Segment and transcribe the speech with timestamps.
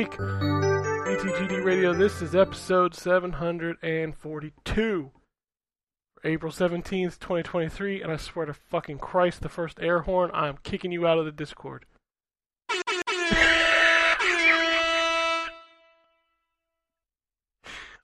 [0.00, 0.12] week.
[0.12, 1.92] ZTGD Radio.
[1.92, 5.10] This is episode 742.
[6.24, 10.90] April 17th, 2023, and I swear to fucking Christ, the first air horn, I'm kicking
[10.90, 11.84] you out of the Discord.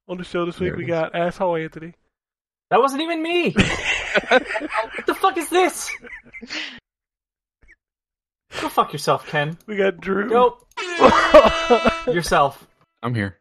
[0.06, 1.94] On the show this week, we got Asshole Anthony.
[2.68, 3.52] That wasn't even me.
[4.28, 5.90] what the fuck is this?
[8.60, 9.58] Go fuck yourself, Ken.
[9.66, 10.28] We got Drew.
[10.28, 10.58] Go
[12.06, 12.66] yourself.
[13.02, 13.38] I'm here.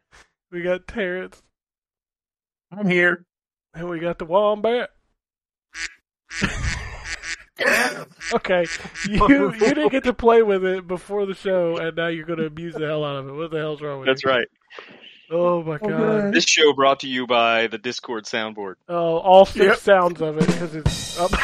[0.50, 1.42] we got Terrence.
[2.70, 3.24] I'm here.
[3.74, 4.90] And we got the Wombat.
[8.34, 8.66] okay,
[9.08, 12.38] you you didn't get to play with it before the show, and now you're going
[12.38, 13.32] to abuse the hell out of it.
[13.32, 14.12] What the hell's wrong with you?
[14.14, 14.30] That's you?
[14.30, 14.48] right.
[15.30, 16.32] Oh my god.
[16.32, 18.74] This show brought to you by the Discord soundboard.
[18.88, 19.78] Oh, all six Yep.
[19.78, 21.24] sounds of it because it's oh.
[21.26, 21.32] up.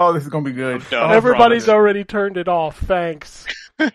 [0.00, 0.84] Oh, this is gonna be good.
[0.92, 1.74] No, Everybody's promise.
[1.76, 2.78] already turned it off.
[2.78, 3.44] Thanks.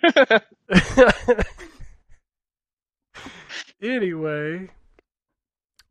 [3.82, 4.70] anyway,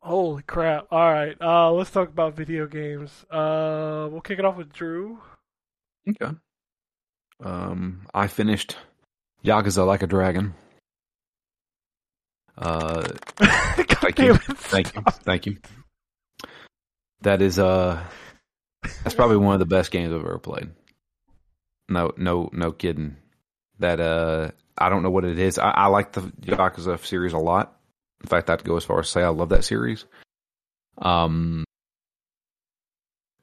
[0.01, 0.85] holy crap!
[0.91, 3.09] All right, uh, let's talk about video games.
[3.31, 5.17] Uh, we'll kick it off with Drew.
[6.07, 6.35] Okay.
[7.43, 8.77] Um, I finished
[9.43, 10.53] Yakuza Like a Dragon.
[12.57, 13.01] Uh,
[13.37, 14.35] Thank you.
[14.35, 15.57] thank you, thank you.
[17.21, 18.03] That is uh,
[19.03, 20.69] that's probably one of the best games I've ever played.
[21.89, 23.17] No, no, no kidding.
[23.79, 25.57] That uh, I don't know what it is.
[25.57, 27.77] I, I like the Yakuza series a lot.
[28.21, 30.05] In fact, I'd go as far as say I love that series.
[30.97, 31.65] Um,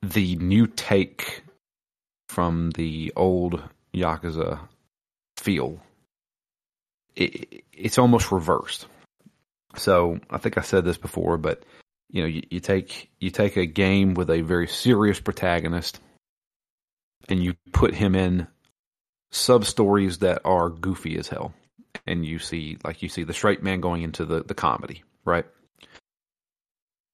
[0.03, 1.43] the new take
[2.29, 3.63] from the old
[3.95, 4.61] Yakuza
[5.37, 5.81] feel,
[7.17, 8.87] it, it's almost reversed.
[9.77, 11.65] So I think I said this before, but
[12.11, 16.01] you know, you, you take you take a game with a very serious protagonist,
[17.29, 18.47] and you put him in
[19.31, 21.55] sub stories that are goofy as hell,
[22.07, 25.47] and you see like you see the straight man going into the the comedy, right?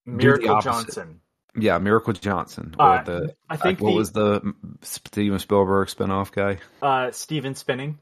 [0.05, 0.61] Miracle.
[0.61, 1.21] Johnson.
[1.59, 6.31] Yeah, Miracle Johnson or Uh, the I think what the, was the Steven Spielberg spinoff
[6.31, 6.59] guy?
[6.83, 7.99] uh, Steven Spinning.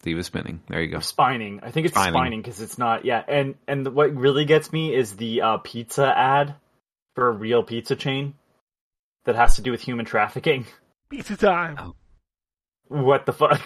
[0.00, 0.62] Steven Spinning.
[0.68, 0.98] There you go.
[0.98, 1.60] Or Spining.
[1.62, 2.14] I think it's Spining.
[2.14, 3.04] Spining because it's not.
[3.04, 6.54] Yeah, and and what really gets me is the uh, pizza ad
[7.14, 8.34] for a real pizza chain
[9.24, 10.66] that has to do with human trafficking.
[11.10, 11.76] Pizza time.
[11.78, 11.94] Oh.
[12.88, 13.60] What the fuck?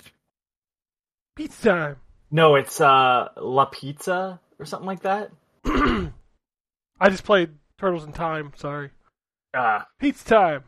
[1.36, 1.96] Pizza time.
[2.30, 5.30] No, it's uh La Pizza or something like that.
[5.64, 8.52] I just played Turtles in Time.
[8.56, 8.90] Sorry.
[9.56, 10.64] Uh, Pizza time.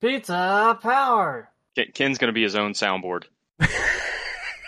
[0.00, 1.48] pizza power.
[1.94, 3.24] Ken's going to be his own soundboard.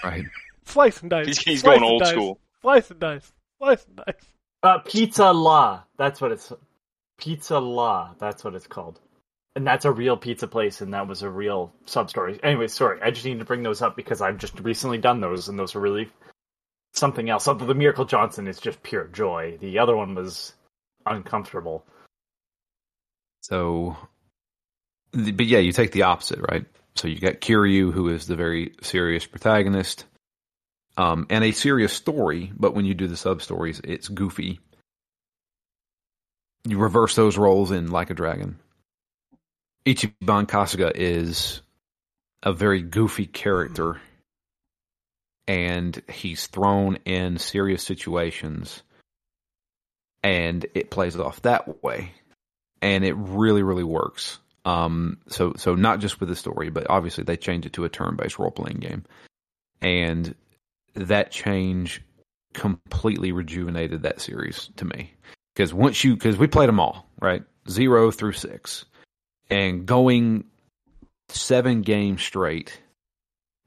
[0.04, 0.24] Right.
[0.64, 1.26] Slice and dice.
[1.26, 2.10] He's, he's going old dice.
[2.10, 2.40] school.
[2.60, 3.32] Slice and dice.
[3.58, 4.24] Slice and dice.
[4.62, 5.82] Uh, Pizza La.
[5.96, 6.52] That's what it's.
[7.18, 8.14] Pizza La.
[8.18, 9.00] That's what it's called.
[9.56, 12.38] And that's a real pizza place, and that was a real sub story.
[12.42, 13.00] Anyway, sorry.
[13.02, 15.74] I just need to bring those up because I've just recently done those, and those
[15.74, 16.08] are really
[16.92, 17.48] something else.
[17.48, 19.58] Although the Miracle Johnson is just pure joy.
[19.60, 20.52] The other one was
[21.06, 21.84] uncomfortable.
[23.40, 23.96] So,
[25.12, 26.66] but yeah, you take the opposite, right?
[26.98, 30.04] So you got Kiryu, who is the very serious protagonist,
[30.96, 32.52] um, and a serious story.
[32.56, 34.58] But when you do the sub stories, it's goofy.
[36.66, 38.58] You reverse those roles in Like a Dragon.
[39.86, 41.62] Ichiban Kasuga is
[42.42, 44.00] a very goofy character,
[45.46, 48.82] and he's thrown in serious situations,
[50.24, 52.10] and it plays off that way
[52.80, 54.38] and it really really works
[54.68, 57.88] um so so not just with the story but obviously they changed it to a
[57.88, 59.02] turn-based role-playing game
[59.80, 60.34] and
[60.94, 62.02] that change
[62.52, 65.12] completely rejuvenated that series to me
[65.54, 68.84] because once you because we played them all right zero through six
[69.48, 70.44] and going
[71.30, 72.80] seven games straight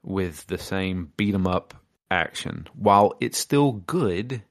[0.04, 1.74] with the same beat 'em up
[2.10, 4.42] action while it's still good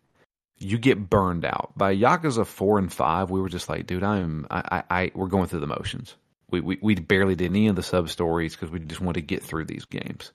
[0.61, 3.31] you get burned out by Yakuza four and five.
[3.31, 6.15] We were just like, dude, I'm, I, I, I we're going through the motions.
[6.51, 9.25] We, we, we barely did any of the sub stories because we just wanted to
[9.25, 10.31] get through these games.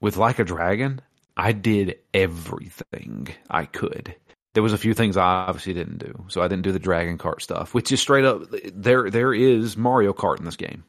[0.00, 1.00] With Like a Dragon,
[1.36, 4.14] I did everything I could.
[4.54, 7.18] There was a few things I obviously didn't do, so I didn't do the Dragon
[7.18, 8.42] Kart stuff, which is straight up.
[8.74, 10.84] There, there is Mario Kart in this game.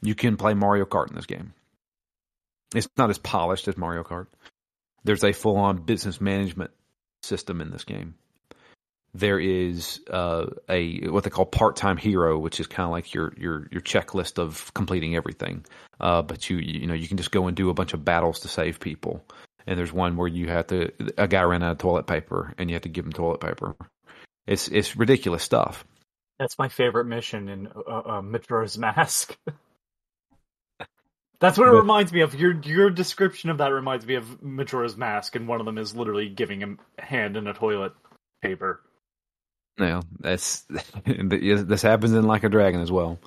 [0.00, 1.52] You can play Mario Kart in this game.
[2.74, 4.26] It's not as polished as Mario Kart.
[5.04, 6.70] There's a full on business management
[7.22, 8.14] system in this game.
[9.14, 13.12] There is uh, a what they call part time hero, which is kind of like
[13.12, 15.66] your your your checklist of completing everything.
[16.00, 18.40] Uh, but you you know you can just go and do a bunch of battles
[18.40, 19.22] to save people.
[19.66, 22.70] And there's one where you have to a guy ran out of toilet paper, and
[22.70, 23.76] you have to give him toilet paper.
[24.46, 25.84] It's it's ridiculous stuff.
[26.38, 29.36] That's my favorite mission in uh, uh, Majora's Mask.
[31.38, 32.34] That's what it reminds me of.
[32.34, 35.94] Your your description of that reminds me of Majora's Mask, and one of them is
[35.94, 37.92] literally giving him a hand in a toilet
[38.42, 38.80] paper.
[39.78, 40.64] No, that's
[41.04, 43.18] this happens in Like a Dragon as well.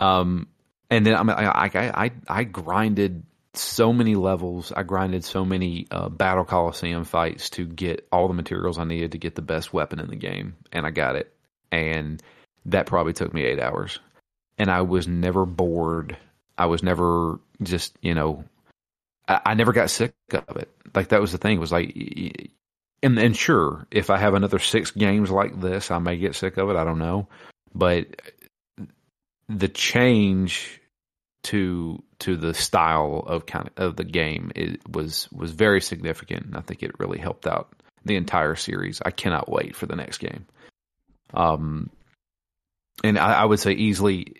[0.00, 0.48] Um,
[0.90, 1.70] and then I mean, I I
[2.04, 3.24] I, I grinded
[3.54, 4.72] so many levels.
[4.74, 9.12] I grinded so many uh, Battle Coliseum fights to get all the materials I needed
[9.12, 11.32] to get the best weapon in the game, and I got it.
[11.70, 12.22] And
[12.66, 13.98] that probably took me eight hours,
[14.58, 16.16] and I was never bored.
[16.56, 18.44] I was never just you know,
[19.28, 20.70] I, I never got sick of it.
[20.94, 21.56] Like that was the thing.
[21.56, 22.50] It was like
[23.02, 26.56] and and sure, if I have another six games like this, I may get sick
[26.56, 26.76] of it.
[26.76, 27.28] I don't know,
[27.74, 28.06] but
[29.48, 30.80] the change
[31.44, 36.46] to to the style of kind of, of the game it was was very significant.
[36.46, 39.02] And I think it really helped out the entire series.
[39.04, 40.46] I cannot wait for the next game.
[41.34, 41.90] Um,
[43.02, 44.36] and I, I would say easily,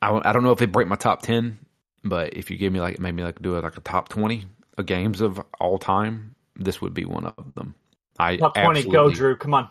[0.00, 1.58] I I don't know if it break my top ten,
[2.04, 4.44] but if you give me like maybe like do it like a top twenty
[4.78, 7.74] of games of all time, this would be one of them.
[8.18, 9.36] I Top twenty, go absolutely- Drew.
[9.36, 9.68] Come on.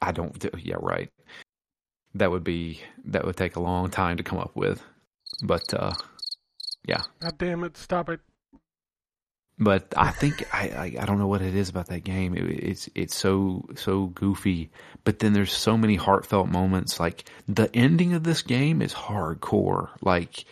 [0.00, 0.36] I don't.
[0.38, 1.10] do- Yeah, right.
[2.14, 4.82] That would be that would take a long time to come up with,
[5.44, 5.92] but uh,
[6.86, 7.02] yeah.
[7.20, 7.76] God damn it!
[7.76, 8.20] Stop it.
[9.58, 12.34] but I think I, I I don't know what it is about that game.
[12.34, 14.70] It, it's it's so so goofy,
[15.04, 16.98] but then there's so many heartfelt moments.
[17.00, 19.88] Like the ending of this game is hardcore.
[20.02, 20.44] Like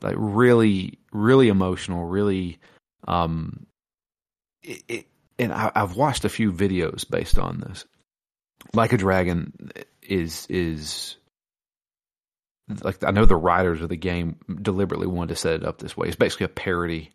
[0.00, 2.04] like really really emotional.
[2.06, 2.58] Really,
[3.08, 3.66] um,
[4.64, 5.06] it,
[5.38, 7.84] and I, I've watched a few videos based on this.
[8.72, 9.52] Like a Dragon
[10.02, 11.16] is is
[12.82, 15.96] like I know the writers of the game deliberately wanted to set it up this
[15.96, 16.08] way.
[16.08, 17.10] It's basically a parody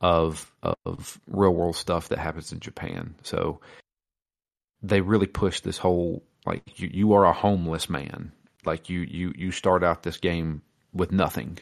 [0.00, 0.50] of
[0.84, 3.14] of real world stuff that happens in Japan.
[3.22, 3.60] So
[4.82, 8.32] they really push this whole like you, you are a homeless man.
[8.64, 10.62] Like you you you start out this game
[10.92, 11.58] with nothing.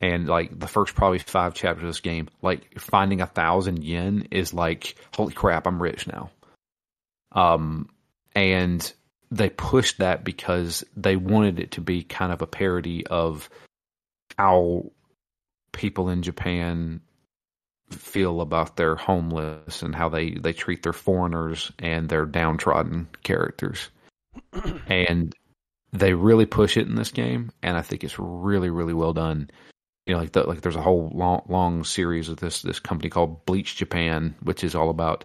[0.00, 4.28] And like the first probably five chapters of this game, like finding a thousand yen
[4.30, 6.30] is like, holy crap, I'm rich now.
[7.32, 7.88] Um
[8.34, 8.92] and
[9.30, 13.48] they pushed that because they wanted it to be kind of a parody of
[14.38, 14.90] how
[15.72, 17.00] people in Japan
[17.90, 23.90] feel about their homeless and how they, they treat their foreigners and their downtrodden characters.
[24.86, 25.34] and
[25.92, 29.50] they really push it in this game, and I think it's really, really well done.
[30.06, 33.08] You know, like the, like there's a whole long long series of this this company
[33.10, 35.24] called Bleach Japan, which is all about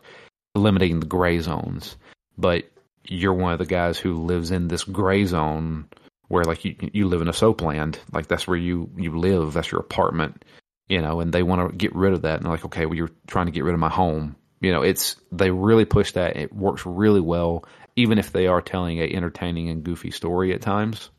[0.55, 1.97] eliminating the gray zones.
[2.37, 2.69] But
[3.03, 5.89] you're one of the guys who lives in this gray zone
[6.27, 9.53] where like you you live in a soap land, like that's where you you live,
[9.53, 10.45] that's your apartment,
[10.87, 12.95] you know, and they want to get rid of that, and they're like, okay, well
[12.95, 16.35] you're trying to get rid of my home, you know, it's they really push that.
[16.37, 17.65] It works really well,
[17.95, 21.09] even if they are telling a entertaining and goofy story at times.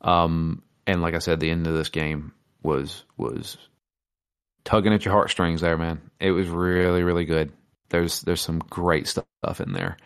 [0.00, 2.32] Um, and like I said, the end of this game
[2.62, 3.58] was was
[4.64, 6.00] tugging at your heartstrings there, man.
[6.18, 7.52] It was really really good.
[7.90, 9.98] There's there's some great stuff in there.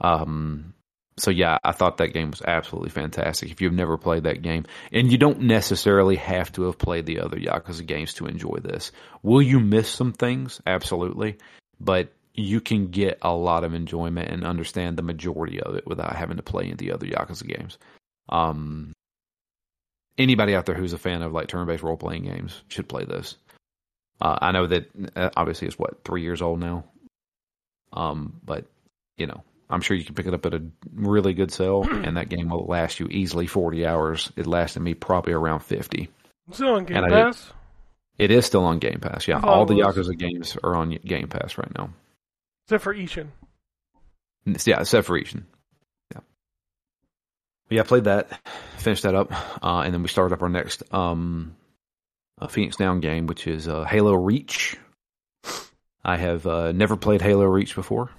[0.00, 0.72] Um,
[1.18, 3.50] so yeah, I thought that game was absolutely fantastic.
[3.50, 7.20] If you've never played that game, and you don't necessarily have to have played the
[7.20, 10.62] other Yakuza games to enjoy this, will you miss some things?
[10.64, 11.38] Absolutely,
[11.80, 16.14] but you can get a lot of enjoyment and understand the majority of it without
[16.14, 17.78] having to play the other Yakuza games.
[18.28, 18.92] Um,
[20.20, 23.36] anybody out there who's a fan of like turn-based role-playing games should play this.
[24.20, 26.84] Uh, I know that uh, obviously it's what three years old now,
[27.92, 28.66] um, but
[29.16, 30.62] you know I'm sure you can pick it up at a
[30.94, 34.30] really good sale, and that game will last you easily 40 hours.
[34.36, 36.08] It lasted me probably around 50.
[36.52, 37.52] Still on Game And did- Pass.
[38.18, 39.26] It is still on Game Pass.
[39.26, 39.74] Yeah, all the.
[39.76, 41.88] Yakuza games are on Game Pass right now.
[42.66, 43.28] Except for Ishin.
[44.66, 45.44] Yeah, except for Ishin.
[47.70, 47.80] Yeah.
[47.80, 48.28] I played that,
[48.78, 49.32] finished that up,
[49.64, 51.56] uh, and then we started up our next um,
[52.40, 54.76] uh, Phoenix Down game, which is uh, Halo Reach.
[56.04, 58.10] I have uh, never played Halo Reach before.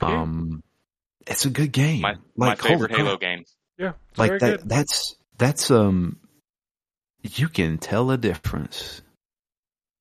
[0.00, 0.62] Um,
[1.26, 2.00] it's a good game.
[2.02, 3.20] My my Like, holy favorite Halo crap.
[3.20, 3.44] game.
[3.78, 4.60] yeah, it's Like very that.
[4.60, 4.68] good.
[4.68, 6.18] That's that's um.
[7.22, 9.02] You can tell a difference.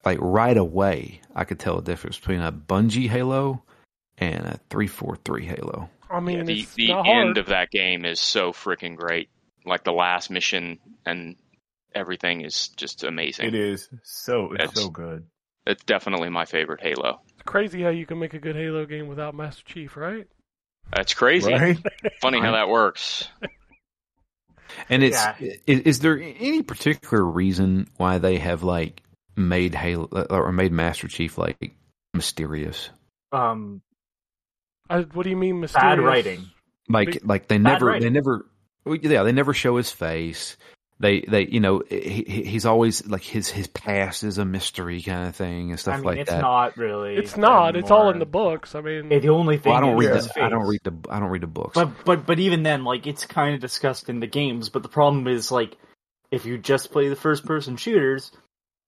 [0.05, 3.63] Like right away, I could tell a difference between a Bungie Halo
[4.17, 5.89] and a three four three Halo.
[6.09, 7.37] I mean, Yeah, the it's the not end hard.
[7.37, 9.29] of that game is so freaking great.
[9.65, 11.35] Like the last mission and
[11.93, 13.47] everything is just amazing.
[13.47, 15.25] It is so it's It's- so good.
[15.65, 17.19] It's definitely my favorite Halo.
[17.33, 20.25] It's crazy how you can make a good Halo game without Master Chief, right?
[20.95, 21.51] That's crazy.
[21.51, 21.77] Right?
[22.21, 23.27] Funny how that works.
[24.89, 25.35] And it's Yeah.
[25.65, 29.01] is, is there any particular reason why they have like
[29.35, 31.75] made Halo or made Master Chief like
[32.13, 32.89] mysterious?
[33.31, 33.81] Um,
[34.89, 35.97] I, what do you mean mysterious?
[35.97, 36.49] bad writing.
[36.89, 38.45] Like Big- like they Bad never they never
[38.85, 40.55] yeah they never show his face.
[40.99, 45.01] they they you know he, he- he's always like his his past is a mystery
[45.01, 46.37] kind of thing and stuff I mean, like it's that.
[46.37, 47.15] It's not really.
[47.15, 47.75] It's not.
[47.75, 48.73] It's all in the books.
[48.73, 50.81] I mean, The only thing well, I don't is read his the I don't read
[50.83, 51.73] the I don't read the books.
[51.75, 54.69] But but but even then, like it's kind of discussed in the games.
[54.69, 55.77] But the problem is like
[56.31, 58.31] if you just play the first person shooters,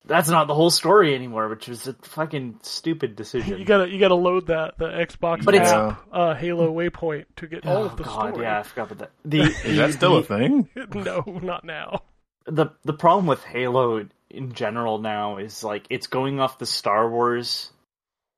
[0.09, 3.57] that's not the whole story anymore, which was a fucking stupid decision.
[3.57, 7.47] you gotta you gotta load that the Xbox But it's- app, uh, Halo Waypoint to
[7.47, 8.43] get all oh of the god, story.
[8.45, 9.11] yeah, I forgot about that.
[9.23, 10.67] The, Is that still a thing?
[10.93, 12.01] no, not now.
[12.45, 17.09] the the problem with Halo in general now is like it's going off the Star
[17.09, 17.71] Wars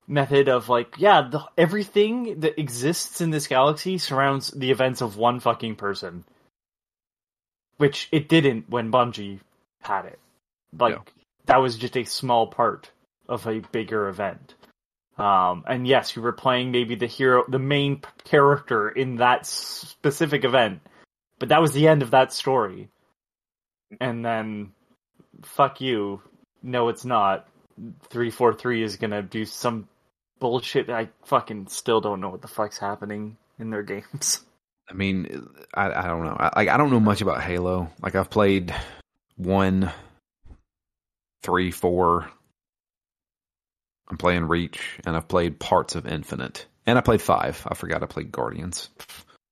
[0.08, 5.16] method of like yeah the, everything that exists in this galaxy surrounds the events of
[5.16, 6.26] one fucking person
[7.78, 9.40] which it didn't when Bungie
[9.82, 10.20] had it
[10.78, 11.02] like Yeah.
[11.52, 12.90] That was just a small part
[13.28, 14.56] of a bigger event.
[15.18, 20.46] Um and yes you were playing maybe the hero the main character in that specific
[20.46, 20.80] event
[21.38, 22.88] but that was the end of that story.
[24.00, 24.72] And then
[25.44, 26.22] fuck you.
[26.64, 27.48] No it's not.
[28.10, 29.88] 343 is gonna do some
[30.40, 34.42] bullshit i fucking still don't know what the fuck's happening in their games.
[34.90, 36.36] I mean, I, I don't know.
[36.38, 37.90] I, like I don't know much about Halo.
[38.02, 38.74] Like I've played
[39.38, 39.92] one,
[41.44, 42.30] three, four.
[44.10, 47.66] I'm playing Reach, and I've played parts of Infinite, and I played five.
[47.70, 48.90] I forgot I played Guardians.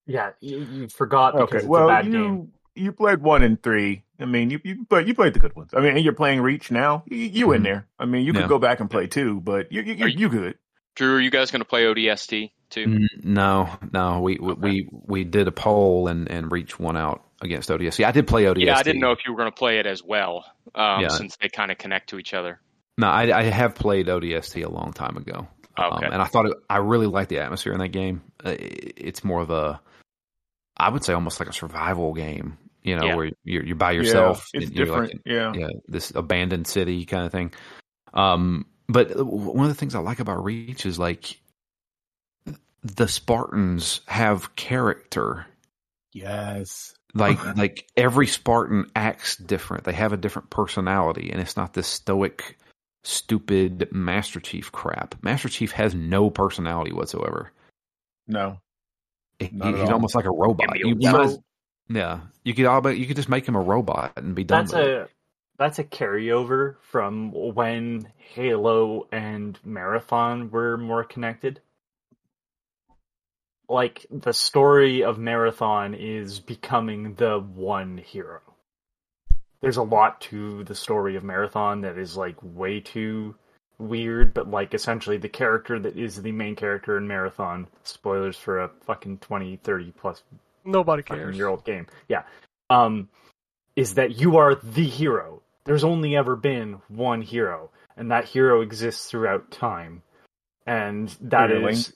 [0.06, 3.44] yeah you, you forgot because Okay, it's a well bad you game you played one
[3.44, 4.04] and three.
[4.20, 5.72] I mean, you you but you played the good ones.
[5.74, 7.04] I mean, and you're playing Reach now.
[7.08, 7.64] You, you in Mhm.
[7.66, 7.88] there?
[8.00, 8.48] I mean, you could Yeah.
[8.48, 10.58] go back and play two, but you you you, Are you- you good?
[10.96, 13.08] Drew, are you guys going to play ODST too?
[13.24, 14.62] No, no, we we- Okay.
[14.62, 18.04] we we did a poll and and Reach won out against ODST.
[18.06, 18.66] I did play ODST.
[18.66, 21.08] Yeah, I didn't know if you were going to play it as well, um, Yeah.
[21.10, 22.60] since they kind of connect to each other.
[22.98, 25.48] No, I, I have played ODST a long time ago.
[25.80, 26.06] Okay.
[26.08, 28.22] Um, and I thought it, I really liked the atmosphere in that game.
[28.46, 29.80] Uh, it- It's more of a,
[30.76, 32.58] I would say, almost like a survival game.
[32.84, 33.16] You know, Yeah.
[33.16, 34.48] where you're you're by yourself.
[34.54, 35.22] Yeah, it's and you're like different.
[35.26, 35.54] yeah.
[35.54, 37.54] yeah, this abandoned city kind of thing.
[38.14, 41.40] Um, but one of the things I like about Reach is like
[42.84, 45.46] the Spartans have character.
[46.14, 46.96] Yes.
[47.14, 49.84] Like like every Spartan acts different.
[49.84, 52.58] They have a different personality, and it's not this stoic,
[53.04, 55.16] stupid Master Chief crap.
[55.24, 57.52] Master Chief has no personality whatsoever.
[58.28, 58.60] No.
[59.40, 59.94] He- he's all.
[59.94, 60.68] almost like a robot.
[60.68, 61.38] Give me a You, you might
[61.90, 64.66] yeah, you could all, but you could just make him a robot and be done
[64.66, 65.02] that's with it.
[65.02, 65.08] a
[65.58, 71.60] that's a carryover from when halo and marathon were more connected
[73.70, 78.42] like the story of marathon is becoming the one hero
[79.62, 83.36] there's a lot to the story of marathon that is like way too
[83.78, 88.60] weird but like essentially the character that is the main character in marathon spoilers for
[88.60, 90.24] a fucking 20 30 plus
[90.66, 91.38] Nobody fucking cares.
[91.38, 91.88] year old game.
[92.10, 92.24] Yeah.
[92.70, 93.08] Um
[93.76, 95.42] is that you are the hero.
[95.64, 100.04] There's only ever been one hero, and that hero exists throughout time.
[100.68, 101.72] And that Really?
[101.74, 101.94] is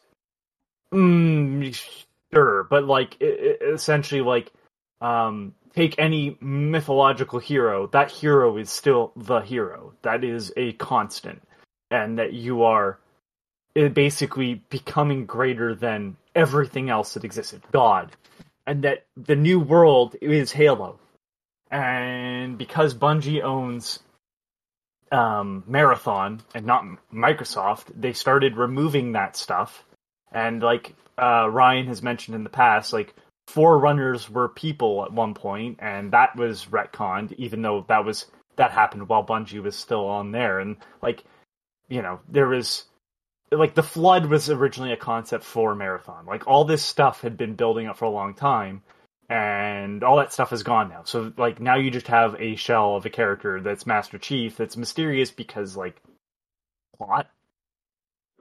[0.93, 1.85] mm,
[2.33, 4.51] sure, but like i i essentially like
[5.01, 9.93] um take any mythological hero, that hero is still the hero.
[10.03, 11.41] That is a constant.
[11.91, 12.99] And that you are
[13.75, 17.61] uh, basically becoming greater than everything else that existed.
[17.71, 18.11] God,
[18.65, 20.99] and that the new world is Halo.
[21.69, 23.99] And because Bungie owns
[25.11, 29.83] um, Marathon and not Microsoft, they started removing that stuff.
[30.33, 33.13] And like uh, Ryan has mentioned in the past, like
[33.47, 38.25] Forerunners were people at one point, and that was retconned, even though that was
[38.55, 40.59] that happened while Bungie was still on there.
[40.59, 41.23] And like,
[41.89, 42.85] you know, there was
[43.51, 46.25] like the flood was originally a concept for marathon.
[46.25, 48.81] Like all this stuff had been building up for a long time
[49.29, 51.03] and all that stuff is gone now.
[51.05, 54.77] So like now you just have a shell of a character that's master chief that's
[54.77, 56.01] mysterious because like
[56.97, 57.29] plot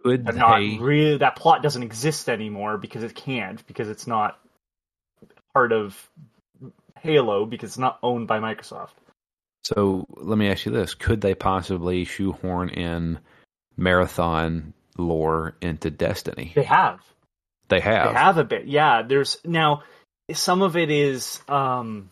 [0.02, 4.38] Could but not really that plot doesn't exist anymore because it can't because it's not
[5.54, 6.10] part of
[7.00, 8.92] halo because it's not owned by microsoft
[9.62, 13.18] So let me ask you this: Could they possibly shoehorn in
[13.76, 16.52] marathon lore into Destiny?
[16.54, 17.00] they have
[17.68, 18.08] They have.
[18.08, 19.02] They have a bit, yeah.
[19.02, 19.82] There's now
[20.32, 22.10] some of it is um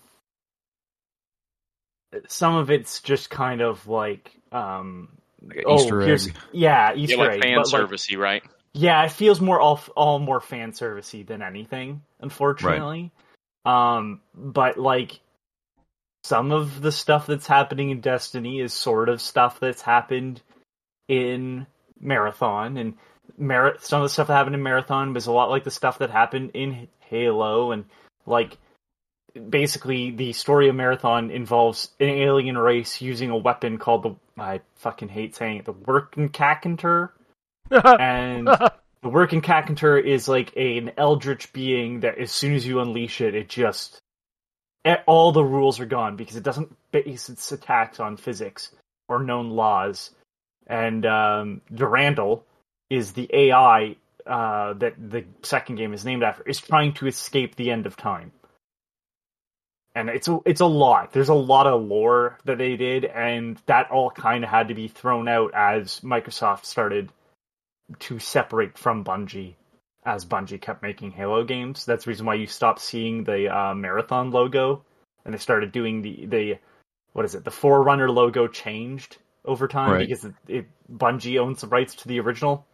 [2.29, 5.09] some of it's just kind of like um
[5.43, 6.37] Like an oh, Easter here's- egg.
[6.53, 8.43] yeah Yeah, Easter like egg, fan but, like, servicey, right?
[8.73, 13.11] yeah, it feels more all all more fan servicey than anything, unfortunately.
[13.65, 15.21] Um, but like
[16.25, 20.41] some of the stuff that's happening in Destiny is sort of stuff that's happened
[21.09, 21.67] in
[21.99, 22.95] Marathon, and
[23.39, 25.99] Mar- some of the stuff that happened in Marathon was a lot like the stuff
[25.99, 27.85] that happened in Halo, and
[28.27, 28.57] like
[29.49, 34.61] basically the story of Marathon involves an alien race using a weapon called the I
[34.77, 37.11] fucking hate saying it the W'rkncacnter,
[37.71, 38.73] and the
[39.05, 43.49] W'rkncacnter is like a, an eldritch being that as soon as you unleash it, it
[43.49, 44.01] just
[45.07, 48.73] all the rules are gone because it doesn't base its attacks on physics
[49.09, 50.11] or known laws.
[50.67, 52.45] And um, Durandal
[52.89, 57.57] is the AI uh, that the second game is named after, is trying to escape
[57.57, 58.33] the end of time.
[59.95, 61.13] And it's a, it's a lot.
[61.13, 64.75] There's a lot of lore that they did, and that all kind of had to
[64.75, 67.11] be thrown out as Microsoft started
[68.01, 69.55] to separate from Bungie
[70.07, 71.85] as Bungie kept making Halo games.
[71.85, 74.85] That's the reason why you stopped seeing the uh, Marathon logo,
[75.25, 76.59] and they started doing the the
[77.13, 77.45] what is it?
[77.45, 80.09] The Forerunner logo changed over time Right.
[80.09, 82.65] because it, it Bungie owns the rights to the original.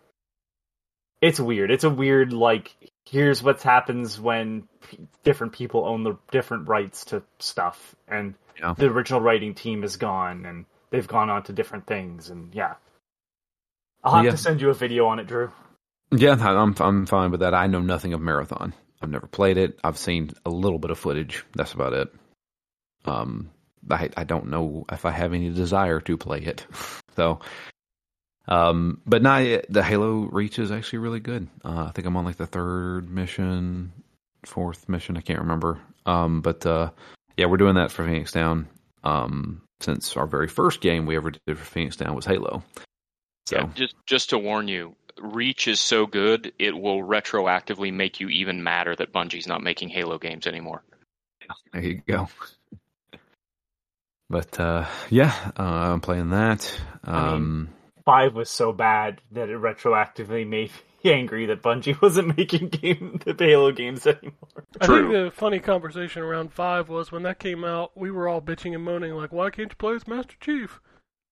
[1.23, 1.70] It's weird.
[1.70, 2.76] It's a weird like
[3.08, 8.75] here's what happens when p- different people own the different rights to stuff, and Yeah.
[8.76, 12.75] the original writing team is gone, and they've gone on to different things, and yeah.
[14.04, 14.30] I'll have Yeah.
[14.32, 15.50] to send you a video on it, Drew.
[16.12, 17.54] Yeah, I'm I'm fine with that.
[17.54, 18.72] I know nothing of Marathon.
[19.02, 19.78] I've never played it.
[19.82, 21.44] I've seen a little bit of footage.
[21.54, 22.14] That's about it.
[23.04, 23.50] Um,
[23.90, 26.66] I I don't know if I have any desire to play it.
[27.16, 27.38] So,
[28.49, 29.38] um, but now
[29.69, 31.49] the Halo Reach is actually really good.
[31.65, 33.93] Uh, I think I'm on like the third mission,
[34.45, 35.17] fourth mission.
[35.17, 35.79] I can't remember.
[36.05, 36.91] Um, but uh,
[37.37, 38.69] yeah, we're doing that for Phoenix Down.
[39.03, 42.62] Um, since our very first game we ever did for Phoenix Down was Halo.
[43.47, 48.21] So Yeah, just just to warn you, Reach is so good it will retroactively make
[48.21, 50.82] you even madder that Bungie's not making Halo games anymore.
[51.73, 52.28] There you go.
[54.28, 56.80] But uh, yeah, uh, I'm playing that.
[57.04, 57.69] Um,
[58.06, 60.71] Five was so bad that it retroactively made
[61.04, 64.32] me angry that Bungie wasn't making game the Halo games anymore.
[64.80, 68.40] I think the funny conversation around five was when that came out, we were all
[68.40, 70.80] bitching and moaning like, "Why can't you play as Master Chief?"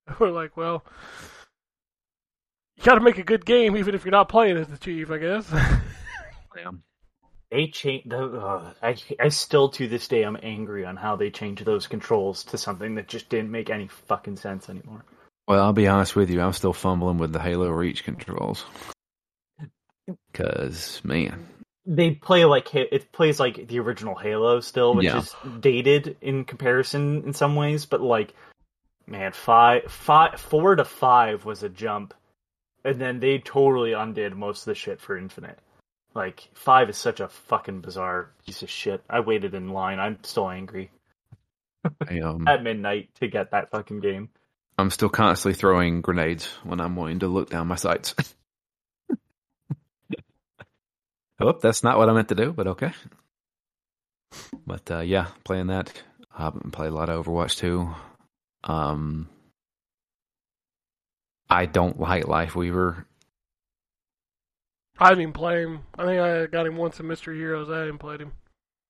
[0.19, 0.85] We're like, "Well,
[2.77, 5.11] you got to make a good game, even if you're not playing as the Chief,
[5.11, 5.51] I guess."
[6.57, 6.71] yeah.
[7.51, 8.13] They changed.
[8.13, 12.43] Uh, I I still to this day I'm angry on how they changed those controls
[12.45, 15.05] to something that just didn't make any fucking sense anymore.
[15.47, 16.41] Well, I'll be honest with you.
[16.41, 18.65] I'm still fumbling with the Halo Reach controls.
[20.33, 21.47] Cause man,
[21.87, 25.19] They play like it plays like the original Halo still, which Yeah.
[25.19, 28.35] is dated in comparison in some ways, but like
[29.07, 32.15] man, five, five, four to five was a jump,
[32.85, 35.59] and then they totally undid most of the shit for Infinite.
[36.15, 39.03] Like five is such a fucking bizarre piece of shit.
[39.09, 39.99] I waited in line.
[40.01, 40.91] I'm still angry
[42.09, 44.29] I, um, at midnight to get that fucking game.
[44.77, 48.15] I'm still constantly throwing grenades when I'm wanting to look down my sights.
[51.41, 52.93] oh, that's not what I meant to do, but okay.
[54.67, 55.93] But uh, yeah, playing that.
[56.37, 57.95] I haven't played a lot of Overwatch too.
[58.65, 59.29] Um,
[61.49, 63.05] I don't like Lifeweaver.
[64.99, 65.81] I didn't even play him.
[65.97, 67.71] I think I got him once in Mystery Heroes.
[67.71, 68.33] I didn't play him.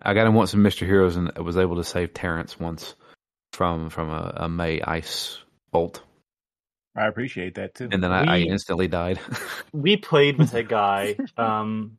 [0.00, 2.94] I got him once in Mystery Heroes and was able to save Terrence once
[3.52, 5.38] from from a, a Mei ice
[5.74, 6.02] bolt,
[6.96, 7.88] I appreciate that too.
[7.90, 9.18] and then I, I instantly died.
[9.72, 11.16] we played with a guy.
[11.36, 11.98] Um,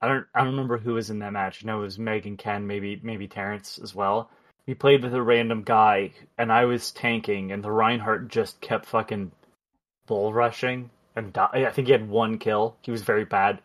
[0.00, 1.64] I don't I don't remember who was in that match.
[1.64, 4.30] I know it was Meg and Ken, maybe maybe Terrence as well.
[4.66, 8.86] We played with a random guy, and I was tanking, and the Reinhardt just kept
[8.86, 9.32] fucking
[10.06, 12.76] bull rushing and di- I think he had one kill.
[12.82, 13.58] He was very bad,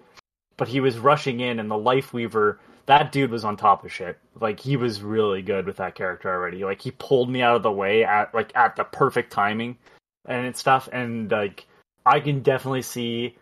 [0.57, 2.57] but he was rushing in, and the Lifeweaver.
[2.85, 4.17] That dude was on top of shit.
[4.39, 6.63] Like he was really good with that character already.
[6.63, 9.77] Like he pulled me out of the way at like at the perfect timing
[10.25, 10.89] and stuff.
[10.91, 11.67] And like
[12.05, 13.37] I can definitely see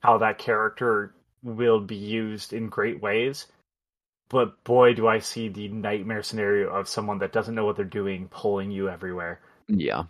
[0.00, 3.46] how that character will be used in great ways.
[4.28, 7.84] But boy, do I see the nightmare scenario of someone that doesn't know what they're
[7.84, 9.40] doing pulling you everywhere.
[9.68, 10.04] Yeah.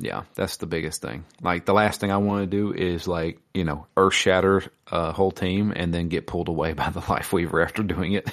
[0.00, 1.24] Yeah, that's the biggest thing.
[1.42, 5.12] Like the last thing I want to do is like, you know, earth shatter a
[5.12, 8.30] whole team and then get pulled away by the life weaver after doing it.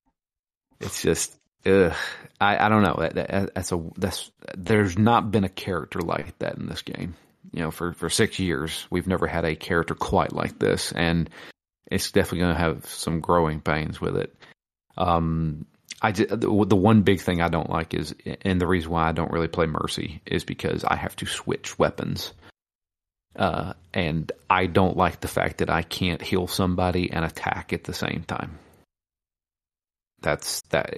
[0.80, 1.94] it's just ugh.
[2.40, 2.96] I, I don't know.
[3.00, 7.14] That, that, that's a that's there's not been a character like that in this game.
[7.52, 11.28] You know, for for 6 years we've never had a character quite like this and
[11.90, 14.34] it's definitely going to have some growing pains with it.
[14.96, 15.66] Um
[16.00, 19.32] I the one big thing I don't like is, and the reason why I don't
[19.32, 22.32] really play Mercy is because I have to switch weapons.
[23.34, 27.84] Uh, and I don't like the fact that I can't heal somebody and attack at
[27.84, 28.58] the same time.
[30.20, 30.92] That's that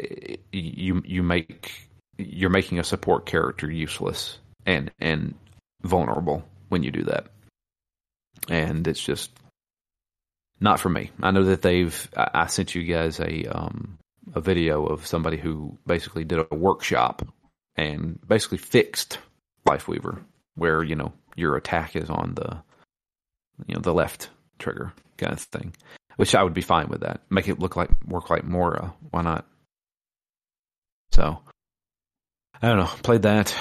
[0.52, 5.34] you you make you're making a support character useless and and
[5.82, 7.26] vulnerable when you do that.
[8.48, 9.30] And it's just
[10.60, 11.10] not for me.
[11.22, 13.98] I know that they've I, I sent you guys a um
[14.34, 17.22] a video of somebody who basically did a workshop
[17.76, 19.18] and basically fixed
[19.66, 20.22] Lifeweaver,
[20.54, 22.62] where you know your attack is on the
[23.66, 25.74] you know the left trigger kind of thing,
[26.16, 27.20] which I would be fine with that.
[27.30, 28.94] Make it look like work like Moira.
[29.10, 29.46] Why not?
[31.12, 31.40] So
[32.62, 32.90] I don't know.
[33.02, 33.54] Played that.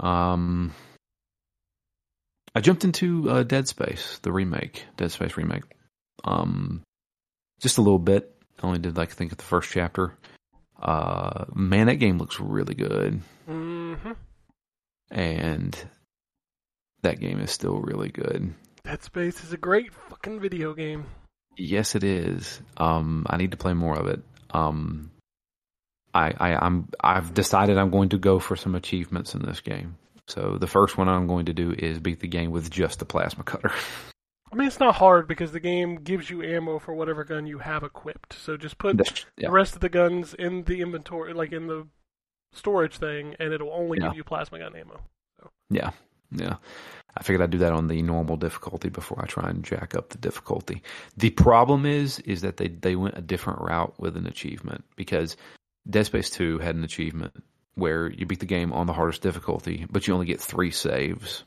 [0.00, 0.74] Um,
[2.54, 5.64] I jumped into uh, Dead Space, the remake, Dead Space remake.
[6.24, 6.82] Um,
[7.60, 8.34] just a little bit.
[8.62, 10.14] Only did like I think of the first chapter.
[10.80, 14.12] Uh, man, that game looks really good, Mm-hmm.
[15.10, 15.76] and
[17.02, 18.52] that game is still really good.
[18.84, 21.04] Dead Space is a great fucking video game.
[21.56, 22.60] Yes, it is.
[22.76, 24.22] Um, I need to play more of it.
[24.50, 25.10] Um,
[26.14, 29.96] I, I, I'm, I've decided I'm going to go for some achievements in this game.
[30.28, 33.04] So the first one I'm going to do is beat the game with just the
[33.04, 33.72] plasma cutter.
[34.52, 37.58] I mean, it's not hard because the game gives you ammo for whatever gun you
[37.58, 38.34] have equipped.
[38.34, 39.48] So just put That's- yeah.
[39.48, 41.86] the rest of the guns in the inventory, like in the
[42.52, 44.08] storage thing, and it'll only Yeah.
[44.08, 45.00] give you plasma gun ammo.
[45.70, 45.90] Yeah,
[46.30, 46.56] yeah.
[47.16, 50.10] I figured I'd do that on the normal difficulty before I try and jack up
[50.10, 50.82] the difficulty.
[51.16, 55.36] The problem is, is that they they went a different route with an achievement because
[55.88, 57.42] Dead Space Two had an achievement
[57.74, 61.44] where you beat the game on the hardest difficulty, but you only get three saves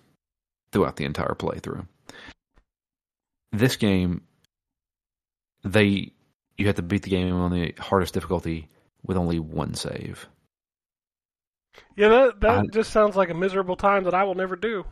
[0.72, 1.88] throughout the entire playthrough.
[3.58, 4.22] This game,
[5.64, 6.12] they
[6.58, 8.68] you have to beat the game on the hardest difficulty
[9.04, 10.28] with only one save.
[11.96, 14.86] Yeah, that that I- just sounds like a miserable time that I will never do.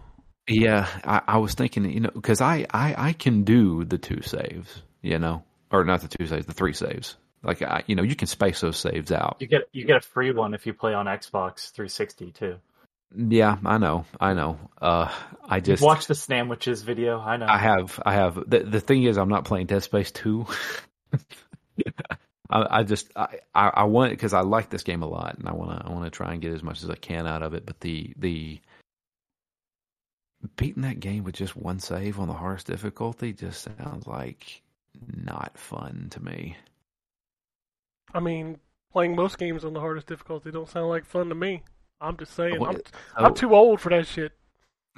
[0.48, 4.22] Yeah, I, I was thinking, you know, because I, I I can do the two
[4.22, 7.16] saves, you know, or not the two saves, the three saves.
[7.44, 9.38] Like I, you know, you can space those saves out.
[9.40, 12.56] You get you get a free one if you play on Xbox 360 too.
[13.16, 14.58] Yeah, I know, I know.
[14.82, 15.12] Uh,
[15.44, 17.20] I Just just watch the sandwiches video.
[17.20, 17.46] I know.
[17.48, 18.36] I have, I have.
[18.50, 20.46] The the thing is, I'm not playing Dead Space two.
[22.50, 25.38] I, I just I I, I want it because I like this game a lot,
[25.38, 27.28] and I want to I want to try and get as much as I can
[27.28, 27.66] out of it.
[27.66, 28.60] But the the
[30.56, 34.62] beating that game with just one save on the hardest difficulty just sounds like
[35.16, 36.58] not fun to me.
[38.14, 38.60] I mean,
[38.92, 41.64] playing most games on the hardest difficulty don't sound like fun to me.
[42.04, 44.32] I'm just saying, Well, I'm, it- I'm too old for that shit.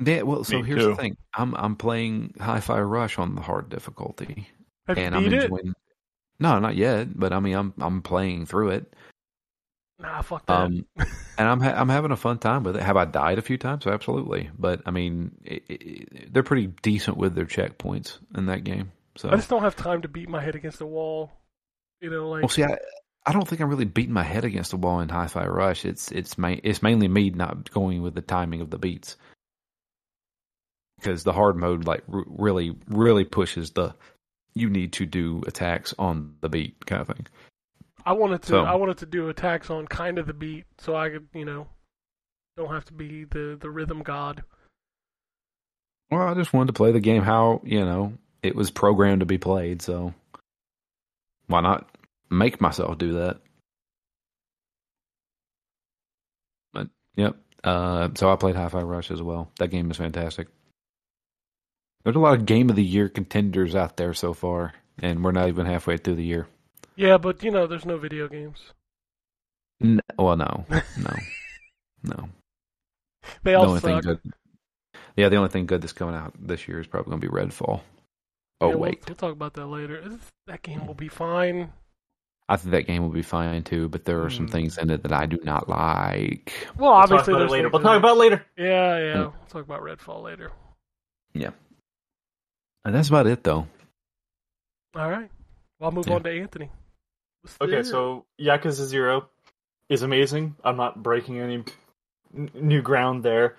[0.04, 0.90] Yeah, well, so Me here's too.
[0.90, 1.16] the thing.
[1.34, 4.50] I'm I'm playing Hi-Fi Rush on the hard difficulty,
[4.88, 5.44] Have and you I'm beat it?
[5.46, 5.74] enjoying.
[6.40, 8.94] No, not yet, but I mean, I'm I'm playing through it.
[10.00, 10.54] Nah, fuck that.
[10.54, 10.86] Um,
[11.38, 12.82] and I'm ha- I'm having a fun time with it.
[12.84, 13.88] Have I died a few times?
[13.88, 18.92] Absolutely, but I mean, it, it, they're pretty decent with their checkpoints in that game.
[19.16, 21.32] So, I just don't have time to beat my head against the wall.
[22.02, 22.78] You know, like well, see, I
[23.26, 25.84] I don't think I'm really beating my head against the wall in Hi-Fi Rush.
[25.86, 29.18] It's it's ma- it's mainly me not going with the timing of the beats
[30.98, 33.94] because the hard mode like r- really really pushes the
[34.54, 37.28] you need to do attacks on the beat kind of thing.
[38.06, 40.96] I wanted to So- I wanted to do attacks on kind of the beat so
[40.96, 41.68] I could, you know,
[42.58, 44.44] don't have to be the the rhythm god.
[46.12, 49.26] Well, I just wanted to play the game how you know it was programmed to
[49.26, 49.82] be played.
[49.82, 50.14] So
[51.48, 51.90] why not
[52.30, 53.40] make myself do that?
[56.74, 57.38] But yep.
[57.64, 59.52] Uh, so I played Hi-Fi Rush as well.
[59.60, 60.48] That game is fantastic.
[62.04, 65.32] There's a lot of game of the year contenders out there so far, and we're
[65.32, 66.48] not even halfway through the year.
[66.96, 68.60] Yeah, but you know, there's no video games.
[69.84, 71.16] N- well, no, no,
[72.04, 72.30] no.
[73.44, 74.04] They the all thing suck.
[74.04, 74.20] good.
[75.18, 77.34] Yeah, the only thing good that's coming out this year is probably going to be
[77.34, 77.82] Redfall.
[78.62, 80.04] Oh Yeah, we'll- wait, we'll, talk about that later.
[80.46, 81.74] That game will be fine.
[82.48, 84.52] I think that game will be fine too, but there are some Hmm.
[84.52, 86.68] things in it that I do not like.
[86.78, 87.70] Well, We'll obviously talk about there's later.
[87.70, 88.46] We'll talk about later.
[88.58, 89.14] Yeah, yeah.
[89.14, 89.20] Hmm.
[89.22, 90.52] We'll talk about Redfall later.
[91.34, 91.52] Yeah.
[92.84, 93.68] And that's about it, though.
[94.96, 95.30] All right.
[95.80, 96.16] Well, I'll move Yeah.
[96.16, 96.70] on to Anthony.
[97.42, 99.28] What's Okay, the- so Yakuza Zero
[99.90, 100.56] is amazing.
[100.64, 101.64] I'm not breaking any
[102.36, 103.58] n- new ground there.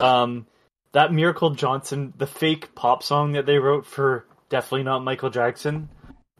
[0.00, 0.46] Um,
[0.92, 5.88] that Miracle Johnson, the fake pop song that they wrote for definitely not Michael Jackson,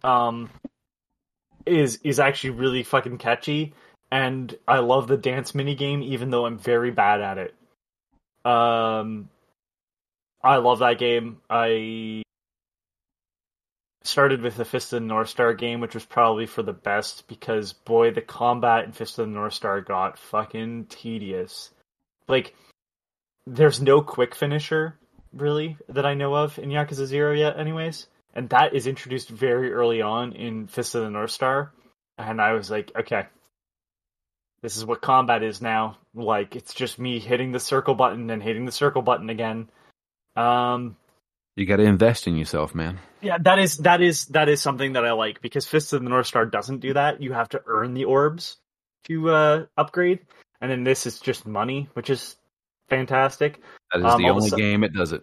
[0.04, 0.48] um,
[1.68, 3.74] is is actually really fucking catchy,
[4.10, 7.54] and I love the dance mini game, even though I'm very bad at it.
[8.44, 9.28] Um,
[10.42, 11.38] I love that game.
[11.50, 12.22] I
[14.04, 17.28] started with the Fist of the North Star game, which was probably for the best
[17.28, 21.70] because boy, the combat in Fist of the North Star got fucking tedious.
[22.26, 22.54] Like,
[23.46, 24.98] there's no quick finisher
[25.32, 28.06] really that I know of in Yakuza Zero yet, anyways,
[28.38, 31.72] and that is introduced very early on in Fist of the North Star,
[32.16, 33.26] and I was like, okay.
[34.60, 35.98] This is what combat is now.
[36.14, 39.68] Like it's just me hitting the circle button and hitting the circle button again.
[40.34, 40.96] Um,
[41.54, 42.98] You got to invest in yourself, man.
[43.20, 46.08] Yeah, that is that is that is something that I like because Fist of the
[46.08, 47.22] North Star doesn't do that.
[47.22, 48.56] You have to earn the orbs
[49.04, 50.20] to uh, upgrade,
[50.60, 52.34] and then this is just money, which is
[52.88, 53.60] fantastic.
[53.92, 55.22] That is Um, the all of a only sudden- game it does it.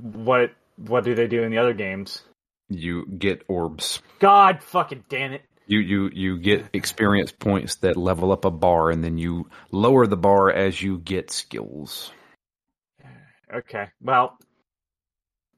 [0.00, 0.52] What
[0.86, 2.22] what do they do in the other games?
[2.68, 4.00] You get orbs.
[4.20, 5.42] God fucking damn it!
[5.66, 10.06] You you you get experience points that level up a bar, and then you lower
[10.06, 12.12] the bar as you get skills.
[13.52, 14.38] Okay, well,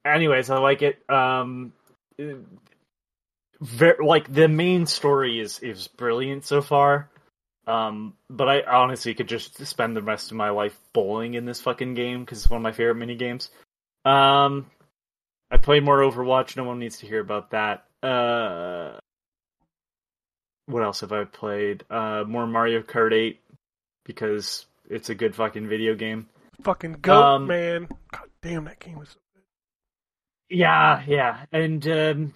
[0.05, 0.99] anyways, I like it.
[1.11, 1.73] Um,
[3.61, 7.11] very, like the main story is is brilliant so far.
[7.67, 11.61] Um, but I honestly could just spend the rest of my life bowling in this
[11.61, 13.51] fucking game because it's one of my favorite mini games.
[14.05, 14.67] Um,
[15.63, 16.57] I played more Overwatch.
[16.57, 17.85] No one needs to hear about that.
[18.03, 18.99] Uh,
[20.67, 21.85] what else have I played?
[21.89, 23.41] Uh, more Mario Kart 8
[24.05, 26.29] because it's a good fucking video game.
[26.63, 27.87] Fucking goat, Um, man.
[28.11, 29.15] God damn, that game was.
[30.51, 32.35] Yeah, yeah, and um,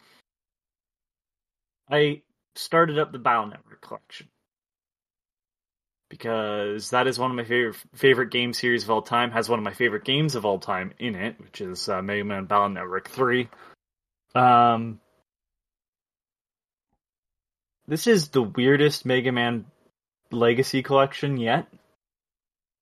[1.90, 2.22] I
[2.54, 4.28] started up the Battle Network collection
[6.08, 9.30] because that is one of my favorite favorite game series of all time.
[9.30, 12.24] Has one of my favorite games of all time in it, which is uh, Mega
[12.24, 13.48] Man Battle Network Three.
[14.34, 15.00] Um,
[17.88, 19.66] this is the weirdest Mega Man
[20.30, 21.66] Legacy collection yet.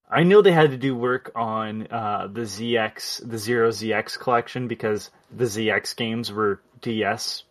[0.09, 4.67] I know they had to do work on uh, the ZX, the Zero ZX collection
[4.67, 7.43] because the ZX games were DS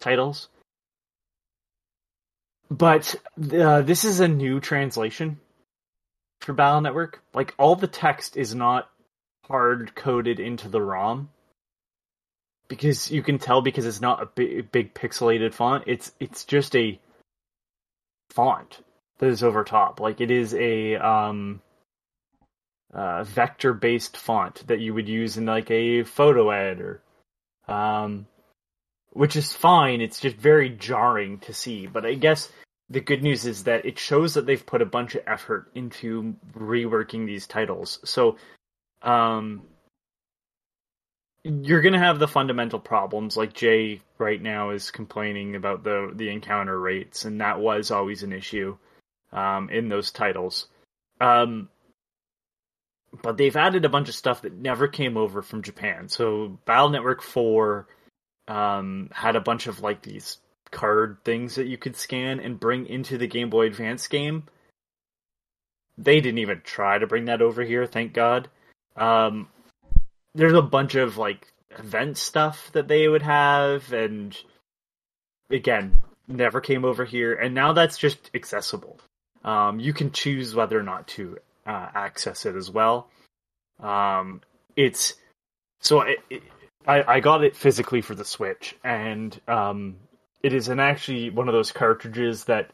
[0.00, 0.48] titles.
[2.70, 3.16] But
[3.52, 5.40] uh, this is a new translation
[6.40, 7.22] for Battle Network.
[7.34, 8.88] Like all the text is not
[9.46, 11.30] hard coded into the ROM
[12.68, 15.84] because you can tell because it's not a big, big pixelated font.
[15.88, 17.00] It's it's just a
[18.30, 18.78] font
[19.18, 19.98] that is over top.
[19.98, 21.60] Like it is a um
[22.94, 27.02] uh, vector based font that you would use in like a photo editor.
[27.68, 28.26] Um,
[29.12, 30.00] which is fine.
[30.00, 31.86] It's just very jarring to see.
[31.86, 32.50] But I guess
[32.88, 36.34] the good news is that it shows that they've put a bunch of effort into
[36.56, 37.98] reworking these titles.
[38.04, 38.36] So,
[39.02, 39.62] um,
[41.42, 46.28] you're gonna have the fundamental problems like Jay right now is complaining about the the
[46.28, 48.76] encounter rates, and that was always an issue
[49.32, 50.66] um, in those titles.
[51.20, 51.70] Um,
[53.22, 56.08] but they've added a bunch of stuff that never came over from Japan.
[56.08, 57.88] So Battle Network Four
[58.50, 60.38] um, had a bunch of like these
[60.72, 64.42] card things that you could scan and bring into the Game Boy Advance game.
[65.96, 68.48] They didn't even try to bring that over here, thank God.
[68.96, 69.48] Um,
[70.34, 71.46] there's a bunch of like
[71.78, 74.36] event stuff that they would have, and
[75.48, 77.34] again, never came over here.
[77.34, 78.98] And now that's just accessible.
[79.44, 83.10] Um, you can choose whether or not to uh, access it as well.
[83.78, 84.40] Um,
[84.74, 85.14] it's
[85.80, 86.42] so it,
[86.90, 89.96] I I got it physically for the Switch, and um,
[90.42, 92.70] it is an actually one of those cartridges that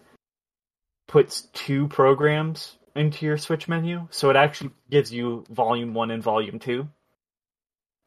[1.07, 6.23] puts two programs into your Switch menu, so it actually gives you Volume One and
[6.23, 6.89] Volume Two.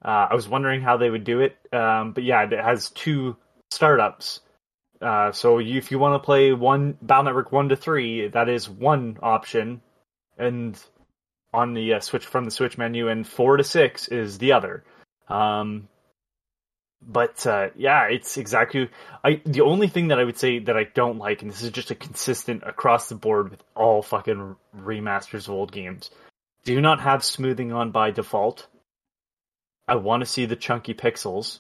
[0.04, 3.36] Uh, I was wondering how they would do it, um, but yeah, it has two
[3.70, 4.40] startups.
[5.02, 8.50] Uh, so you, if you want to play one Battle Network one to three, that
[8.50, 9.82] is one option,
[10.38, 10.82] and
[11.54, 14.84] on the uh, switch from the Switch menu, and four to six is the other.
[15.28, 15.88] Um,
[17.02, 18.90] but uh, yeah, it's exactly.
[19.24, 21.72] I the only thing that I would say that I don't like, and this is
[21.72, 26.12] just a consistent across the board with all fucking remasters of old games,
[26.66, 28.68] do not have smoothing on by default.
[29.88, 31.60] I want to see the chunky pixels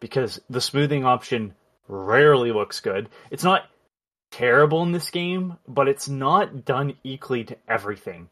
[0.00, 1.54] because the smoothing option
[1.88, 3.08] rarely looks good.
[3.30, 3.64] It's not
[4.30, 8.28] terrible in this game, but it's not done equally to everything.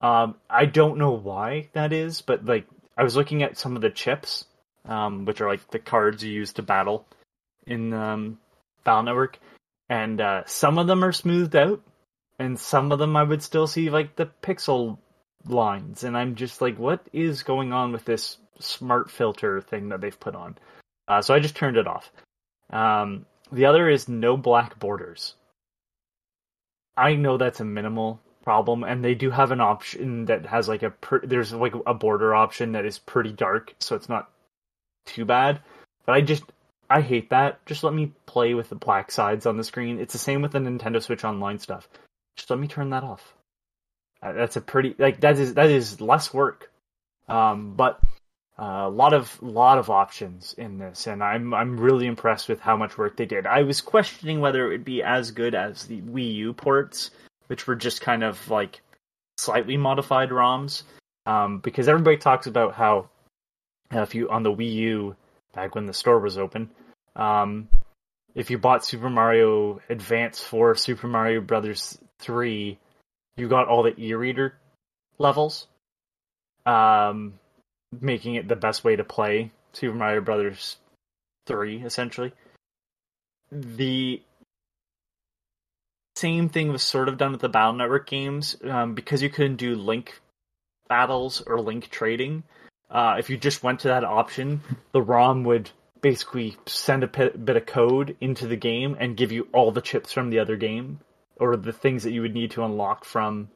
[0.00, 3.82] Um, I don't know why that is, but like I was looking at some of
[3.82, 4.44] the chips,
[4.88, 7.06] um, which are like the cards you use to battle
[7.66, 8.38] in um,
[8.84, 9.38] Battle Network,
[9.88, 11.82] and uh, some of them are smoothed out,
[12.38, 14.98] and some of them I would still see like the pixel
[15.46, 20.00] lines, and I'm just like, what is going on with this smart filter thing that
[20.00, 20.56] they've put on?
[21.06, 22.10] Uh, so I just turned it off.
[22.70, 25.34] Um, the other is no black borders.
[26.96, 30.82] I know that's a minimal problem, and they do have an option that has like
[30.82, 34.30] a per- there's like a border option that is pretty dark, so it's not
[35.08, 35.60] too bad.
[36.06, 36.44] But I just
[36.90, 37.64] I hate that.
[37.66, 40.00] Just let me play with the black sides on the screen.
[40.00, 41.88] It's the same with the Nintendo Switch Online stuff.
[42.36, 43.34] Just let me turn that off.
[44.22, 46.70] Uh, That's a pretty like that is that is less work,
[47.28, 48.00] um, but
[48.58, 52.76] a lot of lot of options in this, and I'm I'm really impressed with how
[52.76, 53.46] much work they did.
[53.46, 57.10] I was questioning whether it would be as good as the Wii U ports,
[57.46, 58.80] which were just kind of like
[59.36, 60.82] slightly modified ROMs,
[61.26, 63.04] um, because everybody talks about how uh,
[63.90, 65.16] if you on the Wii U
[65.54, 66.70] back when the store was open,
[67.16, 67.68] um,
[68.34, 72.78] if you bought Super Mario Advance for Super Mario Brothers three,
[73.36, 74.54] you got all the e-reader
[75.18, 75.66] levels,
[76.66, 77.38] um,
[78.00, 80.76] making it the best way to play Super Mario Brothers
[81.46, 82.32] three essentially.
[83.50, 84.22] The
[86.16, 89.56] same thing was sort of done with the Battle Network games um, because you couldn't
[89.56, 90.20] do link
[90.88, 92.42] battles or link trading.
[92.90, 95.70] Uh, if you just went to that option, the ROM would
[96.00, 99.80] basically send a bit, bit of code into the game and give you all the
[99.80, 101.00] chips from the other game
[101.36, 103.48] or the things that you would need to unlock from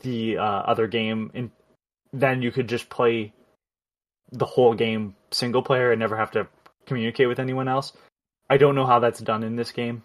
[0.00, 1.30] the uh, other game.
[1.34, 1.50] And
[2.12, 3.32] then you could just play
[4.32, 6.48] the whole game single player and never have to
[6.86, 7.92] communicate with anyone else.
[8.48, 10.02] I don't know how that's done in this game,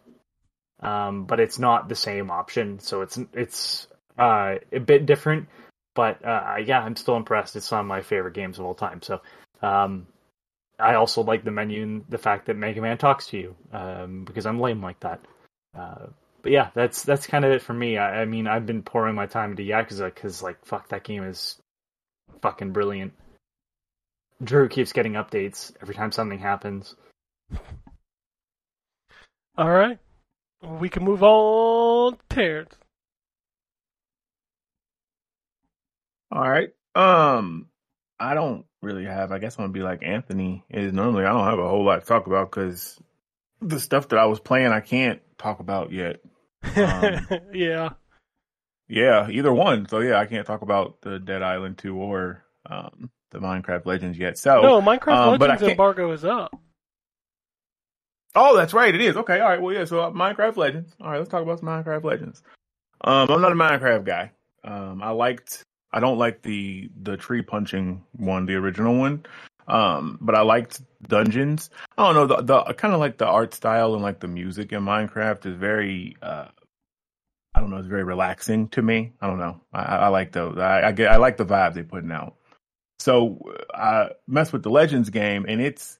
[0.81, 3.87] um, but it's not the same option, so it's it's
[4.19, 5.47] uh, a bit different.
[5.95, 7.55] But uh, yeah, I'm still impressed.
[7.55, 9.01] It's one of my favorite games of all time.
[9.01, 9.21] So
[9.61, 10.07] um,
[10.77, 14.25] I also like the menu and the fact that Mega Man talks to you um,
[14.25, 15.21] because I'm lame like that.
[15.75, 16.07] Uh,
[16.41, 17.97] but yeah, that's that's kind of it for me.
[17.97, 21.23] I, I mean, I've been pouring my time into Yakuza because like fuck, that game
[21.23, 21.59] is
[22.41, 23.13] fucking brilliant.
[24.43, 26.95] Drew keeps getting updates every time something happens.
[29.57, 29.97] All right.
[30.61, 32.17] We can move on.
[32.29, 32.75] Terrence.
[36.31, 36.69] All right.
[36.95, 37.67] Um,
[38.19, 39.31] I don't really have.
[39.31, 41.25] I guess I'm gonna be like Anthony is normally.
[41.25, 42.99] I don't have a whole lot to talk about because
[43.61, 46.21] the stuff that I was playing, I can't talk about yet.
[46.75, 47.89] Um, yeah.
[48.87, 49.87] Yeah, either one.
[49.87, 54.17] So yeah, I can't talk about the Dead Island 2 or um, the Minecraft Legends
[54.17, 54.37] yet.
[54.37, 56.55] So No, Minecraft um, Legends embargo is up.
[58.35, 58.93] Oh, that's right.
[58.93, 59.15] It is.
[59.17, 59.39] Okay.
[59.39, 59.61] All right.
[59.61, 59.85] Well, yeah.
[59.85, 60.93] So uh, Minecraft Legends.
[61.01, 61.17] All right.
[61.17, 62.43] Let's talk about some Minecraft Legends.
[63.01, 64.31] Um, I'm not a Minecraft guy.
[64.63, 65.63] Um, I liked.
[65.91, 69.25] I don't like the the tree punching one, the original one.
[69.67, 71.69] Um, but I liked Dungeons.
[71.97, 72.35] I don't know.
[72.35, 75.55] The, the kind of like the art style and like the music in Minecraft is
[75.55, 76.17] very.
[76.21, 76.47] Uh,
[77.53, 77.77] I don't know.
[77.77, 79.13] It's very relaxing to me.
[79.21, 79.61] I don't know.
[79.73, 80.57] I, I like those.
[80.57, 81.11] I, I get.
[81.11, 82.35] I like the vibe they're putting out.
[82.99, 83.39] So
[83.73, 85.97] I messed with the Legends game, and it's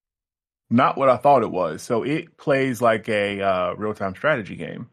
[0.70, 1.82] not what I thought it was.
[1.82, 4.90] So it plays like a uh, real time strategy game,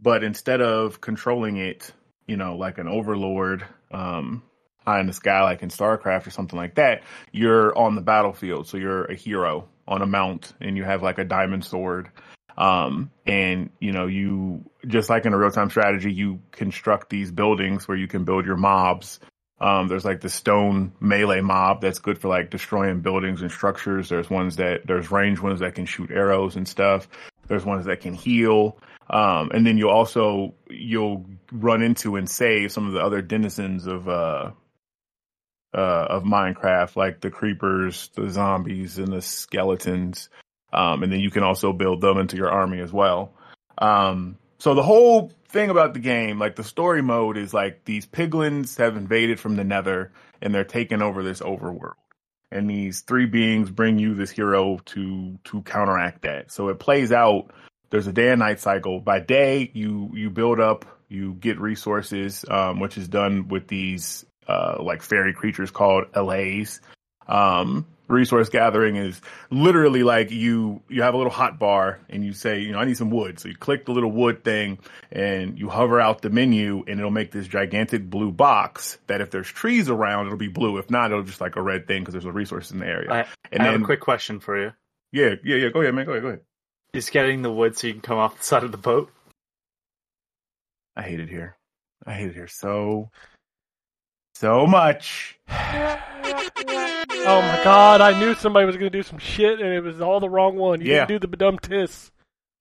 [0.00, 1.92] but instead of controlling it,
[2.26, 4.42] you know, like an overlord um,
[4.84, 8.66] high in the sky, like in StarCraft or something like that, you're on the battlefield.
[8.66, 12.10] So you're a hero on a mount, and you have like a diamond sword.
[12.56, 17.30] Um, and you know, you just like in a real time strategy, you construct these
[17.30, 19.20] buildings where you can build your mobs
[19.60, 24.08] um, there's like the stone melee mob that's good for like destroying buildings and structures.
[24.08, 27.08] There's ones that there's range ones that can shoot arrows and stuff.
[27.48, 28.78] There's ones that can heal.
[29.10, 33.86] Um, and then you'll also you'll run into and save some of the other denizens
[33.86, 34.50] of uh
[35.74, 40.28] uh of Minecraft, like the creepers, the zombies, and the skeletons.
[40.72, 43.32] Um, and then you can also build them into your army as well.
[43.78, 48.06] Um, so the whole thing about the game, like the story mode, is like these
[48.06, 51.94] piglins have invaded from the Nether and they're taking over this overworld.
[52.50, 56.50] And these three beings bring you this hero to to counteract that.
[56.50, 57.50] So it plays out.
[57.90, 59.00] There's a day and night cycle.
[59.00, 64.24] By day, you you build up, you get resources, um, which is done with these
[64.46, 66.80] uh, like fairy creatures called allays.
[67.26, 69.20] Um, resource gathering is
[69.50, 72.84] literally like you you have a little hot bar and you say you know I
[72.84, 74.78] need some wood so you click the little wood thing
[75.12, 79.30] and you hover out the menu and it'll make this gigantic blue box that if
[79.30, 82.12] there's trees around it'll be blue if not it'll just like a red thing because
[82.12, 84.58] there's a resource in the area I, and I have then a quick question for
[84.58, 84.72] you.
[85.12, 86.40] yeah yeah yeah go ahead man go ahead go ahead
[86.92, 89.10] Is getting the wood so you can come off the side of the boat?
[90.96, 91.56] I hate it here
[92.06, 93.10] I hate it here so
[94.34, 95.38] so much
[97.30, 100.00] Oh my god, I knew somebody was going to do some shit and it was
[100.00, 100.80] all the wrong one.
[100.80, 101.04] You Yeah.
[101.04, 102.10] didn't do the dumb tiss.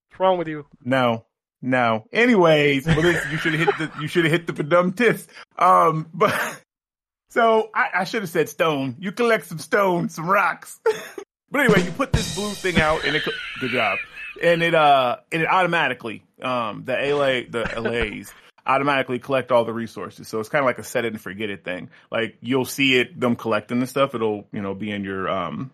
[0.10, 0.66] What's wrong with you?
[0.84, 1.26] No,
[1.62, 2.06] no.
[2.12, 5.26] Anyways, well, this, you should have hit the you should have hit the badum tis.
[5.58, 6.34] Um, but
[7.30, 8.98] so I, I should have said stone.
[9.00, 10.80] You collect some stone, some rocks.
[11.52, 13.32] but anyway, you put this blue thing out, and it co-
[13.62, 14.00] good job,
[14.42, 18.34] and it uh and it automatically um the allay the allays
[18.66, 20.28] automatically collect all the resources.
[20.28, 21.90] So it's kind of like a set it and forget it thing.
[22.12, 24.14] Like you'll see it them collecting the stuff.
[24.14, 25.72] It'll you know be in your um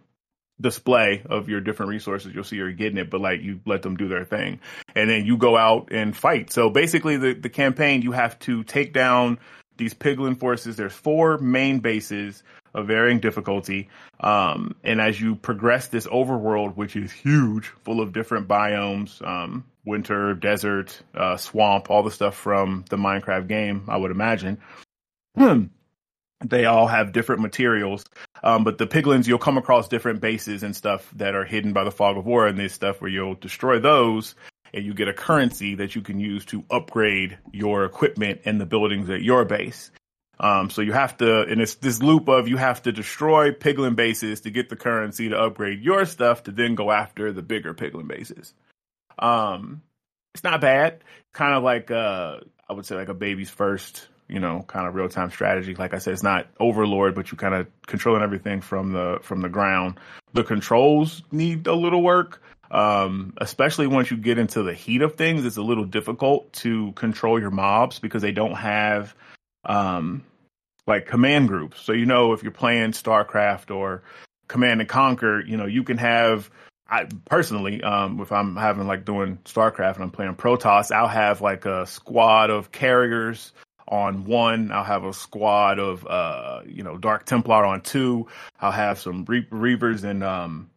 [0.62, 2.34] display of your different resources.
[2.34, 4.60] You'll see you're getting it, but like you let them do their thing.
[4.96, 6.52] And then you go out and fight.
[6.52, 9.40] So basically the, the campaign, you have to take down
[9.78, 10.78] these piglin forces.
[10.78, 12.44] There's four main bases
[12.74, 13.90] of varying difficulty.
[14.20, 19.66] Um, and as you progress this overworld, which is huge, full of different biomes, um,
[19.86, 24.60] winter, desert, uh, swamp, all the stuff from the Minecraft game, I would imagine.
[25.36, 25.66] Hmm.
[26.46, 28.06] they all have different materials.
[28.44, 31.84] Um, but the piglins, you'll come across different bases and stuff that are hidden by
[31.84, 34.36] the fog of war and this stuff where you'll destroy those
[34.74, 38.66] and you get a currency that you can use to upgrade your equipment and the
[38.66, 39.92] buildings at your base.
[40.44, 43.96] Um, so you have to, and it's this loop of you have to destroy piglin
[43.96, 47.74] bases to get the currency to upgrade your stuff to then go after the bigger
[47.74, 48.54] piglin bases.
[49.18, 49.82] Um,
[50.34, 51.02] it's not bad.
[51.32, 54.96] Kind of like, uh, I would say like a baby's first, you know, kind of
[54.96, 55.76] real time strategy.
[55.76, 59.40] Like I said, it's not overlord, but you kind of controlling everything from the, from
[59.40, 59.98] the ground.
[60.34, 62.44] The controls need a little work.
[62.70, 66.92] Um, especially once you get into the heat of things, it's a little difficult to
[66.94, 69.16] control your mobs because they don't have,
[69.64, 70.26] um,
[70.88, 71.82] like command groups.
[71.82, 74.04] So you know if you're playing StarCraft or
[74.48, 76.50] Command and Conquer, you know you can have.
[76.90, 81.42] I personally, um, if I'm having like doing StarCraft and I'm playing Protoss, I'll have
[81.42, 83.52] like a squad of carriers
[83.88, 84.72] on one.
[84.72, 88.28] I'll have a squad of uh, you know Dark Templar on two.
[88.60, 90.70] I'll have some Re- Reavers and um,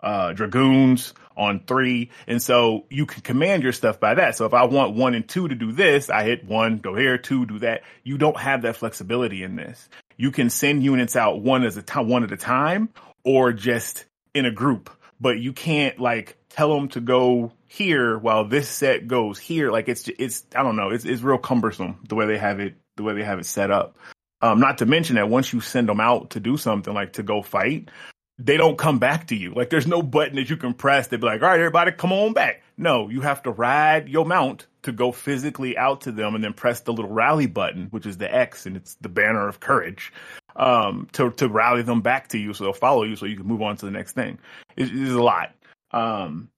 [0.00, 2.10] uh, Dragoons on three.
[2.26, 4.36] And so you can command your stuff by that.
[4.36, 7.16] So if I want one and two to do this, I hit one, go here,
[7.16, 7.82] two, do that.
[8.02, 9.88] You don't have that flexibility in this.
[10.16, 12.88] You can send units out one as a time, one at a time
[13.24, 14.90] or just in a group,
[15.20, 19.70] but you can't like tell them to go here while this set goes here.
[19.70, 20.90] Like it's, it's, I don't know.
[20.90, 23.70] It's, it's real cumbersome the way they have it, the way they have it set
[23.70, 23.96] up.
[24.40, 27.22] Um, not to mention that once you send them out to do something like to
[27.22, 27.90] go fight,
[28.38, 29.52] they don't come back to you.
[29.52, 31.08] Like there's no button that you can press.
[31.08, 32.62] They'd be like, all right, everybody come on back.
[32.76, 36.52] No, you have to ride your mount to go physically out to them and then
[36.52, 40.12] press the little rally button, which is the X and it's the banner of courage,
[40.54, 42.54] um, to, to rally them back to you.
[42.54, 44.38] So they'll follow you so you can move on to the next thing.
[44.76, 45.52] It is a lot.
[45.90, 46.48] Um,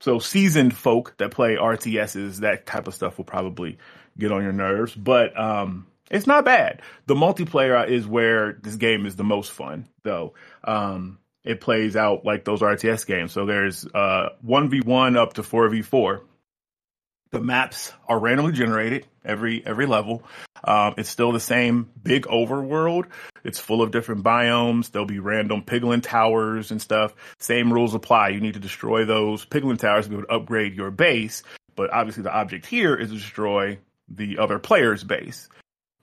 [0.00, 3.78] so seasoned folk that play RTSs, that type of stuff will probably
[4.16, 6.82] get on your nerves, but, um, it's not bad.
[7.06, 10.34] The multiplayer is where this game is the most fun though.
[10.62, 13.32] Um, it plays out like those RTS games.
[13.32, 16.20] So there's uh, 1v1 up to 4v4.
[17.30, 20.22] The maps are randomly generated every every level.
[20.62, 23.06] Um, it's still the same big overworld.
[23.42, 24.90] It's full of different biomes.
[24.90, 27.12] There'll be random piglin towers and stuff.
[27.38, 28.28] Same rules apply.
[28.28, 31.42] You need to destroy those piglin towers to be able to upgrade your base.
[31.74, 33.78] But obviously, the object here is to destroy
[34.08, 35.48] the other player's base.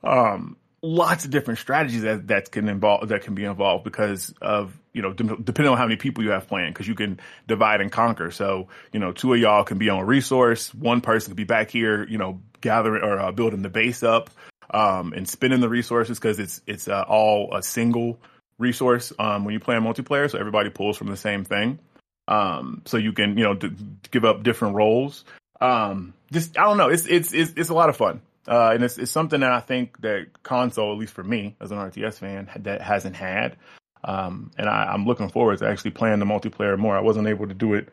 [0.04, 4.78] Um, lots of different strategies that that can involve that can be involved because of
[4.94, 7.82] you know de- depending on how many people you have playing because you can divide
[7.82, 8.32] and conquer.
[8.32, 11.44] So you know two of y'all can be on a resource one person could be
[11.44, 14.30] back here you know gathering or uh, building the base up
[14.72, 18.20] um, and spending the resources because it's it's uh, all a single
[18.58, 21.80] resource um, when you play in multiplayer so everybody pulls from the same thing.
[22.28, 23.76] Um, so you can you know d-
[24.10, 25.26] give up different roles.
[25.60, 28.84] Um, just I don't know it's it's it's, it's a lot of fun uh, and
[28.84, 32.16] it's, it's something that I think that console, at least for me as an RTS
[32.16, 33.58] fan, that hasn't had.
[34.04, 36.98] Um, and I, am looking forward to actually playing the multiplayer more.
[36.98, 37.90] I wasn't able to do it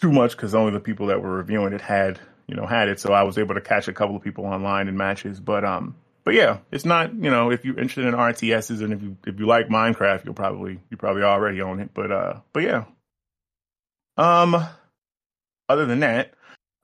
[0.00, 3.00] too much because only the people that were reviewing it had, you know, had it.
[3.00, 5.40] So I was able to catch a couple of people online in matches.
[5.40, 9.02] But um, but yeah, it's not, you know, if you're interested in RTSs and if
[9.02, 11.90] you if you like Minecraft, you'll probably you probably already own it.
[11.92, 12.84] But uh, but yeah.
[14.16, 14.64] Um,
[15.68, 16.34] other than that,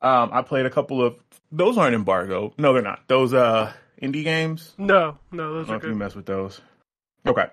[0.03, 1.17] um, I played a couple of
[1.53, 2.53] those aren't embargo.
[2.59, 3.01] No, they're not.
[3.09, 4.75] Those uh indie games.
[4.79, 6.61] No, no, those I don't know if you mess with those.
[7.27, 7.47] Okay.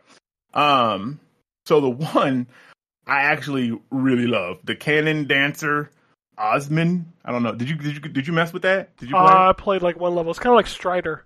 [0.54, 1.20] Um.
[1.66, 2.48] So the one
[3.06, 5.92] I actually really love the Cannon Dancer
[6.38, 7.14] Osman.
[7.24, 7.54] I don't know.
[7.54, 8.96] Did you did you did you mess with that?
[8.98, 9.26] Did you play?
[9.26, 10.32] Uh, I played like one level.
[10.32, 11.26] It's kind of like Strider.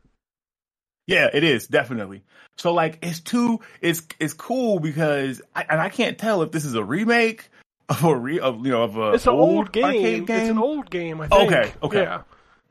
[1.08, 2.24] Yeah, it is definitely.
[2.58, 3.60] So like, it's too.
[3.82, 7.50] It's it's cool because I, and I can't tell if this is a remake
[7.90, 10.26] of a re of you know of a It's an old, arcade game.
[10.26, 10.40] game.
[10.40, 11.20] It's an old game.
[11.20, 11.52] I think.
[11.52, 12.02] Okay, okay.
[12.04, 12.22] Yeah.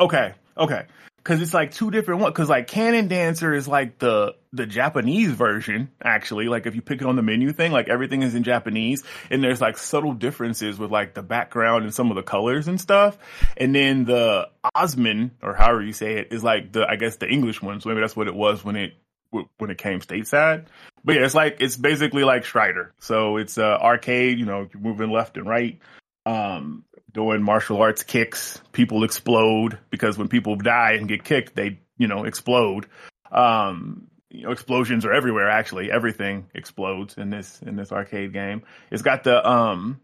[0.00, 0.86] Okay, okay.
[1.18, 2.32] Because it's like two different ones.
[2.32, 6.46] Because like Cannon Dancer is like the the Japanese version, actually.
[6.46, 9.44] Like if you pick it on the menu thing, like everything is in Japanese, and
[9.44, 13.18] there's like subtle differences with like the background and some of the colors and stuff.
[13.58, 17.28] And then the Osman, or however you say it, is like the I guess the
[17.28, 17.82] English one.
[17.82, 18.94] So maybe that's what it was when it
[19.30, 20.66] when it came stateside.
[21.04, 22.94] But yeah, it's like it's basically like Strider.
[22.98, 24.38] So it's uh, arcade.
[24.38, 25.78] You know, you're moving left and right.
[26.26, 28.60] Um, doing martial arts kicks.
[28.72, 32.86] People explode because when people die and get kicked, they you know explode.
[33.30, 35.48] Um, you know, explosions are everywhere.
[35.48, 38.62] Actually, everything explodes in this in this arcade game.
[38.90, 40.00] It's got the um,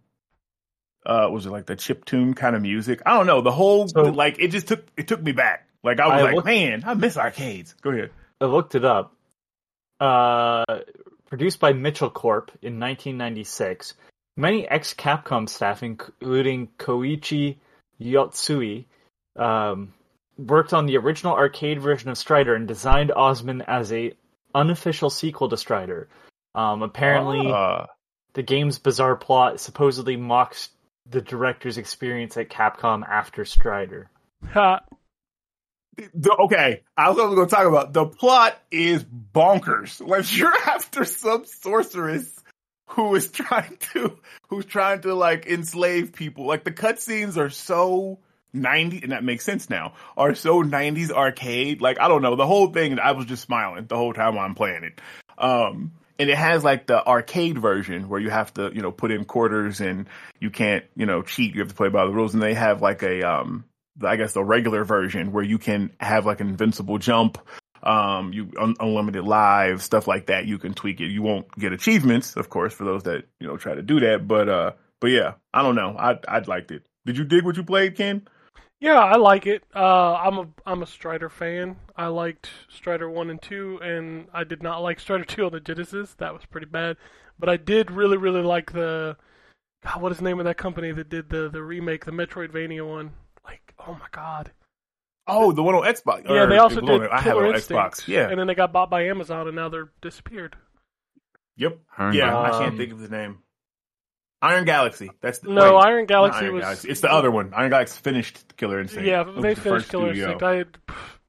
[1.04, 3.02] uh, was it like the chip tune kind of music?
[3.06, 3.40] I don't know.
[3.40, 5.68] The whole So- like it just took it took me back.
[5.84, 7.74] Like I was I like, looked- man, I miss arcades.
[7.80, 8.10] Go ahead.
[8.40, 9.14] I looked it up.
[10.00, 10.64] Uh,
[11.26, 13.94] produced by Mitchell Corp in 1996.
[14.36, 17.56] Many ex Capcom staff, including Koichi
[18.00, 18.84] Yotsui,
[19.36, 19.94] um,
[20.36, 24.12] worked on the original arcade version of Strider and designed Osman as a
[24.54, 26.08] unofficial sequel to Strider.
[26.54, 27.86] Um, apparently, Uh,
[28.34, 30.70] the game's bizarre plot supposedly mocks
[31.08, 34.10] the director's experience at Capcom after Strider.
[34.52, 34.80] Ha.
[36.12, 40.06] the, okay, I was going to talk about the plot is bonkers.
[40.06, 42.35] Like you're after some sorceress
[42.96, 44.18] who is trying to
[44.48, 46.46] who's trying to like enslave people.
[46.46, 48.18] Like the cutscenes are so
[48.52, 49.92] 90 and that makes sense now.
[50.16, 51.80] Are so 90s arcade.
[51.80, 54.54] Like I don't know, the whole thing I was just smiling the whole time I'm
[54.54, 55.00] playing it.
[55.38, 59.10] Um and it has like the arcade version where you have to, you know, put
[59.10, 60.06] in quarters and
[60.40, 61.54] you can't, you know, cheat.
[61.54, 62.32] You have to play by the rules.
[62.32, 63.66] And they have like a, um,
[64.02, 67.36] I guess the regular version where you can have like an invincible jump,
[67.86, 70.46] um, you un- unlimited lives, stuff like that.
[70.46, 71.06] You can tweak it.
[71.06, 74.26] You won't get achievements, of course, for those that you know try to do that.
[74.26, 75.96] But uh, but yeah, I don't know.
[75.98, 76.86] I I liked it.
[77.06, 78.26] Did you dig what you played, Ken?
[78.80, 79.62] Yeah, I like it.
[79.74, 81.76] Uh, I'm a I'm a Strider fan.
[81.96, 85.60] I liked Strider one and two, and I did not like Strider two on the
[85.60, 86.14] Genesis.
[86.14, 86.96] That was pretty bad.
[87.38, 89.16] But I did really really like the
[89.84, 92.86] God, what is the name of that company that did the the remake, the Metroidvania
[92.86, 93.12] one?
[93.44, 94.50] Like, oh my God.
[95.26, 96.24] Oh, the one on Xbox.
[96.24, 97.94] Yeah, Or they also it did I have it on Instinct.
[97.96, 98.08] Xbox.
[98.08, 98.28] Yeah.
[98.30, 100.56] and then they got bought by Amazon, and now they're disappeared.
[101.56, 101.78] Yep.
[101.98, 102.58] Iron Yeah, Galaxy.
[102.58, 103.38] I can't think of the name.
[104.42, 105.10] Iron Galaxy.
[105.22, 106.88] That's the, No, wait, Iron Galaxy Iron was Galaxy.
[106.90, 107.52] It's the other one.
[107.54, 109.06] Iron Galaxy finished Killer Instinct.
[109.08, 110.24] Yeah, they the finished first Killer studio.
[110.32, 110.42] Instinct.
[110.42, 110.78] I had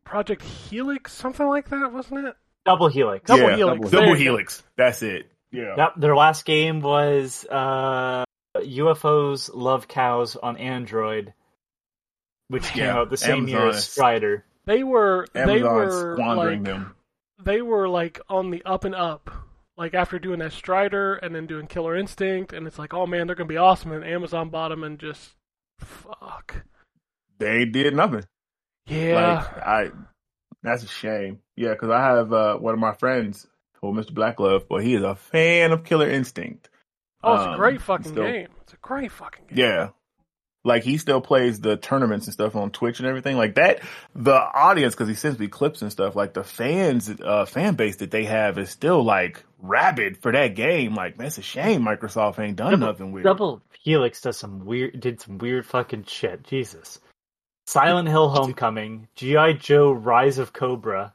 [0.04, 2.36] Project Helix, something like that, wasn't it?
[2.66, 3.26] Double Helix.
[3.26, 3.90] Double yeah, Helix.
[3.90, 4.16] Double, There.
[4.16, 4.62] Helix.
[4.76, 5.32] That's it.
[5.52, 5.74] Yeah.
[5.78, 8.26] Yep, their last game was uh,
[8.58, 11.34] UFOs Love Cows on Android,
[12.50, 14.46] which came Yeah, out the same year as Strider.
[14.66, 16.96] They were they were squandering like, them.
[17.44, 19.30] they were like on the up and up.
[19.78, 23.28] Like after doing that Strider and then doing Killer Instinct, and it's like, oh man,
[23.28, 23.92] they're gonna be awesome.
[23.92, 25.36] And Amazon bought them and just
[25.80, 26.64] fuck.
[27.38, 28.24] They did nothing.
[28.88, 29.92] Yeah, Like I,
[30.64, 31.40] that's a shame.
[31.56, 33.46] Yeah, because I have uh, one of my friends
[33.80, 34.14] told Mr.
[34.14, 36.70] Blacklove, but he is a fan of Killer Instinct.
[37.24, 38.48] oh, it's a um, great fucking still- game.
[38.64, 39.58] It's a great fucking game.
[39.60, 39.90] Yeah.
[40.68, 43.80] Like he still plays the tournaments and stuff on Twitch and everything like that.
[44.14, 47.96] The audience, because he sends me clips and stuff, like the fans, uh, fan base
[47.98, 50.94] that they have is still like rabid for that game.
[50.94, 53.24] Like, man, it's a shame Microsoft ain't done Double- nothing with it.
[53.24, 56.44] Double Helix does some weird, did some weird fucking shit.
[56.44, 57.00] Jesus.
[57.66, 61.14] Silent Hill Homecoming, GI Joe: Rise of Cobra,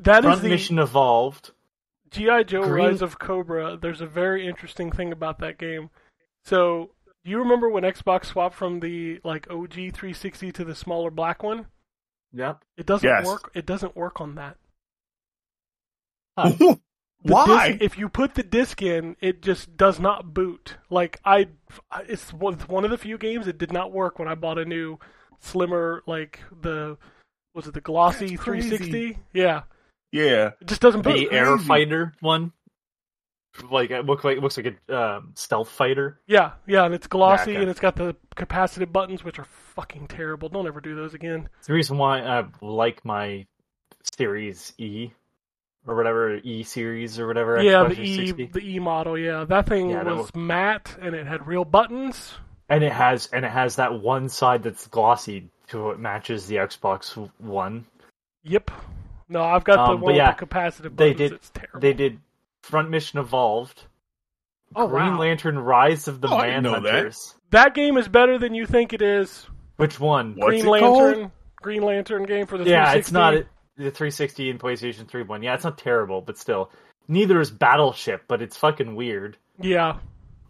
[0.00, 1.50] That is Front the Mission Evolved.
[2.10, 3.76] GI Joe Green- Rise of Cobra.
[3.80, 5.90] There's a very interesting thing about that game.
[6.44, 6.90] So,
[7.24, 11.42] do you remember when Xbox swapped from the like OG 360 to the smaller black
[11.42, 11.66] one?
[12.32, 12.64] Yep.
[12.76, 13.26] It doesn't Yes.
[13.26, 13.50] work.
[13.54, 14.56] It doesn't work on that.
[16.38, 16.76] Huh.
[17.46, 17.68] Why?
[17.72, 20.76] disc- if you put the disc in, it just does not boot.
[20.90, 21.48] Like I,
[22.08, 22.54] it's one
[22.84, 24.98] of the few games that did not work when I bought a new,
[25.38, 26.96] slimmer like the,
[27.54, 29.18] was it the glossy 360?
[29.32, 29.62] Yeah,
[30.10, 30.52] yeah.
[30.60, 31.12] it just doesn't boot.
[31.30, 32.52] The Air Fighter one.
[33.70, 36.20] Like it looks like it looks like a um, stealth fighter.
[36.26, 37.60] Yeah, yeah, and it's glossy Okay.
[37.60, 39.44] and it's got the capacitive buttons, which are
[39.74, 40.48] fucking terrible.
[40.48, 41.48] Don't ever do those again.
[41.58, 43.46] It's the reason why I like my
[44.16, 45.10] Series E
[45.86, 47.62] or whatever E series or whatever.
[47.62, 48.46] yeah, Xbox the E 360.
[48.60, 49.18] the E model.
[49.18, 52.34] Yeah, that thing Yeah, that was was- matte and it had real buttons.
[52.68, 56.56] and it has and it has that one side that's glossy to it matches the
[56.56, 57.84] Xbox One.
[58.44, 58.70] Yep.
[59.28, 60.96] No, I've got the Um, one yeah, with the capacitive buttons.
[60.96, 61.80] they did- It's terrible.
[61.80, 62.18] They did
[62.62, 63.82] Front Mission Evolved,
[64.76, 65.20] oh Green wow.
[65.20, 66.82] Lantern: Rise of the Oh, I didn't that.
[66.82, 67.34] Manhunters.
[67.50, 69.46] That game is better than you think it is.
[69.76, 70.34] Which one?
[70.36, 71.14] What's Green it Lantern.
[71.20, 71.30] called?
[71.60, 72.98] Green Lantern game for the yeah, 360.
[72.98, 73.34] it's not
[73.76, 75.42] the 360 and PlayStation 3 one.
[75.42, 76.70] Yeah, it's not terrible, but still.
[77.08, 79.36] Neither is Battleship, but it's fucking weird.
[79.60, 79.98] Yeah.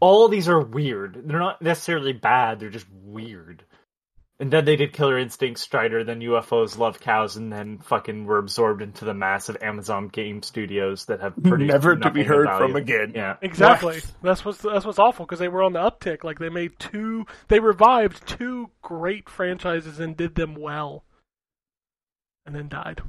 [0.00, 1.22] All these are weird.
[1.26, 3.64] They're not necessarily bad, they're just weird.
[4.40, 8.38] And then they did Killer Instinct, Strider, then UFOs, Love Cows, and then fucking were
[8.38, 12.74] absorbed into the massive Amazon game studios that have produced Never to be heard from
[12.74, 13.12] again.
[13.14, 13.36] Yeah.
[13.40, 13.96] Exactly.
[13.96, 14.12] What?
[14.22, 16.24] That's what's that's what's awful because they were on the uptick.
[16.24, 21.04] Like they made two, they revived two great franchises and did them well,
[22.44, 23.00] and then died.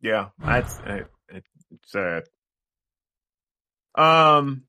[0.00, 2.24] Yeah, that's it, it, it's sad.
[3.96, 4.64] Um,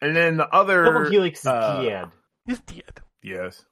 [0.00, 2.08] and then the other Double Helix is uh, dead.
[2.46, 3.00] He's dead.
[3.26, 3.64] Yes.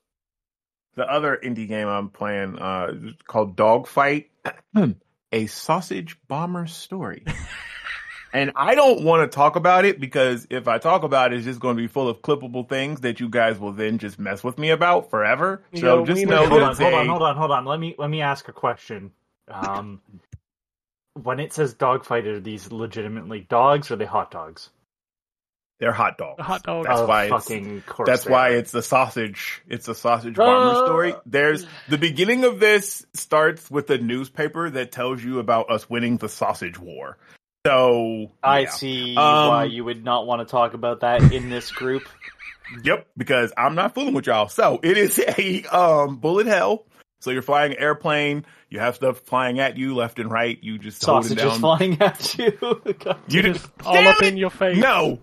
[0.96, 4.30] The other indie game I'm playing uh is called Dogfight,
[5.32, 7.24] a sausage bomber story.
[8.32, 11.44] and I don't want to talk about it because if I talk about it, it's
[11.46, 14.42] just going to be full of clippable things that you guys will then just mess
[14.42, 15.62] with me about forever.
[15.72, 17.64] You So know, just know hold on, hold on, hold on, hold on.
[17.64, 19.12] Let me let me ask a question.
[19.48, 20.00] Um,
[21.14, 24.70] when it says dogfight, are these legitimately dogs or are they hot dogs?
[25.80, 26.36] They're hot dogs.
[26.38, 26.84] The hot dog.
[26.86, 28.56] That's Oh, why it's fucking course That's why are.
[28.56, 29.62] it's the sausage.
[29.68, 30.84] It's a sausage bomber Uh.
[30.84, 31.14] story.
[31.26, 36.16] There's the beginning of this starts with a newspaper that tells you about us winning
[36.16, 37.18] the sausage war.
[37.66, 38.70] So I yeah.
[38.70, 42.08] see Um, why you would not want to talk about that in this group.
[42.82, 44.48] Yep, because I'm not fooling with y'all.
[44.48, 46.86] So it is a um bullet hell.
[47.20, 48.46] So you're flying an airplane.
[48.70, 50.58] You have stuff flying at you left and right.
[50.62, 51.60] You just Sausages down.
[51.60, 52.52] flying at you.
[53.00, 53.52] God You damn.
[53.52, 54.28] just all up it!
[54.28, 54.78] in your face.
[54.78, 55.18] no.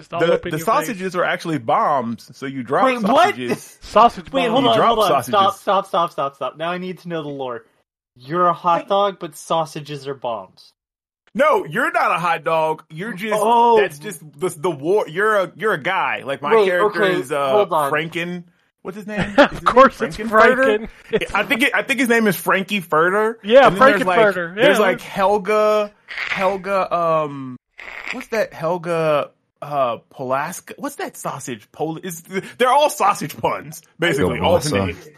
[0.00, 2.30] Just all The the your sausages are actually bombs.
[2.36, 3.06] So you drop Wait, what?
[3.34, 3.50] sausages.
[3.50, 3.78] face.
[3.82, 5.08] Sausage Wait, hold on, hold on.
[5.08, 5.26] sausages.
[5.28, 6.56] Stop, stop, stop, stop, stop.
[6.56, 7.64] Now I need to know the lore.
[8.16, 10.72] You're a hot dog, but sausages are bombs.
[11.34, 12.82] No, you're not a hot dog.
[12.90, 13.80] You're just Oh.
[13.80, 15.06] that's just the the war.
[15.06, 16.22] You're a you're a guy.
[16.24, 17.66] Like my Wait, character okay, is uh.
[17.68, 18.44] Franken.
[18.82, 19.20] What's his name?
[19.20, 20.88] Is his of name course, it's Frankenfurter?
[21.10, 21.34] Franken.
[21.34, 23.34] I think it, I think his name is Frankie Furter.
[23.42, 26.94] Yeah, And then there's like- Yeah, there's like Helga, Helga.
[26.96, 27.58] Um,
[28.12, 28.54] what's that?
[28.54, 29.32] Helga.
[29.62, 30.72] Uh, Polaska.
[30.78, 31.70] What's that sausage?
[31.72, 31.98] Pol.
[31.98, 32.22] Is
[32.58, 34.38] they're all sausage puns basically.
[34.38, 34.44] Kielbasa.
[34.80, 35.14] Alternating.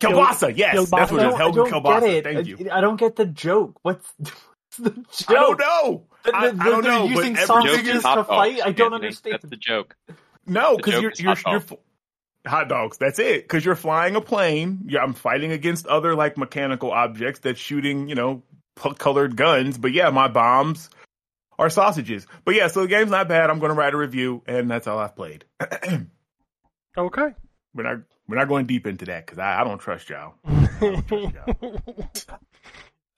[0.00, 0.56] Kielbasa.
[0.56, 0.90] Yes, Kielbasa.
[0.90, 1.34] that's what it is.
[1.34, 2.00] I Helga don't Kielbasa.
[2.00, 2.24] get it.
[2.24, 2.70] Thank you.
[2.70, 3.78] I, I don't get the joke.
[3.82, 5.28] What's, what's the joke?
[5.28, 6.06] I don't know.
[6.24, 7.04] The- I, the- I don't they're know.
[7.06, 8.60] using but sausages everything to is- to fight?
[8.64, 8.94] I don't Anthony.
[8.94, 9.32] understand.
[9.34, 9.96] That's the joke.
[10.46, 11.78] No, because you're you're, hot you're dog.
[12.46, 12.98] f- hot dogs.
[12.98, 13.42] That's it.
[13.44, 14.84] Because you're flying a plane.
[14.86, 18.42] Yeah, I'm fighting against other like mechanical objects that's shooting, you know,
[18.98, 19.76] colored guns.
[19.78, 20.88] But yeah, my bombs
[21.58, 22.26] are sausages.
[22.44, 23.50] But yeah, so the game's not bad.
[23.50, 25.44] I'm going to write a review, and that's all I've played.
[26.98, 27.34] Okay.
[27.74, 30.32] we're not we're not going deep into that because I, I don't trust y'all.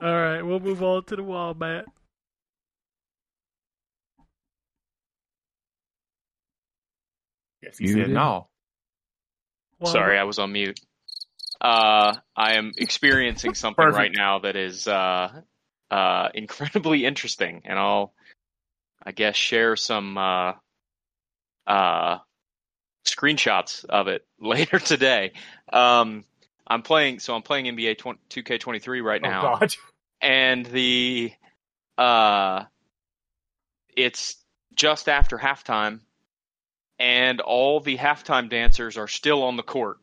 [0.00, 1.84] All right, we'll move on to the wombat.
[7.62, 8.14] Yes, he You said did?
[8.14, 8.48] no.
[9.80, 9.92] Wombat.
[9.92, 10.80] Sorry, I was on mute.
[11.60, 15.40] Uh, I am experiencing something right now that is uh,
[15.90, 18.12] uh, incredibly interesting, and I'll,
[19.08, 20.52] I guess, share some uh,
[21.66, 22.18] uh,
[23.06, 25.32] screenshots of it later today.
[25.72, 26.24] Um,
[26.66, 29.74] I'm playing, so I'm playing NBA 20, 2K23 right Oh, now, God.
[30.20, 31.32] and the
[31.96, 32.64] uh,
[33.96, 34.36] it's
[34.74, 36.00] just after halftime,
[36.98, 39.96] and all the halftime dancers are still on the court,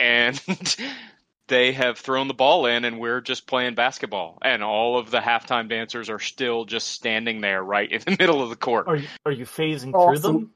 [0.00, 0.42] and
[1.52, 5.18] they have thrown the ball in, and we're just playing basketball, and all of the
[5.20, 8.88] halftime dancers are still just standing there right in the middle of the court.
[8.88, 10.50] Are you, are you phasing through them?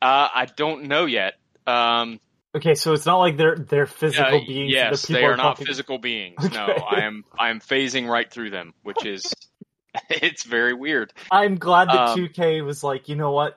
[0.00, 1.34] Uh, I don't know yet.
[1.66, 2.20] Um,
[2.52, 4.72] Okay, so it's not like they're they're physical uh, beings.
[4.72, 6.50] yes, that people they are not talking- physical beings.
[6.52, 9.32] No, I am I am phasing right through them, which is
[10.10, 11.12] it's very weird.
[11.30, 13.56] I'm glad that Um, 2K was like, you know what?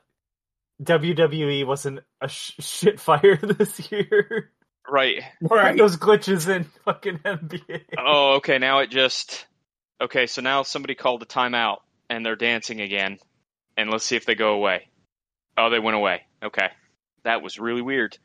[0.84, 4.52] WWE wasn't a sh- shit fire this year.
[4.90, 5.22] Right.
[5.48, 7.82] Put those glitches in fucking NBA.
[7.98, 8.58] Oh, okay.
[8.58, 9.46] Now it just
[10.02, 10.28] okay.
[10.28, 11.78] So now somebody called a timeout
[12.10, 13.18] and they're dancing again,
[13.78, 14.90] and let's see if they go away.
[15.58, 16.22] Oh, they went away.
[16.44, 16.68] Okay,
[17.24, 18.18] that was really weird.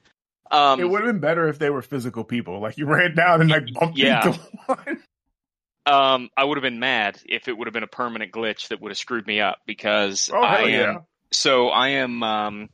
[0.51, 2.59] Um, It would have been better if they were physical people.
[2.61, 4.27] Like you ran down and like bumped Yeah.
[4.27, 5.03] into one.
[5.87, 8.81] um, I would have been mad if it would have been a permanent glitch that
[8.81, 10.97] would have screwed me up because Oh I hell am yeah!
[11.31, 12.69] so I am um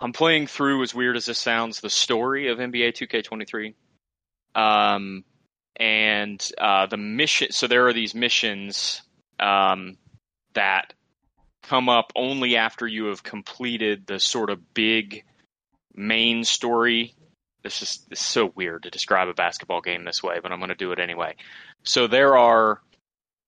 [0.00, 3.74] I'm playing through as weird as this sounds the story of NBA 2K23
[4.54, 5.24] um
[5.78, 9.02] and uh the mission so there are these missions
[9.38, 9.98] um
[10.54, 10.94] that
[11.62, 15.24] come up only after you have completed the sort of big
[15.94, 17.14] main story.
[17.62, 20.60] This is, this is so weird to describe a basketball game this way but I'm
[20.60, 21.34] going to do it anyway.
[21.82, 22.80] So there are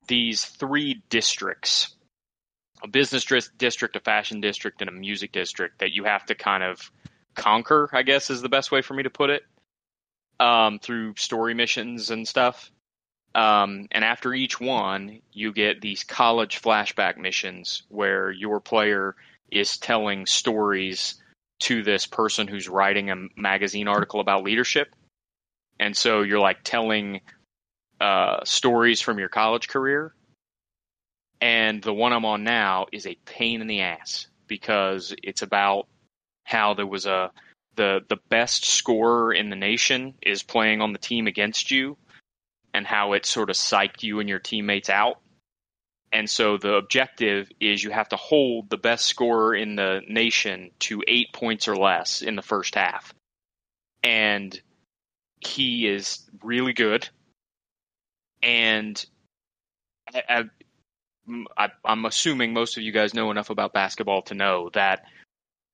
[0.09, 1.95] these three districts
[2.83, 3.25] a business
[3.59, 6.91] district, a fashion district, and a music district that you have to kind of
[7.35, 9.43] conquer, I guess is the best way for me to put it,
[10.41, 12.71] um, through story missions and stuff.
[13.35, 19.15] Um, and after each one, you get these college flashback missions where your player
[19.51, 21.15] is telling stories
[21.61, 24.95] to this person who's writing a magazine article about leadership.
[25.81, 27.21] And so you're like telling
[28.01, 30.15] uh, stories from your college career
[31.41, 35.87] and the one I'm on now is a pain in the ass because it's about
[36.45, 37.31] how there was a
[37.77, 41.97] the the best scorer in the nation is playing on the team against you
[42.75, 45.21] and how it sort of psyched you and your teammates out.
[46.13, 50.71] And so the objective is you have to hold the best scorer in the nation
[50.81, 53.13] to 8 points or less in the first half.
[54.03, 54.59] And
[55.41, 57.09] he is really good.
[58.43, 59.05] And
[60.15, 60.45] I,
[61.57, 65.05] I, I'm assuming most of you guys know enough about basketball to know that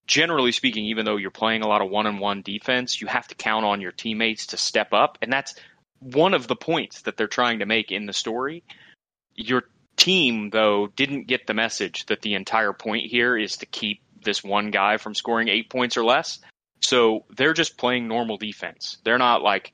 [0.07, 3.29] generally speaking, even though you're playing a lot of one on one defense, you have
[3.29, 5.19] to count on your teammates to step up.
[5.23, 5.55] And that's
[6.01, 8.65] one of the points that they're trying to make in the story.
[9.35, 9.65] Your
[9.97, 14.43] team though didn't get the message that the entire point here is to keep this
[14.43, 16.41] one guy from scoring eight points or less.
[16.81, 18.99] So they're just playing normal defense.
[19.05, 19.73] They're not like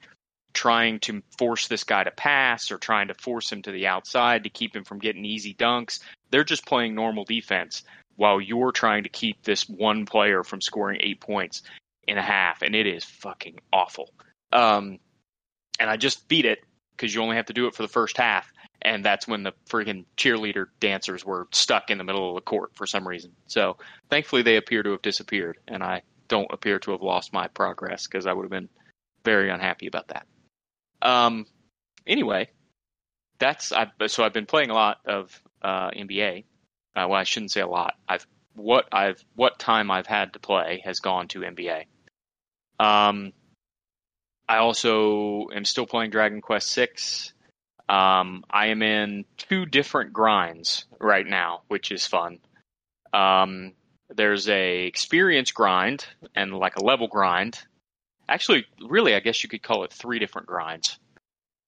[0.53, 4.45] trying to force this guy to pass or trying to force him to the outside
[4.45, 6.01] to keep him from getting easy dunks.
[6.31, 7.83] They're just playing normal defense
[8.17, 11.63] while you're trying to keep this one player from scoring eight points
[12.07, 14.11] in a half, and it is fucking awful.
[14.53, 14.99] Um,
[15.79, 16.59] and I just beat it
[16.91, 19.53] because you only have to do it for the first half, and that's when the
[19.69, 23.33] freaking cheerleader dancers were stuck in the middle of the court for some reason.
[23.47, 23.79] So
[24.11, 28.07] thankfully, they appear to have disappeared, and I don't appear to have lost my progress
[28.07, 28.69] because I would have been
[29.25, 30.27] very unhappy about that.
[31.03, 31.47] Um,
[32.07, 32.51] anyway,
[33.39, 33.91] that's I.
[34.07, 36.45] So I've been playing a lot of uh, NBA.
[36.95, 37.95] Uh, well, I shouldn't say a lot.
[38.09, 41.85] I've what I've what time I've had to play has gone to NBA.
[42.79, 43.33] Um,
[44.49, 47.33] I also am still playing Dragon Quest Six.
[47.89, 52.39] Um, I am in two different grinds right now, which is fun.
[53.13, 53.73] Um,
[54.09, 57.59] there's a experience grind and like a level grind.
[58.31, 60.99] Actually, really, I guess you could call it three different grinds.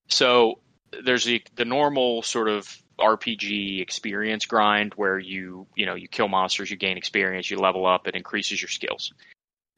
[0.09, 0.61] So
[1.05, 2.69] there's the the normal sort of
[3.01, 7.85] RPG experience grind where you you know you kill monsters, you gain experience, you level
[7.85, 9.13] up, it increases your skills.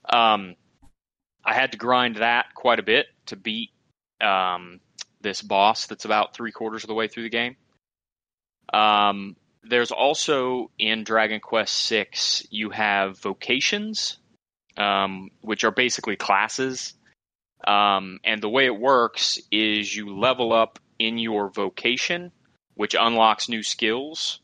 [0.09, 0.57] Um,
[1.45, 3.70] I had to grind that quite a bit to beat
[4.20, 4.80] um,
[5.22, 7.57] this boss that's about three quarters of the way through the game.
[8.72, 12.07] Um, there's also in Dragon Quest VI,
[12.51, 14.18] you have vocations,
[14.77, 16.95] um, which are basically classes.
[17.66, 22.33] Um, and the way it works is you level up in your vocation,
[22.75, 24.41] which unlocks new skills.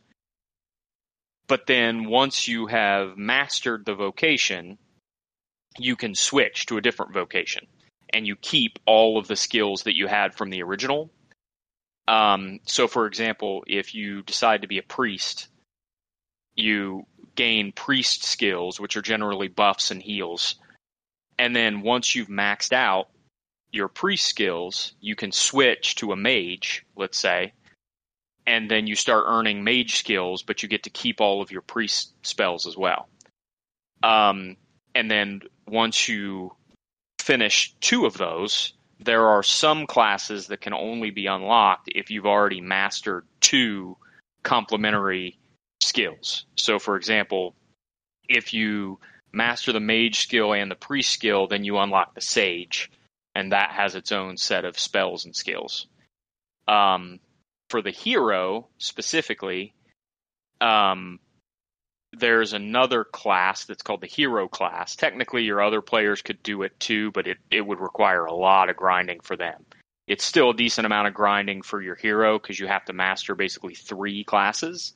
[1.47, 4.79] But then once you have mastered the vocation,
[5.79, 7.67] you can switch to a different vocation
[8.13, 11.11] and you keep all of the skills that you had from the original.
[12.09, 15.49] Um, so, for example, if you decide to be a priest,
[16.55, 20.57] you gain priest skills, which are generally buffs and heals.
[21.39, 23.09] And then once you've maxed out
[23.73, 27.53] your priest skills, you can switch to a mage, let's say,
[28.47, 31.63] and then you start earning mage skills, but you get to keep all of your
[31.63, 33.09] priest spells as well.
[34.03, 34.57] Um,
[34.95, 36.53] and then once you
[37.21, 42.27] finish two of those, there are some classes that can only be unlocked if you've
[42.27, 43.97] already mastered two
[44.43, 45.39] complementary
[45.91, 46.47] skills.
[46.57, 47.55] So, for example,
[48.29, 48.99] if you
[49.33, 52.91] master the mage skill and the priest skill, then you unlock the sage,
[53.35, 55.87] and that has its own set of spells and skills.
[56.67, 57.21] Um,
[57.69, 59.75] for the hero specifically,
[60.61, 61.19] um,
[62.13, 64.97] there's another class that's called the hero class.
[64.97, 68.69] Technically, your other players could do it too, but it, it would require a lot
[68.69, 69.65] of grinding for them.
[70.09, 73.37] It's still a decent amount of grinding for your hero because you have to master
[73.37, 74.95] basically three classes.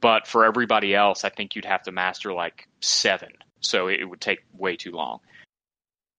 [0.00, 3.30] But for everybody else, I think you'd have to master like seven.
[3.60, 5.20] So it would take way too long.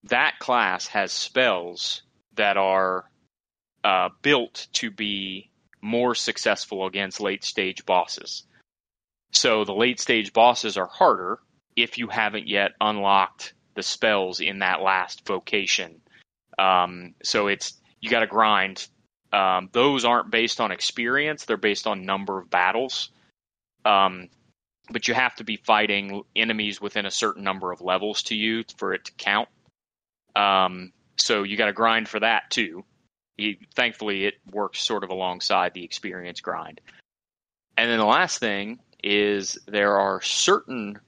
[0.03, 2.01] That class has spells
[2.36, 3.09] that are
[3.84, 5.51] uh, built to be
[5.82, 8.43] more successful against late stage bosses.
[9.32, 11.39] So the late stage bosses are harder
[11.75, 16.01] if you haven't yet unlocked the spells in that last vocation.
[16.57, 18.88] Um, so it's you got to grind.
[19.32, 23.11] Um, those aren't based on experience; they're based on number of battles.
[23.86, 24.30] Um,
[24.89, 28.63] but you have to be fighting enemies within a certain number of levels to you
[28.77, 29.49] for it to count.
[30.36, 32.84] Um, so you got to grind for that too.
[33.38, 36.82] He, thankfully, it works sort of alongside the experience grind.
[37.77, 40.99] And then the last thing is there are certain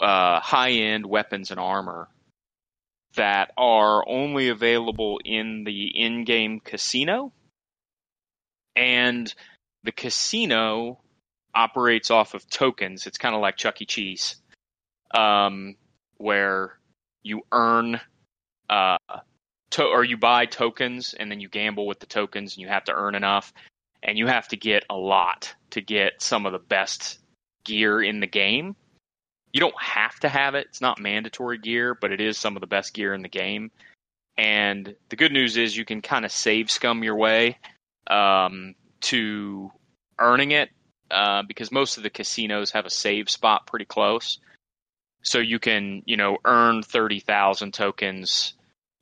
[0.00, 2.08] uh, high end weapons and armor
[3.16, 7.32] that are only available in the in game casino.
[8.74, 9.32] And
[9.84, 10.98] the casino
[11.54, 13.06] operates off of tokens.
[13.06, 13.86] It's kind of like Chuck E.
[13.86, 14.36] Cheese,
[15.14, 15.76] um,
[16.16, 16.78] where
[17.22, 18.00] you earn
[18.70, 18.98] uh,
[19.70, 22.84] to- or you buy tokens and then you gamble with the tokens and you have
[22.84, 23.52] to earn enough
[24.02, 27.18] and you have to get a lot to get some of the best
[27.64, 28.76] gear in the game.
[29.52, 30.66] You don't have to have it.
[30.68, 33.70] It's not mandatory gear, but it is some of the best gear in the game.
[34.36, 37.58] And the good news is you can kind of save scum your way
[38.08, 39.70] um, to
[40.18, 40.70] earning it
[41.10, 44.38] uh, because most of the casinos have a save spot pretty close.
[45.22, 48.54] So you can, you know, earn 30,000 tokens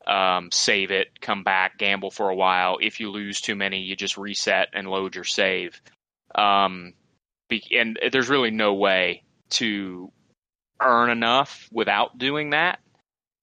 [0.06, 2.78] um, save it, come back, gamble for a while.
[2.80, 5.80] If you lose too many, you just reset and load your save.
[6.34, 6.94] Um,
[7.70, 10.10] and there's really no way to
[10.80, 12.80] earn enough without doing that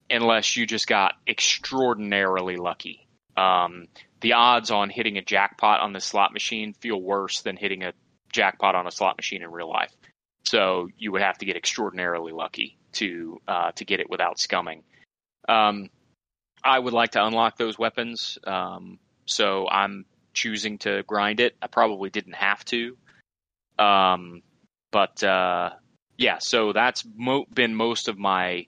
[0.10, 3.08] unless you just got extraordinarily lucky.
[3.38, 3.88] Um,
[4.22, 7.94] the odds on hitting a jackpot on the slot machine feel worse than hitting a
[8.32, 9.96] jackpot on a slot machine in real life.
[10.44, 14.84] So you would have to get extraordinarily lucky to uh, to get it without scumming.
[15.48, 15.90] Um,
[16.64, 21.56] I would like to unlock those weapons, um, so I'm choosing to grind it.
[21.62, 22.98] I probably didn't have to,
[23.78, 24.42] um,
[24.92, 25.72] but uh,
[26.18, 26.40] yeah.
[26.40, 28.68] So that's mo- been most of my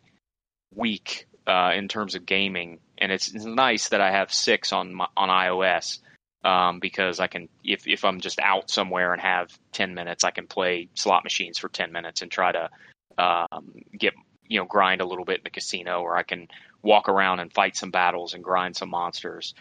[0.74, 4.94] week uh, in terms of gaming, and it's, it's nice that I have six on
[4.94, 6.00] my, on iOS
[6.44, 10.32] um, because I can if if I'm just out somewhere and have ten minutes, I
[10.32, 12.70] can play slot machines for ten minutes and try to
[13.18, 14.14] um, get
[14.48, 16.48] you know grind a little bit in the casino, or I can
[16.82, 19.54] walk around and fight some battles and grind some monsters.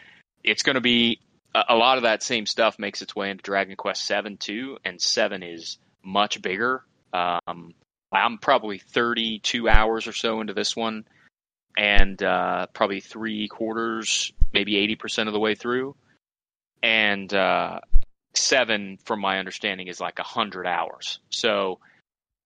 [0.42, 1.20] It's going to be
[1.54, 4.78] a, a lot of that same stuff makes its way into Dragon Quest Seven too,
[4.84, 6.82] and Seven is much bigger.
[7.12, 7.74] Um,
[8.12, 11.04] I'm probably 32 hours or so into this one,
[11.76, 15.94] and uh, probably three quarters, maybe 80% of the way through.
[16.82, 17.80] And uh,
[18.34, 21.20] seven, from my understanding, is like 100 hours.
[21.30, 21.78] So,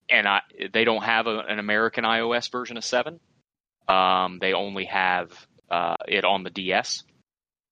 [0.08, 0.40] and I,
[0.72, 3.20] they don't have a, an American iOS version of seven.
[3.88, 5.30] Um, they only have
[5.70, 7.04] uh, it on the DS.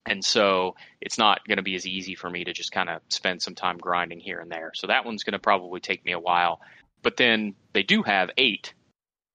[0.05, 3.01] And so it's not going to be as easy for me to just kind of
[3.09, 4.71] spend some time grinding here and there.
[4.75, 6.59] So that one's going to probably take me a while.
[7.01, 8.73] But then they do have eight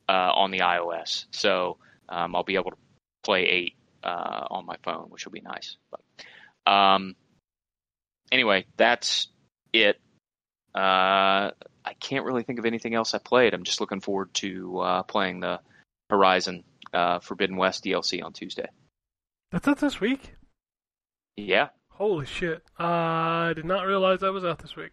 [0.09, 1.77] uh, on the iOS, so
[2.09, 2.77] um, I'll be able to
[3.23, 5.77] play eight uh, on my phone, which will be nice.
[5.91, 6.01] But
[6.69, 7.17] um,
[8.31, 9.29] anyway, that's
[9.73, 10.01] it.
[10.75, 11.51] Uh,
[11.85, 13.55] I can't really think of anything else I played.
[13.55, 15.61] I'm just looking forward to uh, playing the
[16.11, 18.69] Horizon uh, Forbidden West DLC on Tuesday.
[19.51, 20.35] That's it this week.
[21.37, 21.69] Yeah.
[21.91, 22.63] Holy shit!
[22.79, 24.93] I did not realize that was out this week.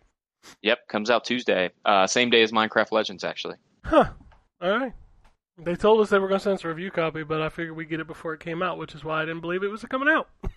[0.61, 1.69] Yep, comes out Tuesday.
[1.83, 3.57] Uh, same day as Minecraft Legends, actually.
[3.83, 4.09] Huh.
[4.61, 4.93] All right.
[5.57, 7.75] They told us they were going to send us a review copy, but I figured
[7.75, 9.83] we'd get it before it came out, which is why I didn't believe it was
[9.83, 10.29] coming out.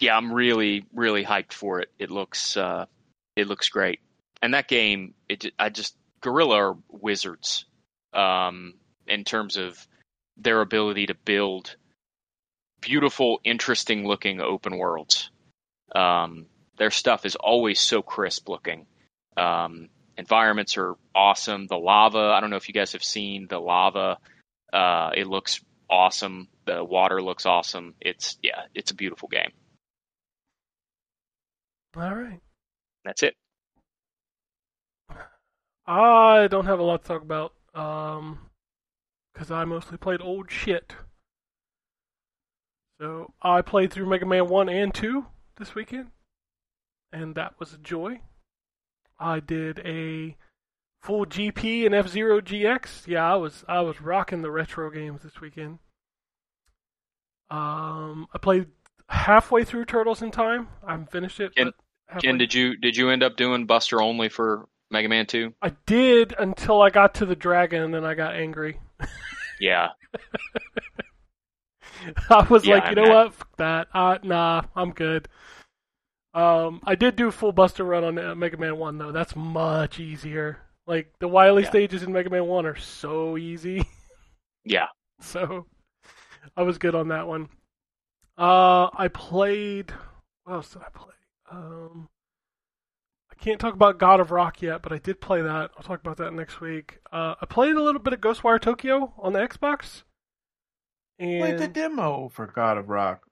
[0.00, 1.90] Yeah, I'm really, really hyped for it.
[1.98, 2.86] It looks, uh,
[3.34, 4.00] it looks great.
[4.42, 7.64] And that game, it, I just Guerrilla are wizards,
[8.12, 8.74] um,
[9.06, 9.86] in terms of
[10.36, 11.76] their ability to build
[12.80, 15.30] beautiful, interesting looking open worlds.
[15.94, 16.46] Um,
[16.78, 18.86] their stuff is always so crisp looking.
[19.36, 21.66] Um, environments are awesome.
[21.66, 24.18] The lava, I don't know if you guys have seen the lava.
[24.72, 26.48] Uh, it looks awesome.
[26.66, 27.94] The water looks awesome.
[28.00, 29.52] It's yeah, it's a beautiful game.
[31.96, 32.40] All right.
[33.04, 33.34] That's it.
[35.86, 38.50] I don't have a lot to talk about, um,
[39.32, 40.94] because I mostly played old shit.
[43.00, 45.26] So I played through Mega Man One and Two
[45.58, 46.08] this weekend,
[47.12, 48.20] and that was a joy.
[49.18, 50.36] I did a
[51.02, 53.06] full GP and F Zero GX.
[53.06, 55.78] Yeah, I was I was rocking the retro games this weekend.
[57.48, 58.66] Um, I played
[59.08, 60.68] halfway through Turtles in Time.
[60.84, 61.54] I haven't finished it.
[61.54, 61.74] Ken- but
[62.18, 65.54] Ken, did you did you end up doing Buster only for Mega Man Two?
[65.62, 68.78] I did until I got to the dragon, and then I got angry.
[69.58, 69.88] Yeah,
[72.30, 73.34] I was Yeah, like, you know I'm what?
[73.34, 73.88] Fuck that.
[73.92, 75.28] Uh, nah, I'm good.
[76.34, 79.12] Um, I did do a full Buster run on uh, Mega Man One though.
[79.12, 80.58] That's much easier.
[80.86, 81.68] Like the Wily Yeah.
[81.70, 83.84] stages in Mega Man One are so easy.
[84.64, 84.88] yeah.
[85.20, 85.66] so
[86.56, 87.48] I was good on that one.
[88.38, 89.92] Uh, I played.
[90.44, 91.15] What else did I play?
[91.50, 92.08] Um,
[93.30, 95.70] I can't talk about God of Rock yet, but I did play that.
[95.76, 96.98] I'll talk about that next week.
[97.12, 100.02] Uh, I played a little bit of Ghostwire Tokyo on the Xbox.
[101.18, 103.22] And Played the demo for God of Rock.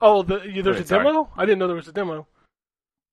[0.00, 1.04] oh, the, you, there's Wait, a sorry.
[1.04, 1.30] demo.
[1.36, 2.26] I didn't know there was a demo.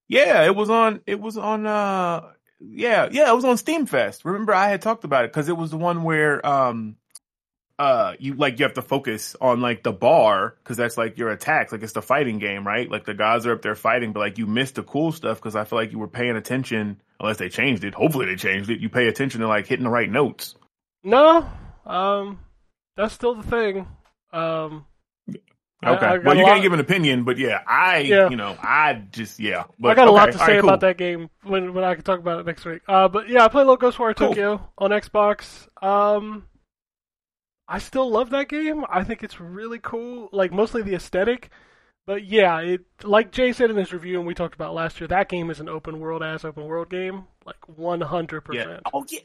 [0.08, 1.02] Yeah, it was on.
[1.06, 1.68] It was on.
[1.68, 4.26] uh Yeah, yeah, it was on Steam Fest.
[4.26, 6.96] Remember, I had talked about it because it was the one where um,
[7.80, 11.30] uh, you like you have to focus on like the bar because that's like your
[11.32, 11.72] attacks.
[11.72, 12.92] Like it's the fighting game, right?
[12.92, 15.56] Like the guys are up there fighting, but like you missed the cool stuff because
[15.56, 17.02] I feel like you were paying attention.
[17.22, 17.94] Unless they changed it.
[17.94, 18.80] Hopefully they changed it.
[18.80, 20.56] You pay attention to like hitting the right notes.
[21.04, 21.50] No,
[21.86, 22.40] um,
[22.96, 23.88] that's still the thing.
[24.32, 24.86] Um,
[25.82, 26.06] Okay.
[26.06, 28.30] I got well, you can't give an opinion, but yeah, I, Yeah.
[28.30, 29.64] you know, I just, yeah.
[29.80, 30.70] But, I got a lot to say right, cool.
[30.70, 32.82] about that game when when I can talk about it next week.
[32.86, 34.28] Uh, but yeah, I play little Ghostwire Cool.
[34.30, 35.70] Tokyo on Xbox.
[35.82, 36.44] Um,
[37.70, 38.84] I still love that game.
[38.90, 40.30] I think it's really cool.
[40.32, 41.50] Like mostly the aesthetic.
[42.08, 45.08] But yeah, it like Jay said in his review and we talked about last year,
[45.10, 47.26] that game is an open world ass open world game.
[47.46, 48.64] Like one hundred Yeah.
[48.64, 48.84] percent.
[48.94, 49.20] Oh yeah.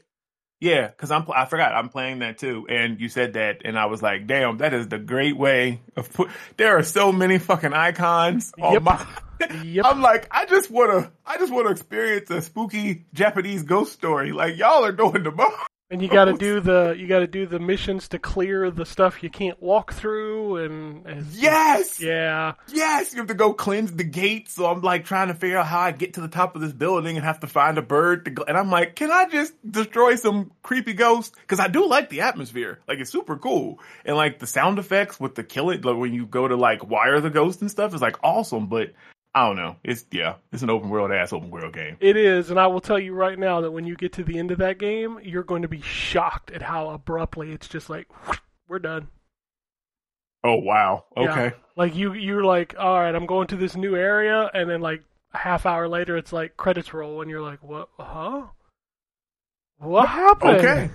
[0.61, 3.87] Yeah, because I'm I forgot I'm playing that too, and you said that, and I
[3.87, 7.73] was like, "Damn, that is the great way of put." There are so many fucking
[7.73, 8.81] icons on Yep.
[8.83, 9.07] my.
[9.63, 9.85] Yep.
[9.89, 14.31] I'm like, I just wanna, I just wanna experience a spooky Japanese ghost story.
[14.31, 15.57] Like y'all are doing the most.
[15.91, 18.85] And you got to do the you got to do the missions to clear the
[18.85, 22.01] stuff you can't walk through, and it's- Yes.
[22.01, 24.49] yeah, Yes, you have to go cleanse the gate.
[24.49, 26.73] So I'm like trying to figure out how I get to the top of this
[26.73, 28.43] building and have to find a bird to go.
[28.47, 31.35] And I'm like, can I just destroy some creepy ghosts?
[31.39, 32.79] Because I do like the atmosphere.
[32.87, 33.79] Like it's super cool.
[34.05, 36.87] And like the sound effects with the kill it, like when you go to like
[36.89, 38.67] wire the ghost and stuff is like awesome.
[38.67, 38.93] But
[39.35, 39.75] I don't know.
[39.83, 41.97] It's yeah, it's an open world ass open world game.
[41.99, 42.49] it is.
[42.51, 44.59] And I will tell you right now that when you get to the end of
[44.59, 48.07] that game, you're going to be shocked at how abruptly it's just like
[48.69, 49.09] we're done.
[50.45, 51.03] Oh wow.
[51.17, 51.31] Yeah.
[51.31, 51.55] Okay.
[51.75, 55.03] Like you, you're like, all right, I'm going to this new area, and then like
[55.33, 57.89] a half hour later, it's like credits roll, and you're like, what?
[57.99, 58.43] Huh?
[59.79, 60.57] What happened?
[60.57, 60.89] Okay.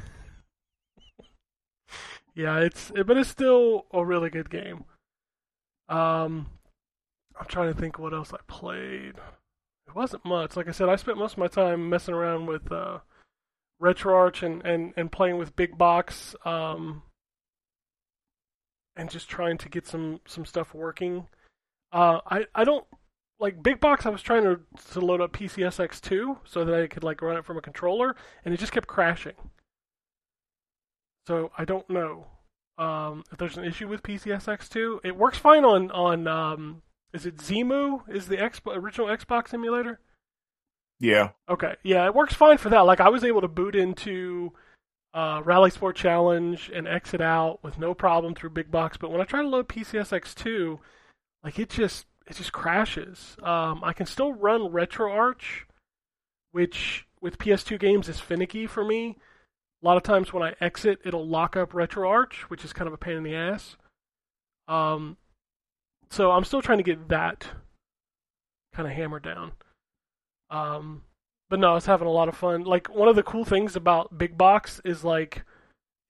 [2.34, 4.84] Yeah, it's but it's still a really good game.
[5.90, 6.46] Um,
[7.40, 9.14] I'm trying to think what else I played.
[9.88, 10.56] It wasn't much.
[10.56, 12.98] Like I said, I spent most of my time messing around with uh,
[13.82, 17.02] RetroArch and, and, and playing with Big Box, um,
[18.94, 21.26] and just trying to get some, some stuff working.
[21.92, 22.86] Uh, I I don't
[23.40, 24.06] like Big Box.
[24.06, 24.60] I was trying to
[24.92, 28.14] to load up PCSX2 so that I could like run it from a controller,
[28.44, 29.34] and it just kept crashing.
[31.26, 32.26] So I don't know
[32.78, 35.00] um, if there's an issue with PCSX2.
[35.04, 36.82] It works fine on on um,
[37.12, 38.08] is it Xemu?
[38.08, 40.00] Is the X- original Xbox emulator?
[40.98, 41.30] Yeah.
[41.48, 42.80] Okay, yeah, it works fine for that.
[42.80, 44.52] Like I was able to boot into
[45.14, 48.96] uh, RalliSport Challenge and exit out with no problem through Big Box.
[48.96, 50.78] But when I try to load PCSX2,
[51.42, 53.36] like it just it just crashes.
[53.42, 55.64] Um, I can still run RetroArch,
[56.52, 59.16] which with PS2 games is finicky for me.
[59.82, 62.92] A lot of times when I exit, it'll lock up RetroArch, which is kind of
[62.92, 63.76] a pain in the ass.
[64.68, 65.16] Um,
[66.10, 67.46] so I'm still trying to get that
[68.74, 69.52] kind of hammered down.
[70.50, 71.02] Um,
[71.48, 72.64] but no, I was having a lot of fun.
[72.64, 75.44] Like one of the cool things about Big Box is like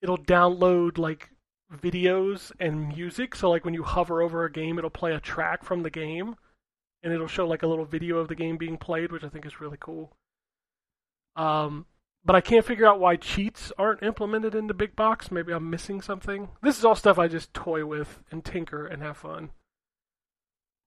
[0.01, 1.29] it'll download like
[1.75, 3.35] videos and music.
[3.35, 6.35] So like when you hover over a game, it'll play a track from the game,
[7.03, 9.45] and it'll show like a little video of the game being played, which I think
[9.45, 10.11] is really cool.
[11.35, 11.85] Um,
[12.23, 15.31] but I can't figure out why cheats aren't implemented into Big Box.
[15.31, 16.49] Maybe I'm missing something.
[16.61, 19.49] This is all stuff I just toy with and tinker and have fun.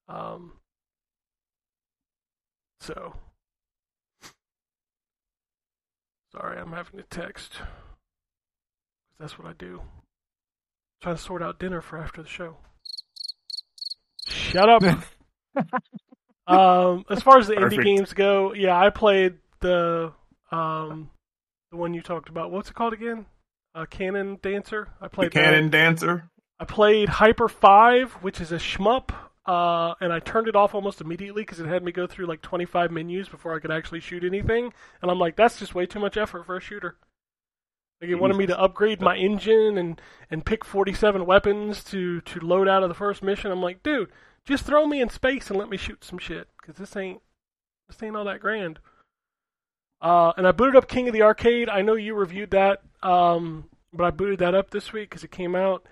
[0.08, 0.52] Um.
[2.80, 3.14] So.
[6.32, 7.52] Sorry, I'm having to text.
[7.58, 7.66] 'Cause
[9.20, 9.82] That's what I do.
[11.02, 12.56] Trying to sort out dinner for after the show.
[14.26, 14.82] Shut up.
[16.46, 20.12] um, as far as the indie games go, yeah, I played the
[20.50, 21.10] um,
[21.70, 22.50] the one you talked about.
[22.50, 23.26] What's it called again?
[23.74, 24.88] Uh, Cannon Dancer.
[25.00, 25.44] I The played that.
[25.44, 26.30] Cannon Dancer.
[26.58, 29.10] I played Hyper 5, which is a shmup,
[29.46, 32.40] uh, and I turned it off almost immediately because it had me go through like
[32.40, 34.72] 25 menus before I could actually shoot anything.
[35.02, 36.96] And I'm like, that's just way too much effort for a shooter.
[38.00, 42.40] Like, it wanted me to upgrade my engine and, and pick 47 weapons to, to
[42.40, 43.50] load out of the first mission.
[43.50, 44.10] I'm like, dude,
[44.46, 47.20] just throw me in space and let me shoot some shit because this ain't,
[47.88, 48.78] this ain't all that grand.
[50.00, 51.68] Uh, and I booted up King of the Arcade.
[51.68, 55.30] I know you reviewed that, um, but I booted that up this week because it
[55.30, 55.86] came out.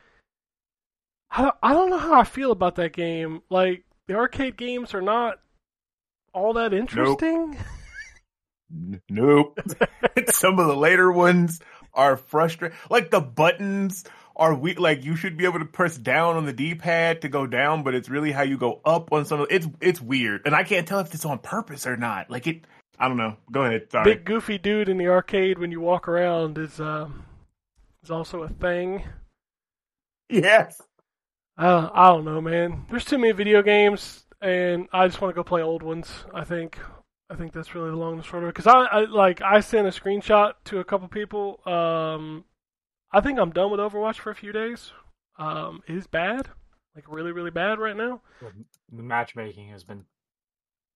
[1.34, 3.42] I don't, I don't know how I feel about that game.
[3.48, 5.38] Like the arcade games are not
[6.34, 7.56] all that interesting.
[8.70, 9.58] N- Nope.
[10.28, 11.60] Some of the later ones
[11.94, 12.76] are frustrating.
[12.90, 14.04] Like the buttons
[14.36, 17.46] are we like you should be able to press down on the D-pad to go
[17.46, 20.42] down, but it's really how you go up on some of it's it's weird.
[20.44, 22.30] And I can't tell if it's on purpose or not.
[22.30, 22.64] Like it
[22.98, 23.36] I don't know.
[23.50, 23.90] Go ahead.
[23.90, 24.14] Sorry.
[24.14, 27.24] Big goofy dude in the arcade when you walk around is um
[28.02, 29.04] is also a thing.
[30.28, 30.80] Yes.
[31.58, 32.86] Uh, I don't know, man.
[32.90, 36.24] There's too many video games, and I just want to go play old ones.
[36.34, 36.78] I think.
[37.30, 38.54] I think that's really the long and short of it.
[38.54, 41.60] Because I, I like I sent a screenshot to a couple people.
[41.66, 42.44] Um,
[43.10, 44.92] I think I'm done with Overwatch for a few days.
[45.38, 46.48] Um, it is bad,
[46.94, 48.20] like really, really bad right now.
[48.90, 50.04] The matchmaking has been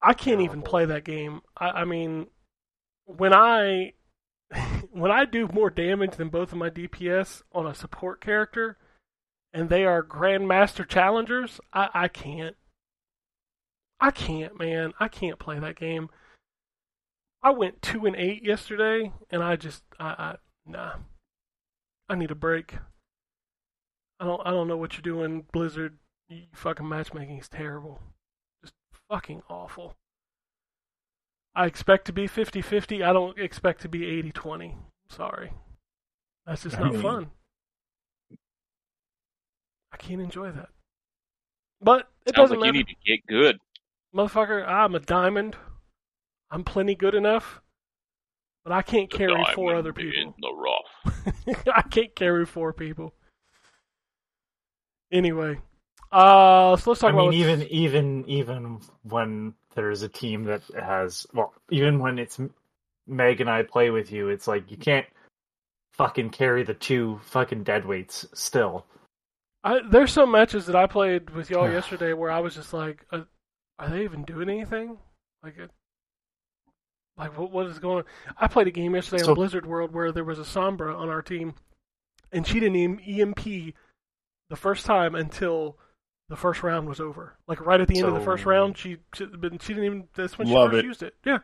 [0.03, 1.41] I can't even play that game.
[1.57, 2.27] I, I mean,
[3.05, 3.95] when I
[4.93, 8.79] when I do more damage than both of my DPS on a support character,
[9.57, 12.57] and they are Grandmaster challengers, I, I can't.
[13.99, 14.93] I can't, man.
[15.01, 16.11] I can't play that game.
[17.43, 20.37] I went two and eight yesterday, and I just, I, I
[20.67, 20.93] nah.
[22.09, 22.75] I need a break.
[24.21, 25.97] I don't, I don't know what you're doing, Blizzard.
[26.29, 28.01] You fucking matchmaking is terrible
[28.67, 28.75] just
[29.09, 29.95] fucking awful.
[31.55, 33.03] I expect to be 50 50.
[33.03, 34.75] I don't expect to be 80 20.
[35.09, 35.53] Sorry.
[36.47, 37.03] That's just not Dang.
[37.03, 37.31] fun.
[39.93, 40.69] I can't enjoy that.
[41.81, 43.59] But it Sounds doesn't like you need to get good.
[44.15, 45.57] Motherfucker, I'm a diamond.
[46.51, 47.61] I'm plenty good enough.
[48.65, 50.21] but I can't The carry four other people.
[50.21, 51.65] In the rough.
[51.75, 53.15] I can't carry four people.
[55.13, 55.59] Anyway,
[56.11, 60.45] uh, so let's talk I about mean, what's- even even even when there's a team
[60.45, 62.41] that has well, even when it's
[63.07, 65.07] Meg and I play with you, it's like you can't
[65.93, 68.85] fucking carry the two fucking deadweights still.
[69.67, 73.05] I, there's some matches that I played with y'all yesterday where I was just like,
[73.11, 73.23] uh,
[73.79, 74.97] are they even doing anything?
[75.43, 75.71] Like, it,
[77.19, 78.05] like what what is going on?
[78.39, 81.09] I played a game yesterday So- on Blizzard World where there was a Sombra on
[81.09, 81.55] our team,
[82.33, 83.75] and she didn't even EMP
[84.51, 85.77] the first time until
[86.29, 87.37] the first round was over.
[87.49, 90.09] Like right at the end of the first round, she she, but she didn't even.
[90.15, 90.87] That's when she Love first it.
[90.87, 91.15] used it.
[91.25, 91.39] Yeah.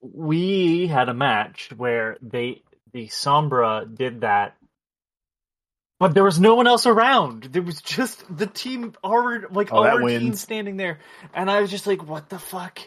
[0.00, 2.62] We had a match where they
[2.92, 4.56] the Sombra did that,
[5.98, 7.44] but there was no one else around.
[7.44, 10.40] There was just the team already like Oh, our team wins.
[10.40, 10.98] standing there,
[11.34, 12.78] and I was just like, "What the fuck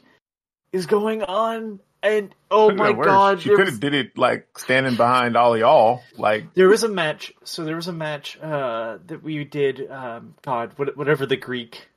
[0.72, 4.18] is going on?" And oh Could've my god, she there could was- have did it
[4.18, 6.02] like standing behind all y'all.
[6.18, 7.32] Like There was a match.
[7.44, 9.90] So there was a match uh, that we did.
[9.92, 11.88] Um, God, whatever the Greek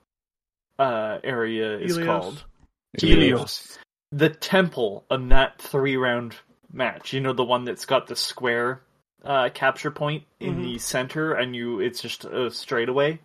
[0.78, 2.06] uh, area is Ilios.
[2.06, 2.44] called,
[2.98, 3.78] Ilios.
[4.12, 6.34] The temple on that three round
[6.70, 7.12] match.
[7.14, 8.82] You know the one that's got the square
[9.24, 10.62] uh, capture point in Mhm.
[10.62, 13.18] the center, and you it's just a straightaway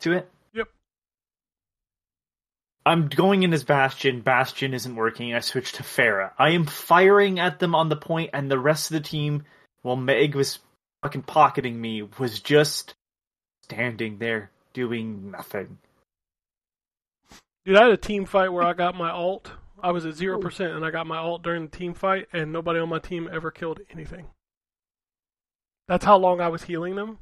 [0.00, 0.30] to it.
[0.52, 0.68] Yep.
[2.86, 4.20] I'm going in as Bastion.
[4.20, 5.34] Bastion isn't working.
[5.34, 6.32] I switched to Pharah.
[6.38, 9.44] I am firing at them on the point, and the rest of the team,
[9.82, 10.60] while Meg was
[11.02, 12.94] fucking pocketing me, was just
[13.62, 15.78] standing there doing nothing.
[17.64, 19.52] Dude, I had a team fight where I got my ult.
[19.82, 22.52] I was at zero percent, and I got my ult during the team fight, and
[22.52, 24.26] nobody on my team ever killed anything.
[25.88, 27.18] That's how long I was healing them.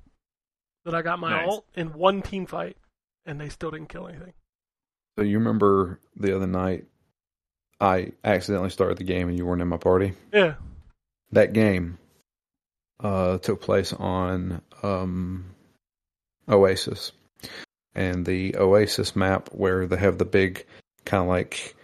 [0.85, 1.49] That I got my Nice.
[1.49, 2.77] ult in one team fight,
[3.25, 4.35] and they still didn't kill anything.
[5.19, 6.85] So you remember the other night,
[7.81, 10.13] I accidentally started the game and you weren't in my party.
[10.33, 10.55] Yeah,
[11.33, 11.99] That game
[13.01, 15.47] uh, took place on um,
[16.49, 17.13] Oasis,
[17.95, 20.65] and the Oasis map where they have the big
[21.05, 21.75] kind of like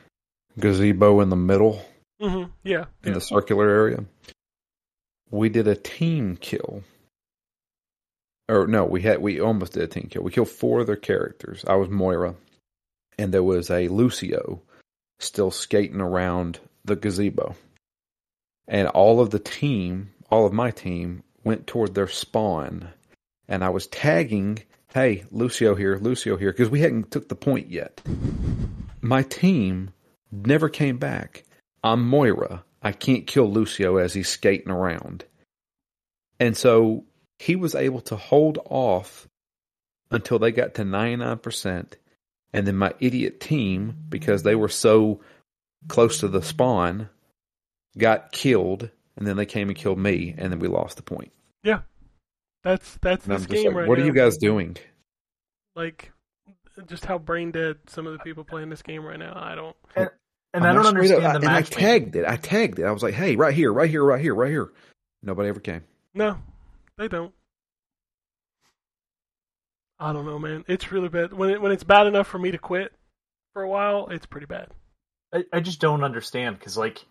[0.59, 1.83] gazebo in the middle
[2.21, 3.15] hmm yeah, in yeah.
[3.15, 4.05] the circular area.
[5.33, 6.85] We did a team kill.
[8.51, 10.23] Or no, we had we almost did a team kill.
[10.23, 11.65] We killed four other characters.
[11.67, 12.35] I was Moira,
[13.19, 14.61] and there was a Lucio
[15.19, 17.57] still skating around the gazebo.
[18.69, 22.91] And all of the team, all of my team, went toward their spawn,
[23.49, 24.59] and I was tagging,
[24.93, 28.03] "Hey, Lucio here, Lucio here," because we hadn't took the point yet.
[29.01, 29.93] My team
[30.31, 31.45] never came back.
[31.83, 32.65] I'm Moira.
[32.83, 35.25] I can't kill Lucio as he's skating around.
[36.41, 37.05] And so
[37.39, 39.29] he was able to hold off
[40.11, 41.93] until they got to 99%.
[42.53, 45.21] And then my idiot team, because they were so
[45.89, 47.09] close to the spawn,
[47.97, 48.91] got killed.
[49.17, 50.35] And then they came and killed me.
[50.37, 51.33] And then we lost the point.
[51.63, 51.83] Yeah.
[52.65, 54.05] That's that's And I'm this game like, right what now.
[54.05, 54.77] are you guys doing?
[55.75, 56.13] Like,
[56.87, 59.33] just how brain dead some of the people playing this game right now.
[59.35, 59.77] I don't.
[59.97, 60.11] And
[60.55, 62.25] I'm I don't like, straight up- understand the And I tagged it.
[62.27, 62.85] I tagged it.
[62.85, 64.71] I was like, hey, right here, right here, right here, right here.
[65.23, 65.83] Nobody ever came.
[66.15, 66.37] No,
[66.99, 67.33] they don't.
[69.99, 70.65] I don't know, man.
[70.67, 71.33] It's really bad.
[71.33, 72.93] When it, when it's bad enough for me to quit
[73.53, 74.69] for a while, it's pretty bad.
[75.33, 77.05] I, I just don't understand because, like,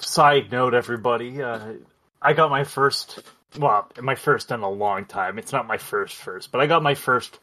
[0.00, 1.74] side note, everybody, uh,
[2.22, 3.20] I got my first,
[3.58, 5.38] well, my first in a long time.
[5.38, 7.38] It's not my first first, but I got my first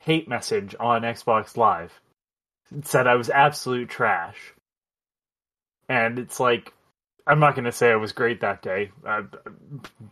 [0.00, 1.92] hate message on Xbox Live.
[2.84, 4.54] Said I was absolute trash,
[5.88, 6.72] and it's like.
[7.24, 8.90] I'm not going to say I was great that day.
[9.06, 9.30] I'm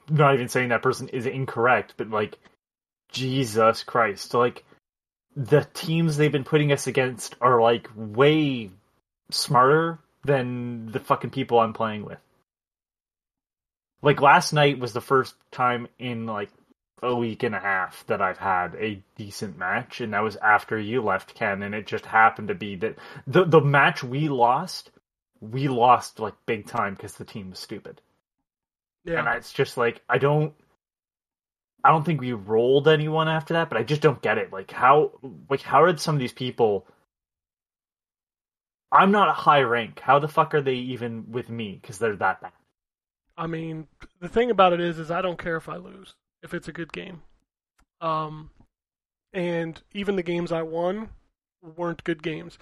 [0.09, 2.39] not even saying that person is incorrect, but like,
[3.11, 4.33] Jesus Christ.
[4.33, 4.63] Like,
[5.35, 8.71] the teams they've been putting us against are like way
[9.31, 12.19] smarter than the fucking people I'm playing with.
[14.03, 16.51] Like last night was the first time in like
[17.03, 20.79] a week and a half that I've had a decent match, and that was after
[20.79, 22.97] you left, Ken, and it just happened to be that
[23.27, 24.91] the the match we lost,
[25.41, 28.01] we lost like big time because the team was stupid.
[29.05, 30.55] Yeah, And it's just like I don't
[31.83, 34.53] I don't think we rolled anyone after that, but I just don't get it.
[34.53, 35.13] Like how
[35.49, 36.87] like how are some of these people
[38.93, 40.01] I'm not a high rank.
[40.01, 42.53] How the fuck are they even with me cuz they're that bad?
[43.37, 43.87] I mean,
[44.21, 46.73] the thing about it is, is I don't care if I lose if it's a
[46.73, 47.23] good game.
[48.01, 48.51] Um,
[49.33, 51.11] and even the games I won
[51.63, 52.59] weren't good games.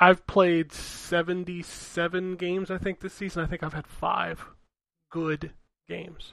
[0.00, 3.42] I've played seventy-seven games, I think, this season.
[3.42, 4.46] I think I've had five
[5.10, 5.52] good
[5.88, 6.32] games.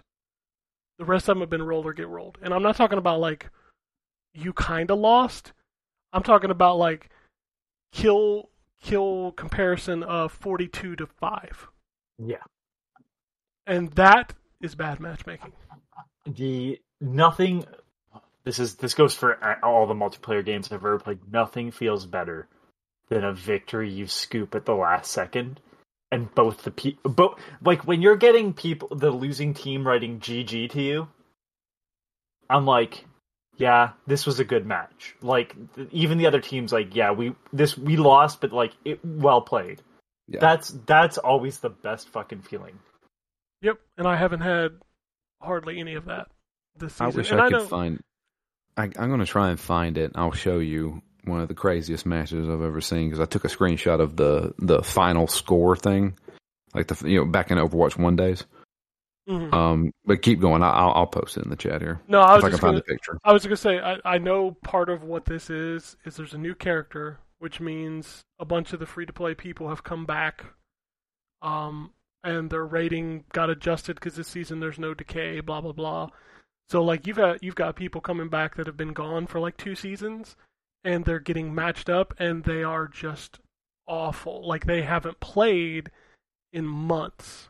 [0.98, 3.20] The rest of them have been rolled or get rolled, and I'm not talking about
[3.20, 3.50] like
[4.34, 5.52] you kind of lost.
[6.14, 7.10] I'm talking about like
[7.92, 8.50] kill
[8.82, 11.68] kill comparison of 42 to 5.
[12.18, 12.38] Yeah.
[13.68, 15.54] And that is bad matchmaking.
[16.26, 17.66] The nothing
[18.44, 21.20] this is this goes for all the multiplayer games I've ever played.
[21.32, 22.48] Nothing feels better
[23.10, 25.60] than a victory you scoop at the last second,
[26.12, 30.72] and both the pe- both like when you're getting people the losing team writing GG
[30.72, 31.08] to you.
[32.50, 33.06] I'm like,
[33.58, 35.16] yeah, this was a good match.
[35.22, 35.56] Like
[35.92, 39.82] even the other teams, like, yeah, we this we lost, but like it well played.
[40.28, 40.40] Yeah.
[40.40, 42.80] That's that's always the best fucking feeling.
[43.62, 44.80] Yep, and I haven't had
[45.42, 46.28] hardly any of that
[46.78, 47.06] this season.
[47.06, 48.04] I wish and I I could know, find.
[48.78, 50.12] I, I'm going to try and find it.
[50.16, 53.50] I'll show you one of the craziest matches I've ever seen because I took a
[53.50, 56.18] screenshot of the the final score thing,
[56.74, 58.46] like the you know back in Overwatch one days.
[59.28, 59.54] Mhm.
[59.54, 60.64] Um, but keep going.
[60.64, 62.78] I'll I'll post it in the chat here no, I was I can find gonna,
[62.78, 63.20] the picture.
[63.24, 66.38] I was gonna say I, I know part of what this is is there's a
[66.40, 70.46] new character, which means a bunch of the free to play people have come back,
[71.44, 71.92] um,
[72.24, 76.10] and their rating got adjusted because this season there's no decay, blah blah blah.
[76.70, 79.58] So like you've got you've got people coming back that have been gone for like
[79.58, 80.36] two seasons,
[80.84, 83.40] and they're getting matched up, and they are just
[83.88, 84.48] awful.
[84.48, 85.92] Like they haven't played
[86.54, 87.50] in months,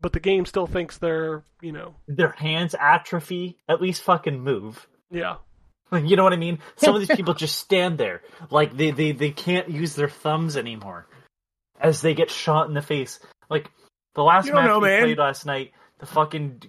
[0.00, 3.56] but the game still thinks they're you know Their hands atrophy.
[3.68, 4.86] At least fucking move.
[5.10, 5.36] yeah.
[5.90, 6.58] Like, you know what I mean?
[6.76, 10.56] Some of these people just stand there, like they, they they can't use their thumbs
[10.56, 11.06] anymore,
[11.80, 13.20] as they get shot in the face.
[13.50, 13.70] Like
[14.14, 15.02] the last match know, we man.
[15.02, 16.62] played last night, the fucking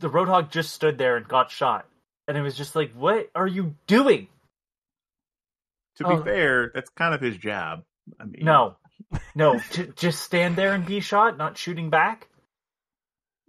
[0.00, 1.86] the Roadhog just stood there and got shot,
[2.28, 4.28] and it was just like, what are you doing?
[5.96, 6.24] To be Oh.
[6.24, 7.82] fair, that's kind of his job.
[8.20, 8.76] I mean, No,
[9.34, 12.28] no, j- just stand there and be shot, not shooting back.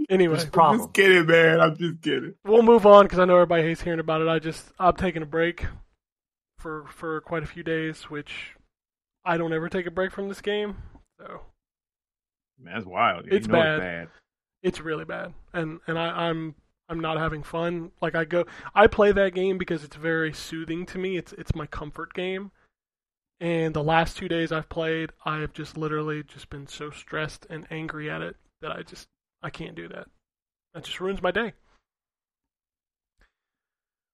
[0.10, 0.80] Anyway, There's a I'm problem.
[0.82, 1.60] just kidding, man.
[1.62, 2.36] I'm just kidding.
[2.44, 4.28] we'll move on because I know everybody hates hearing about it.
[4.28, 5.66] I just I'm taking a break
[6.60, 8.56] for for quite a few days, which
[9.24, 10.78] I don't ever take a break from this game,
[11.20, 11.42] so
[12.60, 13.26] Man, that's wild.
[13.27, 13.73] It's you know bad.
[13.73, 14.07] It's bad.
[14.64, 15.34] it's really bad.
[15.53, 16.56] And and I, I'm
[16.90, 17.91] I'm not having fun.
[18.02, 21.18] Like I go, I play that game because it's very soothing to me.
[21.18, 22.52] It's it's my comfort game.
[23.41, 27.45] And the last two days I've played, I have just literally just been so stressed
[27.49, 29.07] and angry at it that I just
[29.44, 30.07] I can't do that.
[30.73, 31.53] That just ruins my day.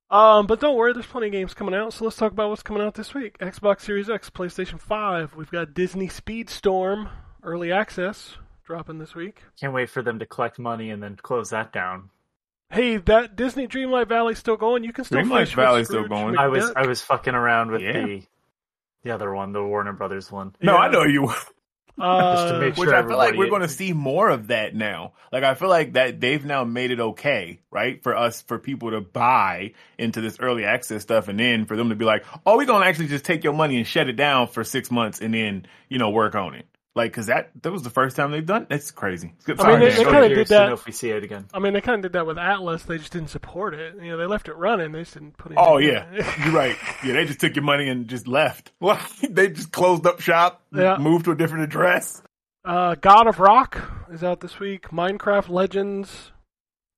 [0.09, 1.93] Um, but don't worry, there's plenty of games coming out.
[1.93, 3.38] So let's talk about what's coming out this week.
[3.38, 5.35] Xbox Series X, PlayStation 5.
[5.35, 7.09] We've got Disney Speedstorm
[7.43, 8.35] early access
[8.65, 9.41] dropping this week.
[9.59, 12.09] Can't wait for them to collect money and then close that down.
[12.72, 14.84] Hey, that Disney Dreamlight Valley's still going.
[14.85, 16.38] You can still Dreamlight fish with Valley's still Scrooge going.
[16.38, 18.05] I was I was fucking around with Yeah.
[18.05, 18.23] the
[19.03, 20.55] the other one, the Warner Brothers one.
[20.61, 20.77] No, Yeah.
[20.80, 21.27] I know you.
[21.99, 24.30] Uh, Just to make Which sure I feel like everybody- we're going to see more
[24.30, 25.11] of that now.
[25.34, 28.91] Like I feel like that they've now made it okay, right, for us for people
[28.91, 32.55] to buy into this early access stuff, and then for them to be like, "Oh,
[32.57, 35.19] we're going to actually just take your money and shut it down for six months,
[35.19, 38.31] and then you know work on it." Like, cause that that was the first time
[38.31, 38.68] they've done.
[38.69, 39.34] That's crazy.
[39.47, 40.22] I mean, Sorry, they- they Go kinda ahead.
[40.23, 41.45] did Curious that- know if we see it again.
[41.53, 42.84] I mean, they kind of did that with Atlas.
[42.84, 43.95] They just didn't support it.
[43.95, 44.91] You know, they left it running.
[44.91, 45.57] They just didn't put it.
[45.57, 46.05] Oh yeah,
[46.43, 46.76] you're right.
[47.01, 48.73] Yeah, they just took your money and just left.
[48.81, 48.99] Well,
[49.30, 50.97] they just closed up shop, Yeah.
[50.97, 52.22] moved to a different address.
[52.65, 53.81] Uh, God of Rock
[54.11, 54.89] is out this week.
[54.89, 56.31] Minecraft Legends,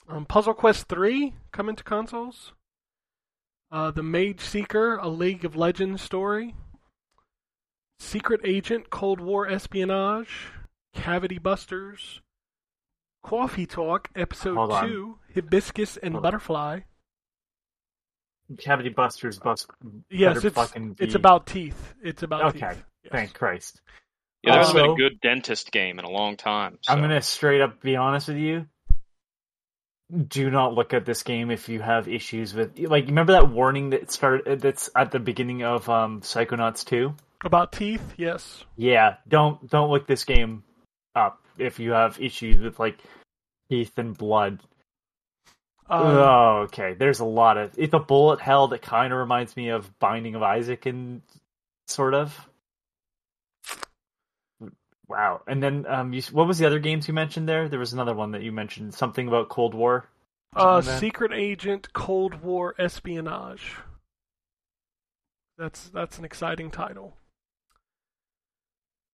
[0.10, 2.53] um, Puzzle Quest three coming to consoles.
[3.72, 6.56] Uh, the Mage Seeker, a League of Legends story.
[8.04, 10.48] Secret Agent, Cold War espionage.
[10.94, 12.22] Cavity Busters.
[13.24, 14.88] Coffee Talk, Episode Hold on.
[14.88, 15.18] two.
[15.34, 16.32] Hibiscus and Hold on.
[16.32, 16.80] Butterfly.
[18.60, 19.68] Cavity Busters bust.
[20.10, 21.94] Yes, it's fucking it's about teeth.
[22.04, 22.84] It's about Okay, teeth.
[23.04, 23.12] Yes.
[23.12, 23.82] Thank Christ.
[24.44, 26.78] Yeah, there hasn't been a good dentist game in a long time.
[26.82, 26.94] So.
[26.94, 28.68] I'm gonna straight up be honest with you.
[30.28, 33.08] Do not look at this game if you have issues with like.
[33.08, 37.16] Remember that warning that started that's at the beginning of um, Psychonauts 2?
[37.44, 38.64] About teeth, yes.
[38.78, 40.64] Yeah, don't don't look this game
[41.15, 42.98] up if you have issues with like
[43.70, 44.60] teeth and blood.
[45.90, 46.94] Um, oh, okay.
[46.94, 50.36] There's a lot of it's a bullet hell that kind of reminds me of Binding
[50.36, 51.22] of Isaac and
[51.88, 52.49] sort of.
[55.07, 55.41] Wow.
[55.45, 57.68] And then um, you, what was the other games you mentioned there?
[57.68, 60.10] There was another one that you mentioned something about Cold War.
[60.56, 60.99] Uh, like?
[60.99, 63.76] Secret Agent Cold War Espionage.
[65.57, 67.18] That's that's an exciting title.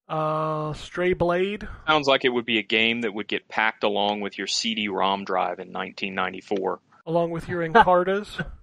[0.10, 1.68] Uh, Stray Blade.
[1.88, 5.23] Sounds like it would be a game that would get packed along with your CD-ROM
[5.23, 6.80] drive in 1994.
[7.06, 8.45] along with your Encartas.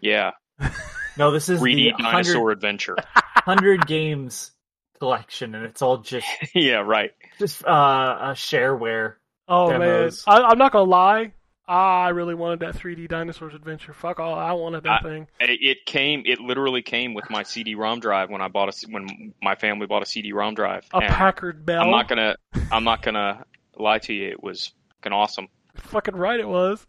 [0.00, 0.30] Yeah,
[1.16, 2.94] No, this is 3D the 100, dinosaur adventure.
[3.44, 4.52] 100 games
[5.00, 7.10] collection, and it's all just yeah, right.
[7.40, 9.14] just uh, uh shareware.
[9.48, 10.24] oh Demos.
[10.26, 11.32] man, I, I'm not gonna lie.
[11.68, 13.92] I really wanted that 3D Dinosaurs Adventure.
[13.92, 15.28] Fuck all, I wanted that I- thing.
[15.40, 16.22] It it came.
[16.26, 20.02] It literally came with my CD-ROM drive when I bought a when my family bought
[20.02, 20.84] a CD-ROM drive.
[20.92, 21.82] A And Packard Bell.
[21.82, 22.36] I'm not gonna.
[22.72, 23.44] I'm not gonna
[23.76, 24.28] lie to you.
[24.30, 25.48] It was fucking awesome.
[25.76, 26.86] Fucking right, it was.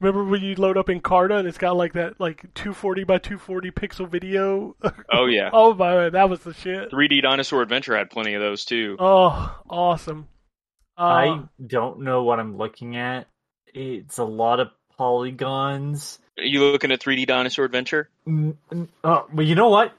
[0.00, 3.16] Remember when you load up in Encarta and it's got like that like 240 by
[3.18, 4.76] 240 pixel video?
[5.10, 5.48] Oh yeah.
[5.52, 6.90] oh my, that was the shit.
[6.90, 8.96] 3D Dinosaur Adventure had plenty of those too.
[8.98, 10.28] Oh, awesome.
[10.98, 13.28] Uh, I don't know what I'm looking at.
[13.76, 16.18] It's a lot of polygons.
[16.38, 18.08] Are you looking at 3D Dinosaur Adventure?
[18.26, 19.92] Mm, mm, Oh, well, you know what?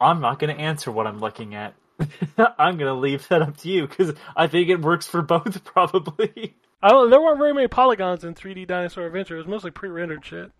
[0.00, 1.74] I'm not going to answer what I'm looking at.
[2.38, 5.64] I'm going to leave that up to you because I think it works for both,
[5.64, 6.54] probably.
[6.80, 7.10] I don't.
[7.10, 9.34] There weren't very many polygons in 3D Dinosaur Adventure.
[9.34, 10.52] It was mostly pre-rendered shit.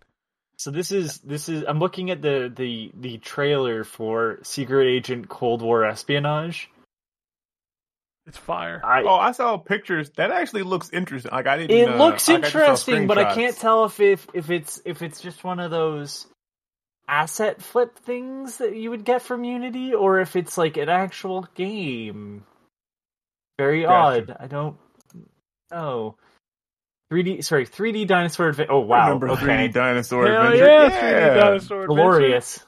[0.57, 5.29] So this is this is I'm looking at the the the trailer for Secret Agent
[5.29, 6.69] Cold War Espionage.
[8.27, 8.81] It's fire.
[8.83, 10.09] I Oh, I saw pictures.
[10.17, 11.31] That actually looks interesting.
[11.31, 11.77] Like I didn't.
[11.77, 15.01] it uh, looks like, I interesting, but I can't tell if if if it's if
[15.01, 16.25] it's just one of those
[17.07, 21.47] asset flip things that you would get from Unity, or if it's like an actual
[21.53, 22.43] game.
[23.59, 24.31] Very Gotcha.
[24.31, 24.37] odd.
[24.39, 24.77] I don't
[25.71, 26.17] know.
[27.11, 28.71] 3D, sorry, 3D Dinosaur Adventure.
[28.73, 30.65] Oh I wow, remember okay, 3D Dinosaur Hell Adventure.
[30.65, 31.87] yeah, 3D Dinosaur Adventure.
[31.87, 32.65] glorious.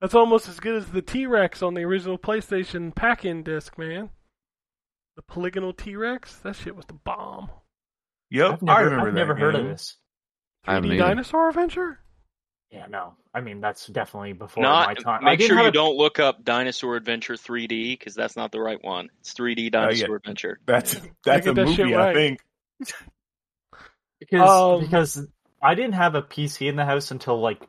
[0.00, 4.10] That's almost as good as the T-Rex on the original PlayStation pack-in disc, man.
[5.16, 7.48] The polygonal T-Rex, that shit was the bomb.
[8.30, 9.96] Yep, I've never, I remember I've that never heard of this.
[10.66, 11.04] I haven't 3D either.
[11.08, 11.98] Dinosaur Adventure?
[12.70, 13.14] Yeah, no.
[13.32, 14.88] I mean, that's definitely before Not.
[14.88, 15.24] my time.
[15.24, 18.60] Make didn't sure you a- don't look up Dinosaur Adventure 3D because that's not the
[18.60, 19.08] right one.
[19.20, 20.58] It's 3D Dinosaur Adventure.
[20.66, 21.00] That's Yeah.
[21.24, 22.40] that's Gotta a that movie, shit I think.
[24.20, 25.26] because Um, because
[25.62, 27.62] I didn't have a PC in the house until like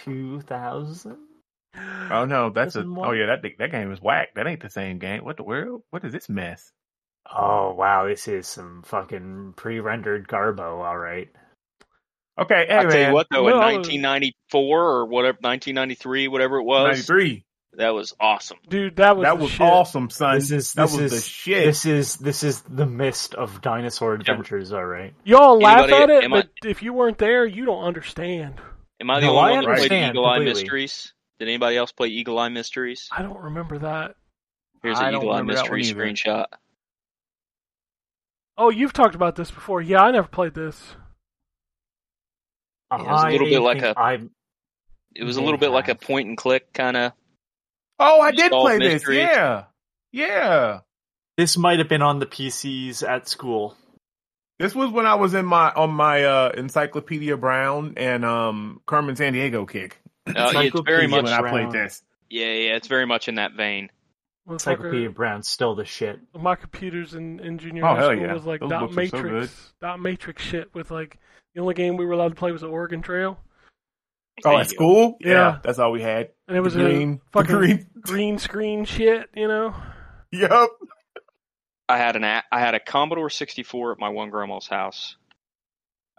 [0.00, 1.16] 2000.
[1.74, 2.80] Oh no, that's a.
[2.82, 4.34] Doesn't Oh yeah, that that game is whack.
[4.34, 5.24] That ain't the same game.
[5.24, 5.82] What the world?
[5.90, 6.70] What is this mess?
[7.34, 10.84] Oh wow, this is some fucking pre-rendered garbo.
[10.84, 11.28] All right.
[12.40, 16.56] Okay, hey I tell man, you what, though, No, in 1994 or whatever, 1993, whatever
[16.58, 17.44] it was, ninety three.
[17.74, 18.56] that was awesome.
[18.68, 19.60] Dude, that was That was shit.
[19.60, 20.36] awesome, son.
[20.36, 21.64] This is that this was is the shit.
[21.66, 24.72] This is this is the mist of dinosaur adventures.
[24.72, 25.12] All right.
[25.24, 28.60] Y'all laugh Anybody- at it, am I- but if you weren't there, you don't understand.
[29.00, 30.38] Am I the No, only I one that played understand Eagle Eye.
[30.40, 31.12] Mysteries?
[31.38, 33.08] Did anybody else play Eagle Eye Mysteries?
[33.10, 34.14] I don't remember that.
[34.82, 36.46] Here's an Eagle Eye remember that one Mystery screenshot.
[38.58, 39.80] Oh, you've talked about this before.
[39.80, 40.80] Yeah, I never played this.
[42.90, 44.30] Yeah, it was a little I bit like think a- I'm
[45.14, 47.12] It was a little bit like a point and click kind of.
[47.98, 49.04] oh, I did Solve play this.
[49.08, 49.64] Yeah,
[50.12, 50.80] yeah.
[51.38, 53.74] This might have been on the PCs at school.
[54.58, 59.14] This was when I was in my on my uh Encyclopedia Brown and um Carmen
[59.16, 59.98] Sandiego kick.
[60.26, 61.24] Uh, it's very much.
[61.24, 62.02] when I played this.
[62.30, 63.90] Yeah, yeah, it's very much in that vein.
[64.48, 66.18] Encyclopedia Motherfucker, Brown's still the shit.
[66.34, 68.32] my computers in, in junior Oh, high school yeah.
[68.32, 71.18] was like Those dot books are so matrix, dot matrix shit with like
[71.54, 73.38] the only game we were allowed to play was the Oregon Trail,
[74.44, 75.16] Oh, There at school?
[75.20, 75.58] Yeah.
[75.62, 76.30] that's all we had.
[76.48, 77.86] and it was green, a fucking green.
[78.00, 79.74] green screen shit, you know.
[80.32, 80.68] Yep.
[81.88, 85.16] I had an a- I had a Commodore 64 at my one grandma's house.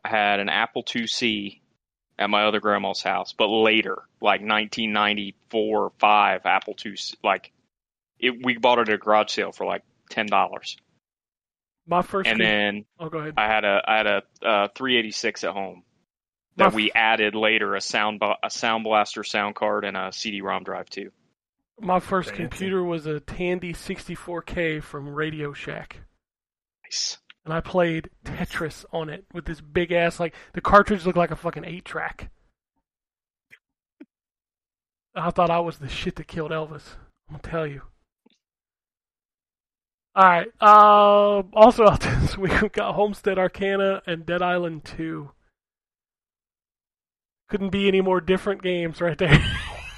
[0.06, 1.60] I had an Apple IIc
[2.18, 7.52] at my other grandma's house, but later, like 1994 or 5, Apple II like
[8.19, 10.76] it we bought it at a garage sale for like $10.
[11.85, 12.30] My first.
[12.30, 13.34] And com- then oh, go ahead.
[13.38, 15.84] I had a I had a uh, 386 at home
[16.57, 20.64] that My we added later a sound a Sound Blaster sound card and a CD-ROM
[20.64, 21.11] drive too.
[21.80, 22.44] My first Fancy.
[22.44, 25.98] computer was a Tandy 64K from Radio Shack.
[26.85, 27.18] Nice.
[27.45, 31.32] And I played Tetris on it with this big ass, like, the cartridge looked like
[31.32, 32.32] a fucking 8 track.
[35.15, 36.95] I thought I was the shit that killed Elvis.
[37.30, 37.82] I'm gonna tell you.
[40.18, 45.32] Alright, uh, also out this week we got Homestead Arcana and Dead Island 2.
[47.49, 49.44] Couldn't be any more different games right there.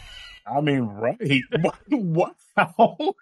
[0.47, 1.41] I mean, right.
[1.89, 3.15] wow.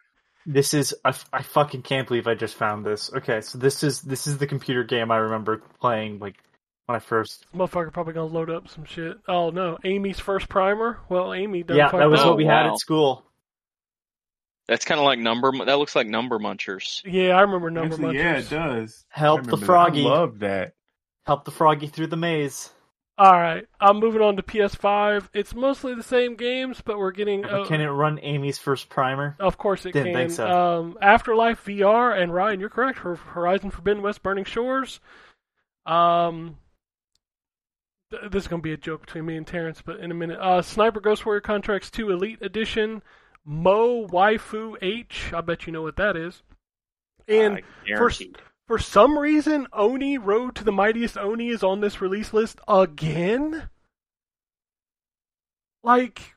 [0.45, 3.11] This is I fucking can't believe I just found this.
[3.14, 6.36] Okay, so this is this is the computer game I remember playing like
[6.86, 7.45] when I first.
[7.56, 9.18] Motherfucker probably gonna load up some shit.
[9.28, 10.99] Oh no, Amy's first primer.
[11.10, 12.28] Well, Amy done Yeah, that was up.
[12.28, 12.74] what we had wow.
[12.74, 13.26] at school.
[14.68, 15.52] That's kind of like number.
[15.65, 17.02] That looks like Number Munchers.
[17.06, 19.06] Yeah, I remember number Actually, yeah, it does.
[19.10, 19.65] Help the remember that.
[19.65, 20.06] froggy.
[20.06, 20.74] I love that.
[21.26, 22.70] Help the froggy through the maze.
[23.15, 25.30] All right, I'm moving on to PS5.
[25.34, 27.45] It's mostly the same games, but we're getting.
[27.45, 29.35] Uh, can it run Amy's first primer?
[29.40, 30.15] of course, it Didn't can.
[30.15, 30.48] think so.
[30.49, 32.98] Um, Afterlife VR and Ryan, you're correct.
[32.99, 34.99] Horizon Forbidden West, Burning Shores.
[35.85, 36.57] Um,
[38.10, 40.40] th- this is gonna be a joke between me and Terrence, but in a minute.
[40.40, 43.03] Uh, Sniper Ghost Warrior Contracts 2 Elite Edition.
[43.45, 45.31] Moe Waifu H.
[45.34, 46.41] I bet you know what that is.
[47.27, 48.31] And I guarantee.
[48.34, 48.40] for
[48.74, 53.70] For some reason, Oni Road to the Mightiest Oni is on this release list again.
[55.84, 56.34] Like,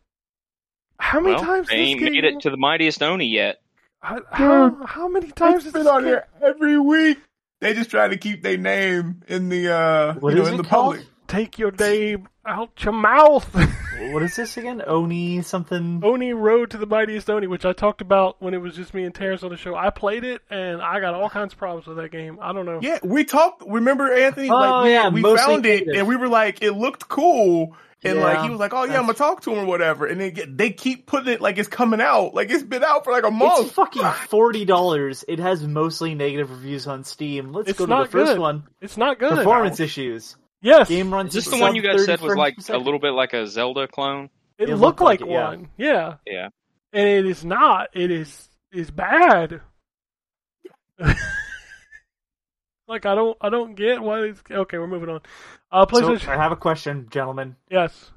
[1.00, 2.12] how many well, times they this ain't game?
[2.12, 3.62] made it to the mightiest Oni yet.
[4.00, 7.16] how, how, how many times It's has been this on game- here every week.
[7.62, 10.56] They just try to keep their name in the uh What you know, in it
[10.58, 10.96] the called?
[10.96, 11.08] public.
[11.28, 13.48] Take your name out your mouth.
[14.12, 14.82] What is this again?
[14.86, 16.02] Oni something.
[16.04, 19.04] Oni Road to the Mightiest Oni, which I talked about when it was just me
[19.04, 19.74] and Terrence on the show.
[19.74, 22.38] I played it and I got all kinds of problems with that game.
[22.40, 22.78] I don't know.
[22.82, 23.64] Yeah, we talked.
[23.66, 24.50] Remember, Anthony?
[24.50, 27.74] Oh, like we, yeah, we mostly found it and we were like, it looked cool,
[28.04, 30.04] and like he was like, oh yeah, I'm gonna talk to him or whatever.
[30.06, 33.04] And they get, they keep putting it like it's coming out, like it's been out
[33.04, 33.66] for like a month.
[33.66, 35.24] It's fucking forty dollars.
[35.26, 37.52] It has mostly negative reviews on Steam.
[37.54, 38.38] Let's It's go to the first good.
[38.38, 38.64] one.
[38.82, 39.36] It's not good.
[39.36, 40.36] Performance issues.
[40.62, 40.88] Yes.
[40.88, 41.34] Game runs.
[41.34, 43.86] Is this the one you guys said was like a little bit like a Zelda
[43.88, 44.30] clone?
[44.58, 45.48] It, It looked looked like, like it, yeah.
[45.48, 45.68] one.
[45.76, 46.14] Yeah.
[46.26, 46.48] Yeah.
[46.92, 47.88] And it is not.
[47.94, 49.60] It is is bad.
[52.88, 55.20] like I don't I don't get why it's okay, we're moving on.
[55.70, 57.56] Uh So, I have a question, gentlemen.
[57.70, 58.10] Yes.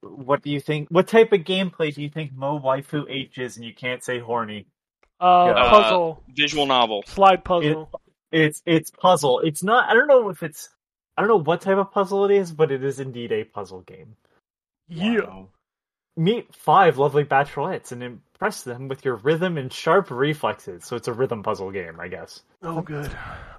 [0.00, 0.88] What do you think?
[0.90, 4.18] What type of gameplay do you think Moe Waifu H is, and you can't say
[4.18, 4.66] horny?
[5.18, 5.70] Uh, Yeah.
[5.70, 6.22] puzzle.
[6.28, 7.02] Visual novel.
[7.06, 7.90] Slide puzzle.
[8.30, 9.40] It's it's puzzle.
[9.40, 9.88] It's not.
[9.88, 10.68] I don't know if it's.
[11.16, 13.82] I don't know what type of puzzle it is, but it is indeed a puzzle
[13.82, 14.16] game.
[14.88, 15.20] yeah.
[15.20, 15.48] Wow.
[16.16, 20.84] Meet five lovely bachelorettes and impress them with your rhythm and sharp reflexes.
[20.84, 22.42] So it's a rhythm puzzle game, I guess.
[22.62, 23.10] Oh good.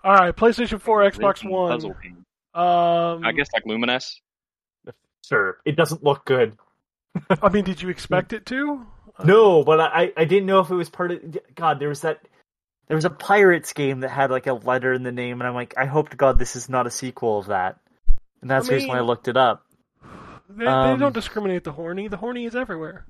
[0.06, 1.72] Alright, PlayStation four, Xbox Rhythm One.
[1.74, 2.24] Puzzle game.
[2.54, 4.22] Um I guess like Lumines.
[5.28, 6.56] Sure, it doesn't look good.
[7.42, 8.86] I mean did you expect it to?
[9.26, 11.38] No, but I I didn't know if it was part of.
[11.56, 12.22] God, there was that.
[12.88, 15.56] There was a pirates game that had like a letter in the name, and I'm
[15.56, 17.78] like, I hope to God this is not a sequel of that.
[18.42, 19.66] And that's I the reason why I looked it up.
[20.50, 22.08] They, they Um, don't discriminate the horny.
[22.08, 23.08] The horny is everywhere.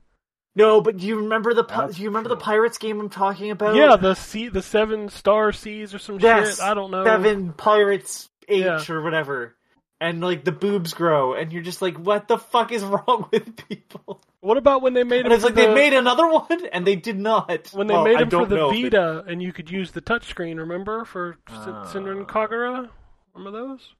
[0.55, 2.37] No, but do you remember the That's do you remember true.
[2.37, 3.75] the pirates game I'm talking about?
[3.75, 6.63] yeah, the sea, the seven star seas or some Yes, shit.
[6.63, 7.03] I don't know.
[7.03, 8.85] Seven Pirates H Yeah.
[8.89, 9.55] or whatever.
[10.01, 13.55] And like the boobs grow, and you're just like, what the fuck is wrong with
[13.69, 14.21] people?
[14.41, 16.85] What about when they made And it it's like the, they made another one, and
[16.85, 17.69] they did not.
[17.73, 19.91] when they Well, made them for the know if it- Vita, and you could use
[19.91, 20.57] the touchscreen.
[20.57, 21.85] Remember for Uh.
[21.85, 22.89] Senran Kagura?
[23.33, 23.93] Remember those?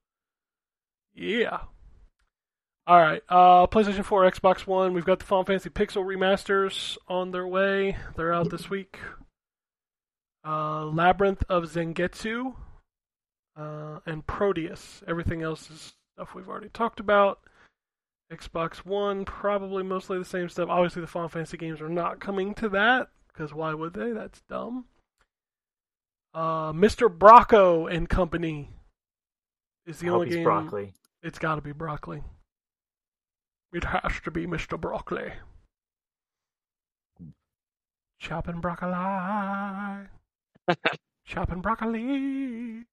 [1.16, 1.60] Yeah.
[2.88, 3.24] All right.
[3.30, 4.94] Uh, PlayStation 4, Xbox One.
[4.94, 7.96] We've got the Final Fantasy Pixel remasters on their way.
[8.16, 9.00] They're out this week.
[10.46, 12.54] Uh, Labyrinth of Zangetsu
[13.56, 15.04] uh, and Proteus.
[15.08, 17.40] Everything else is stuff we've already talked about.
[18.32, 20.70] Xbox One, probably mostly the same stuff.
[20.70, 24.12] Obviously, the Final Fantasy games are not coming to that because why would they?
[24.12, 24.86] That's dumb.
[26.34, 27.08] Uh, Mr.
[27.08, 28.70] Brocco and Company
[29.86, 30.44] is the I only game.
[30.44, 30.94] broccoli.
[31.22, 32.24] It's got to be broccoli.
[33.74, 34.80] It has to be Mr.
[34.80, 35.34] Broccoli.
[38.20, 40.08] Chopping broccoli.
[41.26, 42.86] Chopping broccoli.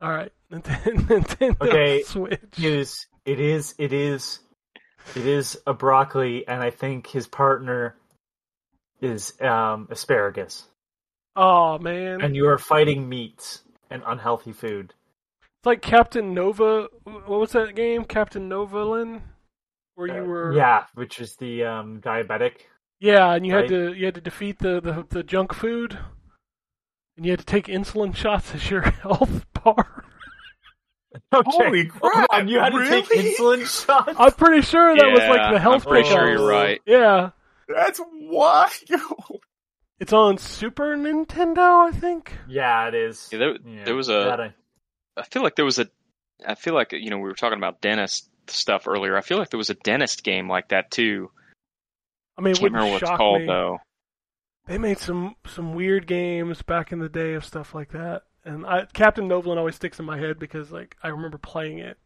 [0.00, 2.40] All right, Nintendo, Okay, Switch.
[2.56, 4.40] It is, it is, it is,
[5.16, 7.96] it is a broccoli, and I think his partner
[9.00, 10.64] is um, asparagus.
[11.36, 14.92] Oh man, And you are fighting meats and unhealthy food.
[15.40, 16.88] it's like Captain Nova.
[17.04, 18.04] What was that game?
[18.04, 19.20] Captain Novolin,
[19.94, 20.52] where you were.
[20.52, 22.62] Yeah, which is the um, diabetic.
[23.00, 25.96] Yeah, and you had to you had to defeat the, the the junk food,
[27.18, 30.04] and you had to take insulin shots as your health bar.
[31.34, 31.50] Okay.
[31.50, 32.26] Holy crap!
[32.32, 34.14] And you had to take insulin shots.
[34.18, 36.80] I'm pretty sure that was like the health I'm pretty sure you're right.
[36.86, 37.30] Yeah,
[37.68, 38.70] That's wild.
[40.00, 42.32] it's on Super Nintendo, I think.
[42.48, 43.28] Yeah, it is.
[43.32, 44.12] Yeah, there, Yeah, there was a.
[44.24, 44.54] that I-
[45.16, 45.88] I feel like there was a.
[46.46, 49.16] I feel like you know we were talking about dentist stuff earlier.
[49.16, 51.30] I feel like there was a dentist game like that too.
[52.38, 53.46] I mean, it Can't remember what it's called me.
[53.48, 53.78] though.
[54.68, 58.66] They made some some weird games back in the day of stuff like that, and
[58.66, 61.96] I, Captain Novolin always sticks in my head because like I remember playing it.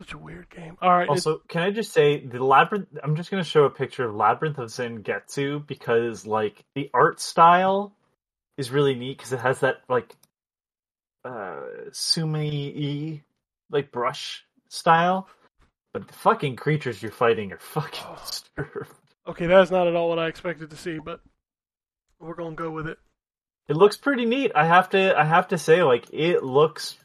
[0.00, 0.76] Such a weird game.
[0.82, 2.88] All right, Also, can I just say the labyrinth?
[3.04, 7.20] I'm just going to show a picture of Labyrinth of Zangetsu because, like, the art
[7.20, 7.92] style
[8.58, 10.12] is really neat because it has that like
[11.24, 11.60] uh
[11.92, 13.22] sumi
[13.70, 15.28] like brush style,
[15.92, 18.18] but the fucking creatures you're fighting are fucking Oh.
[18.26, 18.90] disturbed.
[19.26, 21.20] Okay, that's not at all what I expected to see, but
[22.18, 22.98] we're gonna go with it.
[23.68, 24.52] It looks pretty neat.
[24.54, 25.18] I have to.
[25.18, 26.96] I have to say, like, it looks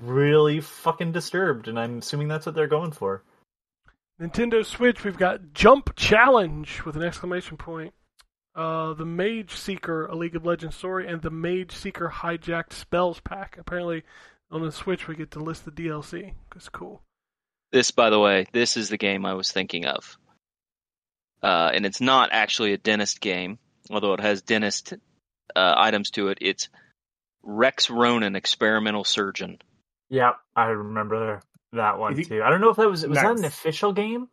[0.00, 3.22] really fucking disturbed, and I'm assuming that's what they're going for.
[4.20, 7.94] Nintendo Switch, we've got Jump Challenge with an exclamation point.
[8.54, 13.20] Uh, the Mage Seeker, a League of Legends story, and the Mage Seeker Hijacked Spells
[13.20, 13.56] pack.
[13.58, 14.02] Apparently,
[14.50, 16.34] on the Switch, we get to list the DLC.
[16.54, 17.02] It's cool.
[17.72, 20.18] This, by the way, this is the game I was thinking of.
[21.42, 23.58] Uh, and it's not actually a dentist game,
[23.90, 24.92] although it has dentist
[25.56, 26.38] uh, items to it.
[26.40, 26.68] It's
[27.42, 29.58] Rex Ronan, experimental surgeon.
[30.10, 31.40] Yeah, I remember
[31.72, 32.42] that one Is he- too.
[32.42, 34.28] I don't know if that was was that an official game.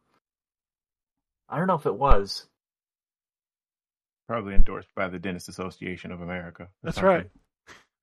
[1.49, 2.45] I don't know if it was.
[4.27, 6.67] Probably endorsed by the Dentist Association of America.
[6.83, 7.09] That's something.
[7.09, 7.29] right.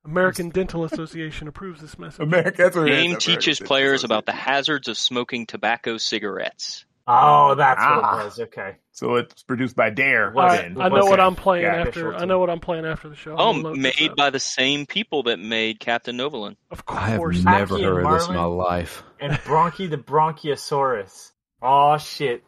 [0.05, 2.21] American Dental Association approves this message.
[2.21, 2.53] America.
[2.57, 6.85] That's what Game American teaches Dentist players about the hazards of smoking tobacco cigarettes.
[7.07, 8.21] Oh, that's what Ah.
[8.21, 8.39] it was.
[8.39, 8.75] Okay.
[8.91, 10.31] So it's produced by Dare.
[10.31, 10.63] Was I.
[10.63, 11.19] I know was what?
[11.19, 12.15] I'm playing Yeah, after.
[12.15, 13.35] I know what I'm playing after the show.
[13.37, 16.55] Oh, made by the same people that made Captain Novolin.
[16.71, 16.97] Of course.
[17.45, 19.03] I have never Hacky heard of this in my life.
[19.19, 21.31] And Bronkie the Bronchiasaurus.
[21.61, 22.43] Oh shit.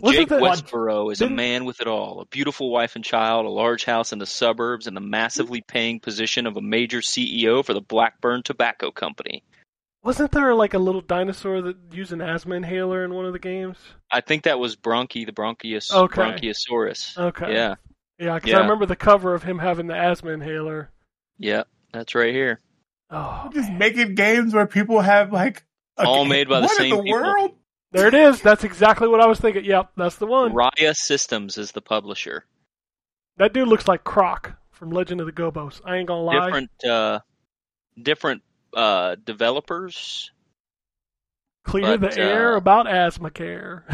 [0.00, 3.46] Wasn't Jake that- Westboro is a man with it all: a beautiful wife and child,
[3.46, 7.64] a large house in the suburbs, and the massively paying position of a major CEO
[7.64, 9.42] for the Blackburn Tobacco Company.
[10.08, 13.38] Wasn't there like a little dinosaur that used an asthma inhaler in one of the
[13.38, 13.76] games?
[14.10, 16.22] I think that was Bronkie the Bronchios- Okay.
[16.22, 17.18] Bronchiasaurus.
[17.18, 17.52] Okay.
[17.52, 17.74] Yeah,
[18.18, 18.56] Yeah, because Yeah.
[18.56, 20.90] I remember the cover of him having the asthma inhaler.
[21.36, 22.58] yeah, that's right here.
[23.10, 25.64] Oh, Just making games where people have like
[25.98, 27.20] a All game- made by the what in same the people.
[27.20, 27.50] world?
[27.92, 28.40] there it is.
[28.40, 29.66] That's exactly what I was thinking.
[29.66, 30.52] Yep, that's the one.
[30.54, 32.46] Raya Systems is the publisher.
[33.36, 35.82] That dude looks like Croc from Legend of the Gobbos.
[35.84, 36.46] I ain't gonna lie.
[36.46, 37.20] Different, uh,
[38.02, 38.42] different
[38.74, 40.30] uh, developers.
[41.64, 43.84] Clear but, the air uh, about asthma care.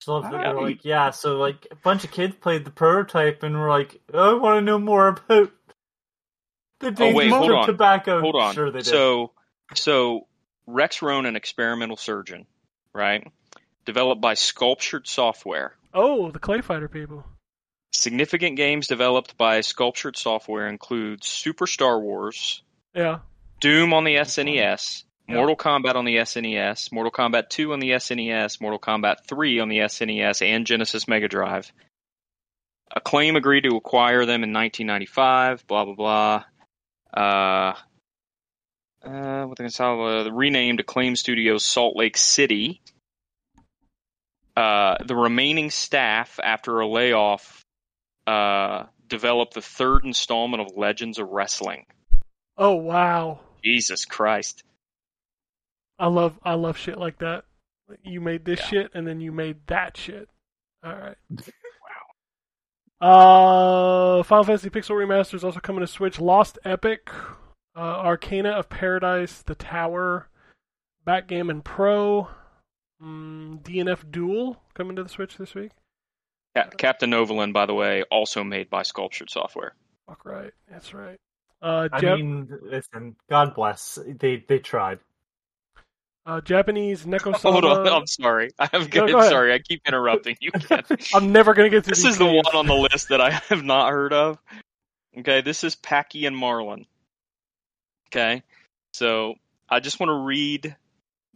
[0.00, 0.54] So they Wow.
[0.54, 4.02] were like, yeah, so like a bunch of kids played the prototype and were like,
[4.12, 5.50] I want to know more about
[6.80, 8.20] the dangers wait, hold of tobacco.
[8.20, 8.54] Hold on.
[8.54, 8.86] Sure they did.
[8.86, 9.32] So,
[9.74, 10.26] so
[10.66, 12.44] Rex Ronan, experimental surgeon,
[12.92, 13.26] right?
[13.86, 15.74] Developed by Sculptured Software.
[15.94, 17.24] oh, the Clay Fighter people.
[17.94, 22.62] Significant games developed by Sculptured Software include Super Star Wars,
[22.92, 23.20] Yeah.
[23.60, 25.36] Doom on the SNES, Yeah.
[25.36, 29.68] Mortal Kombat on the SNES, Mortal Kombat 2 on the SNES, Mortal Kombat 3 on
[29.68, 31.72] the SNES and Genesis Mega Drive.
[32.94, 35.66] Acclaim agreed to acquire them in 1995.
[35.66, 36.44] Blah blah blah.
[37.16, 37.74] Uh,
[39.06, 42.82] uh, what they call uh, renamed Acclaim Studios Salt Lake City.
[44.56, 47.63] Uh, the remaining staff, after a layoff,
[48.26, 51.86] uh, developed the third installment of Legends of Wrestling.
[52.56, 53.40] Oh wow.
[53.64, 54.62] Jesus Christ.
[55.98, 57.44] I love I love shit like that.
[58.02, 58.66] You made this Yeah.
[58.66, 60.28] shit and then you made that shit.
[60.84, 61.16] All right.
[63.00, 64.18] wow.
[64.18, 66.18] Uh, Final Fantasy Pixel Remaster is also coming to Switch.
[66.20, 67.10] Lost Epic,
[67.76, 70.28] uh, Arcana of Paradise, The Tower,
[71.04, 72.28] Backgammon Pro,
[73.02, 75.72] mm, DNF Duel coming to the Switch this week.
[76.56, 79.74] Ca- Captain Novolin, by the way, also made by Sculptured Software.
[80.08, 81.18] Fuck right, that's right.
[81.62, 83.98] Uh, I Jap- mean, listen, God bless.
[84.06, 84.98] They they tried.
[86.26, 88.50] uh, Japanese Neko Hold on, I'm sorry.
[88.58, 89.54] I'm No, go sorry.
[89.54, 90.50] I keep interrupting you.
[91.14, 92.46] I'm never gonna get through this these is the games.
[92.46, 94.38] one on the list that I have not heard of.
[95.18, 96.86] Okay, this is Packy and Marlon.
[98.08, 98.42] Okay,
[98.92, 99.34] so
[99.68, 100.76] I just want to read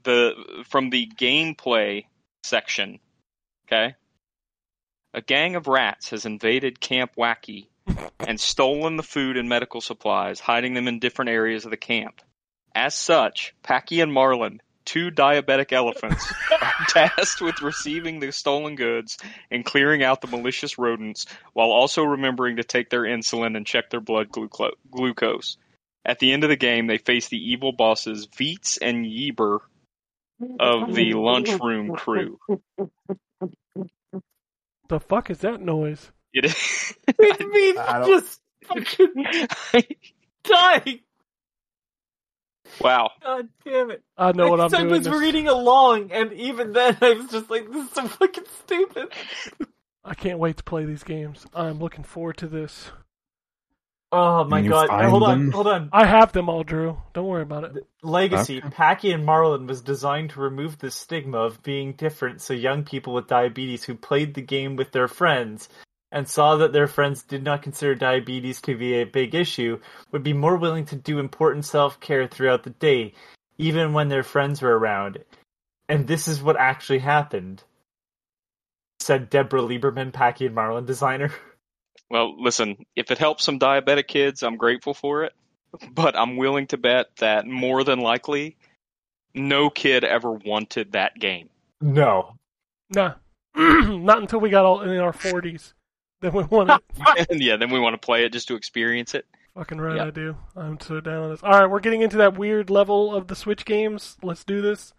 [0.05, 2.05] the from the gameplay
[2.45, 2.99] section.
[3.67, 3.95] Okay,
[5.19, 7.67] a gang of rats has invaded Camp Wacky
[8.21, 12.21] and stolen the food and medical supplies, hiding them in different areas of the camp.
[12.73, 16.33] As such, Packy and Marlon, two diabetic elephants,
[16.63, 19.19] are tasked with receiving the stolen goods
[19.51, 23.91] and clearing out the malicious rodents while also remembering to take their insulin and check
[23.91, 25.57] their blood gluco- glucose.
[26.05, 29.59] At the end of the game, they face the evil bosses Veets and Yeber
[30.61, 32.39] of the lunchroom crew.
[34.89, 36.11] The fuck is that noise?
[36.35, 36.95] It is.
[37.07, 39.47] It's me I don't- just fucking
[40.45, 41.01] dying.
[42.81, 43.11] wow.
[43.23, 44.03] God damn it.
[44.17, 44.87] I know what I'm doing.
[44.89, 48.07] I was this- reading along, and even then, I was just like, "This is so
[48.09, 49.09] fucking stupid."
[50.05, 51.47] I can't wait to play these games.
[51.55, 52.91] I'm looking forward to this.
[54.11, 54.89] Oh my you god!
[54.89, 55.91] find Hold on, hold on.
[55.93, 56.97] I have them all, Drew.
[57.13, 57.87] Don't worry about it.
[58.03, 62.85] Legacy, Packy and Marlon was designed to remove the stigma of being different so young
[62.85, 65.69] people with diabetes who played the game with their friends
[66.11, 69.79] and saw that their friends did not consider diabetes to be a big issue
[70.11, 73.13] would be more willing to do important self-care throughout the day,
[73.59, 75.19] even when their friends were around.
[75.87, 77.63] And this is what actually happened,
[79.01, 81.31] said Deborah Lieberman, Packy and Marlon designer.
[82.11, 85.35] Well, listen, if it helps some diabetic kids, I'm grateful for it.
[85.93, 88.57] But I'm willing to bet that more than likely,
[89.35, 91.51] no kid ever wanted that game.
[91.81, 92.37] No.
[92.91, 93.15] Nah,
[93.55, 95.75] not until we got all in our 40s.
[96.21, 97.29] Then we want it.
[97.41, 99.25] yeah, then we want to play it just to experience it.
[99.55, 100.07] Fucking right, Yep.
[100.09, 100.37] I do.
[100.57, 101.45] I'm so down on this.
[101.45, 104.17] All right, we're getting into that weird level of the Switch games.
[104.21, 104.95] Let's do this.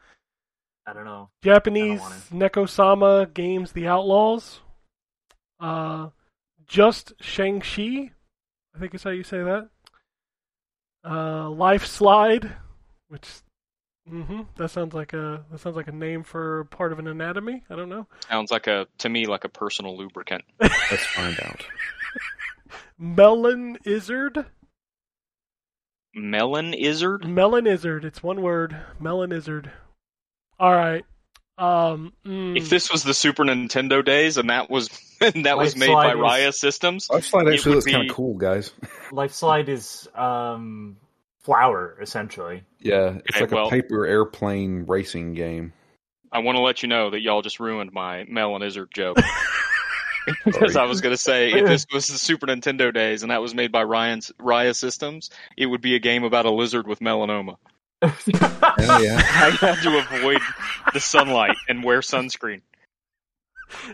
[0.87, 1.29] I don't know.
[1.43, 4.61] Japanese I Nekosama games, The Outlaws.
[5.59, 6.07] Uh,
[6.69, 8.11] just Shang-Chi
[8.75, 9.69] I think is how you say that.
[11.03, 12.51] Uh, Life Slide,
[13.09, 13.27] which
[14.07, 17.63] hmm that sounds like a that sounds like a name for part of an anatomy.
[17.69, 18.07] I don't know.
[18.29, 20.43] Sounds like a to me like a personal lubricant.
[20.61, 21.65] Let's find out.
[22.97, 24.45] Melon Izzard.
[26.13, 27.27] Melon Izzard.
[27.27, 28.03] Melon Izzard.
[28.05, 28.75] It's one word.
[28.99, 29.71] Melon Izzard.
[30.59, 31.05] All right.
[31.59, 32.13] Um.
[32.25, 34.89] mm, If this was the Super Nintendo days and that was
[35.21, 37.91] and that was Life made by Slide is- Raya Systems, Life Slide actually would looks
[37.91, 38.71] kind be- of cool, guys.
[39.11, 40.97] Life Slide is um
[41.41, 42.63] Flower essentially.
[42.79, 45.73] Yeah, it's Okay, like well- a paper airplane racing game.
[46.31, 49.17] I want to let you know that y'all just ruined my Melon Izzard joke.
[50.45, 53.41] Because I was going to say, if this was the Super Nintendo days and that
[53.41, 56.99] was made by Ryan's Raya Systems, it would be a game about a lizard with
[56.99, 57.55] melanoma.
[58.01, 59.17] Oh yeah.
[59.19, 60.39] I had to avoid
[60.93, 62.61] the sunlight and wear sunscreen.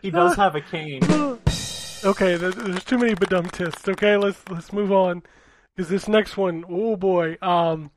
[0.02, 1.02] he does have a cane.
[2.04, 3.88] okay, there's too many badumtists.
[3.90, 5.24] Okay, let's let's move on
[5.76, 7.90] because this next one, oh boy, um,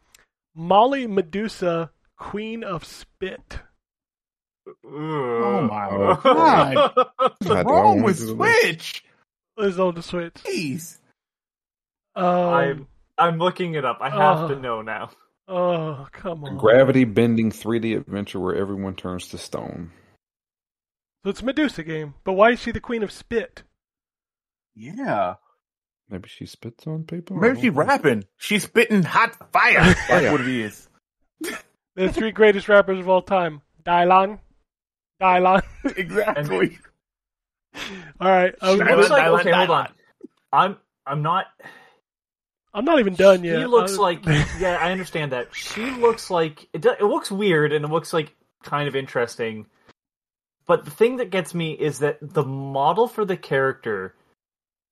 [0.54, 3.60] Molly Medusa, Queen of Spit.
[4.84, 7.06] oh my God.
[7.16, 9.04] What's wrong with want to- Switch?
[9.58, 10.34] Is on the Switch.
[10.44, 10.98] Jeez.
[12.14, 12.86] Um, I'm
[13.18, 13.98] I'm looking it up.
[14.00, 14.48] I have Uh.
[14.48, 15.10] to know now.
[15.48, 16.56] Oh come on.
[16.58, 19.90] gravity bending 3D adventure where everyone turns to stone.
[21.24, 23.64] So it's a Medusa game, but why is she the Queen of Spit?
[24.76, 25.34] Yeah.
[26.08, 27.36] Maybe she spits on people.
[27.36, 28.24] I Maybe don't she's rapping.
[28.38, 29.94] She's spitting hot fire.
[30.08, 30.88] That's what it is.
[31.96, 34.38] The three greatest rappers of all time: Dylan,
[35.20, 35.62] Dylan.
[35.96, 36.78] exactly.
[38.20, 39.88] all right, I was Dylan, It looks gonna- like okay, hold on.
[40.52, 40.76] I'm
[41.06, 41.46] I'm not.
[42.74, 43.60] I'm not even done yet.
[43.60, 44.24] She looks I was- like
[44.60, 45.54] yeah, I understand that.
[45.54, 46.82] She looks like it.
[46.82, 49.66] do- It looks weird and it looks like kind of interesting.
[50.66, 54.14] But the thing that gets me is that the model for the character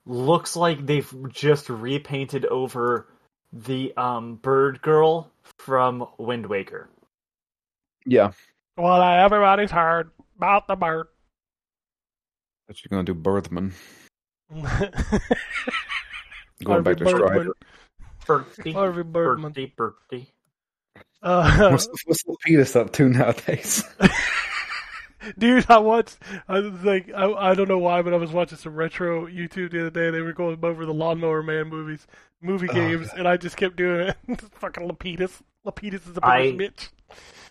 [0.07, 3.09] looks like they've just repainted over
[3.53, 6.89] the um bird girl from Wind Waker.
[8.07, 8.33] Yeah.
[8.77, 11.09] well, everybody's heard about the bird.
[12.67, 13.75] But you're gonna do Birdman.
[16.65, 17.53] Going back to Harvey Strider.
[18.27, 19.53] Birdie, Harvey Birdman.
[19.53, 20.33] birdie, birdie.
[21.23, 23.83] Uh, What's, what's Lapidus up to nowadays?
[25.39, 26.17] dude, I watched.
[26.49, 29.73] I was like, I, I don't know why, but I was watching some retro YouTube
[29.73, 30.11] the other day.
[30.11, 32.07] They were going over the Lawnmower Man movies,
[32.41, 34.41] movie Oh, games, and I just kept doing it.
[34.61, 35.41] Fucking Lapidus.
[35.67, 36.89] Lapidus is a I- bitch.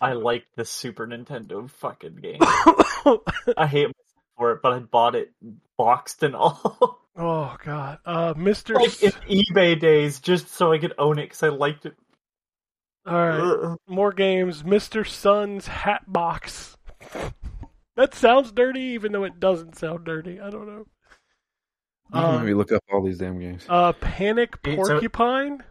[0.00, 2.38] I like the Super Nintendo fucking game.
[2.42, 5.32] I hate myself for it, but I bought it
[5.78, 7.00] boxed and all.
[7.16, 8.74] oh God, uh, Mister.
[8.74, 11.94] like in eBay days, just so I could own it because I liked it.
[13.06, 13.78] All right, Ugh.
[13.88, 14.64] more games.
[14.64, 16.76] Mister Sun's Hat Box.
[17.96, 20.40] that sounds dirty, even though it doesn't sound dirty.
[20.40, 20.86] I don't know.
[22.12, 23.64] Let me Uh, look up all these damn games.
[23.68, 25.62] uh, Panic Porcupine.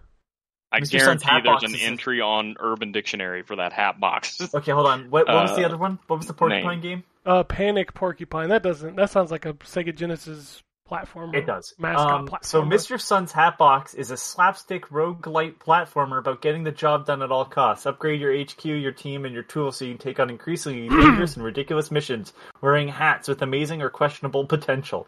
[0.71, 0.91] I Mr.
[0.99, 4.41] Guarantee there's an entry on Urban Dictionary for that hat box.
[4.53, 5.09] Okay, hold on.
[5.09, 5.99] What, what was the Uh, other one?
[6.07, 7.03] What was the porcupine game?
[7.25, 8.49] Uh, Panic Porcupine.
[8.49, 8.95] That doesn't.
[8.97, 11.33] That sounds like a Sega Genesis platformer.
[11.35, 11.73] It does.
[11.77, 12.45] Mascot Um, platformer.
[12.45, 12.99] so, Mr.
[13.01, 17.85] Sun's Hatbox is a slapstick roguelite platformer about getting the job done at all costs.
[17.85, 21.35] Upgrade your HQ, your team, and your tools so you can take on increasingly dangerous
[21.35, 25.07] and ridiculous missions wearing hats with amazing or questionable potential.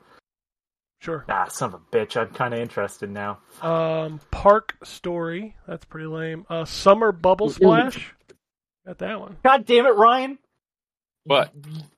[1.00, 1.26] Sure.
[1.30, 2.18] Ah, son of a bitch.
[2.20, 3.38] I'm kind of interested now.
[3.62, 5.56] Um, Park Story.
[5.68, 6.46] That's pretty lame.
[6.50, 8.16] Uh, Summer Bubble Splash.
[8.86, 9.38] Got that one.
[9.44, 10.40] God damn it, Ryan!
[11.28, 11.54] What?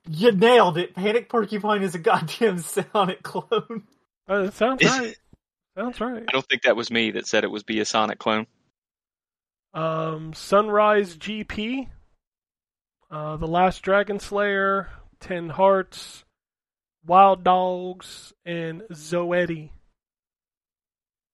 [0.10, 0.96] You nailed it.
[0.96, 3.84] Panic Porcupine is a goddamn Sonic clone.
[4.28, 5.16] Uh, that sounds Is- right.
[5.78, 6.24] Sounds right.
[6.28, 8.48] I don't think that was me that said it was be a Sonic clone.
[9.74, 11.88] Um, Sunrise GP.
[13.12, 14.90] Uh, The Last Dragon Slayer.
[15.20, 16.24] Ten Hearts.
[17.06, 19.70] Wild Dogs and Zoeti.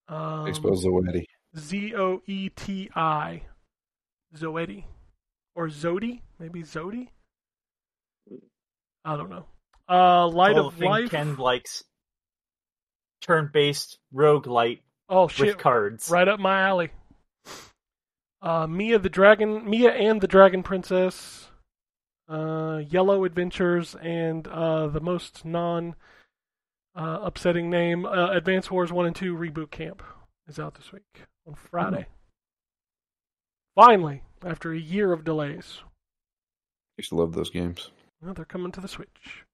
[0.07, 1.25] Um, Expose Zoeti.
[1.57, 3.41] Z O E T I.
[4.35, 4.83] Zoeti.
[5.55, 6.21] Or Zodi?
[6.37, 7.07] Maybe Zodi?
[9.05, 9.45] I don't know.
[9.87, 11.11] Uh, Light All of the thing Life.
[11.11, 11.83] Ken likes
[13.21, 14.81] turn-based rogue light.
[15.09, 15.57] oh, with shit.
[15.59, 16.09] cards.
[16.09, 16.89] Right up my alley.
[18.41, 21.47] Uh, Mia the Dragon, Mia and the Dragon Princess,
[22.29, 25.95] uh, Yellow Adventures, and uh, the most non
[26.95, 30.03] uh, upsetting name, uh, Advance Wars 1 and 2 Reboot Camp
[30.47, 32.05] is out this week on Friday.
[33.75, 35.81] Finally, after a year of delays,
[36.97, 37.89] Used to love those games.
[38.21, 39.45] Well, they're coming to the Switch.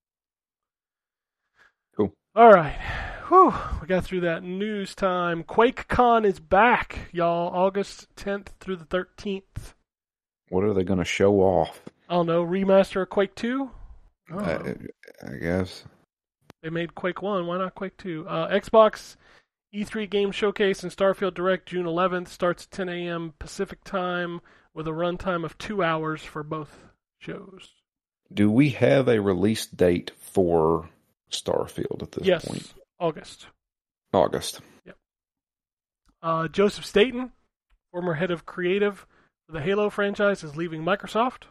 [1.96, 2.14] Cool.
[2.36, 2.80] All right.
[3.28, 5.44] Whew, we got through that news time.
[5.44, 7.54] QuakeCon is back, y'all.
[7.54, 9.74] August 10th through the 13th.
[10.50, 11.82] What are they going to show off?
[12.10, 12.46] I don't know.
[12.46, 13.72] Remaster of Quake 2?
[14.32, 14.36] I.
[14.36, 14.76] I,
[15.26, 15.86] I guess.
[16.62, 17.48] They made Quake 1.
[17.48, 18.28] Why not Quake 2?
[18.28, 19.16] Uh, Xbox
[19.74, 23.34] E3 Game Showcase and Starfield Direct June 11th starts at 10 a.m.
[23.40, 24.42] Pacific time
[24.74, 26.84] with a runtime of two hours for both
[27.20, 27.70] shows.
[28.34, 30.90] Do we have a release date for
[31.32, 32.74] Starfield at this yes, point?
[33.00, 33.48] August.
[34.14, 34.62] August.
[34.86, 34.96] Yep.
[36.22, 37.32] Uh, Joseph Staten,
[37.92, 39.06] former head of creative
[39.48, 41.44] for the Halo franchise, is leaving Microsoft.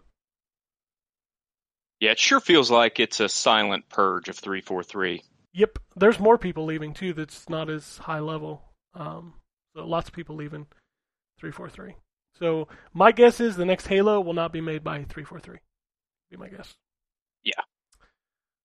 [1.99, 5.23] Yeah, it sure feels like it's a silent purge of 343.
[5.53, 7.13] Yep, there's more people leaving too.
[7.13, 8.63] That's not as high level.
[8.95, 9.35] Um,
[9.75, 10.67] so lots of people leaving
[11.41, 11.97] 343.
[12.39, 15.59] So my guess is the next Halo will not be made by 343.
[16.31, 16.77] Be my guess.
[17.43, 17.63] Yeah.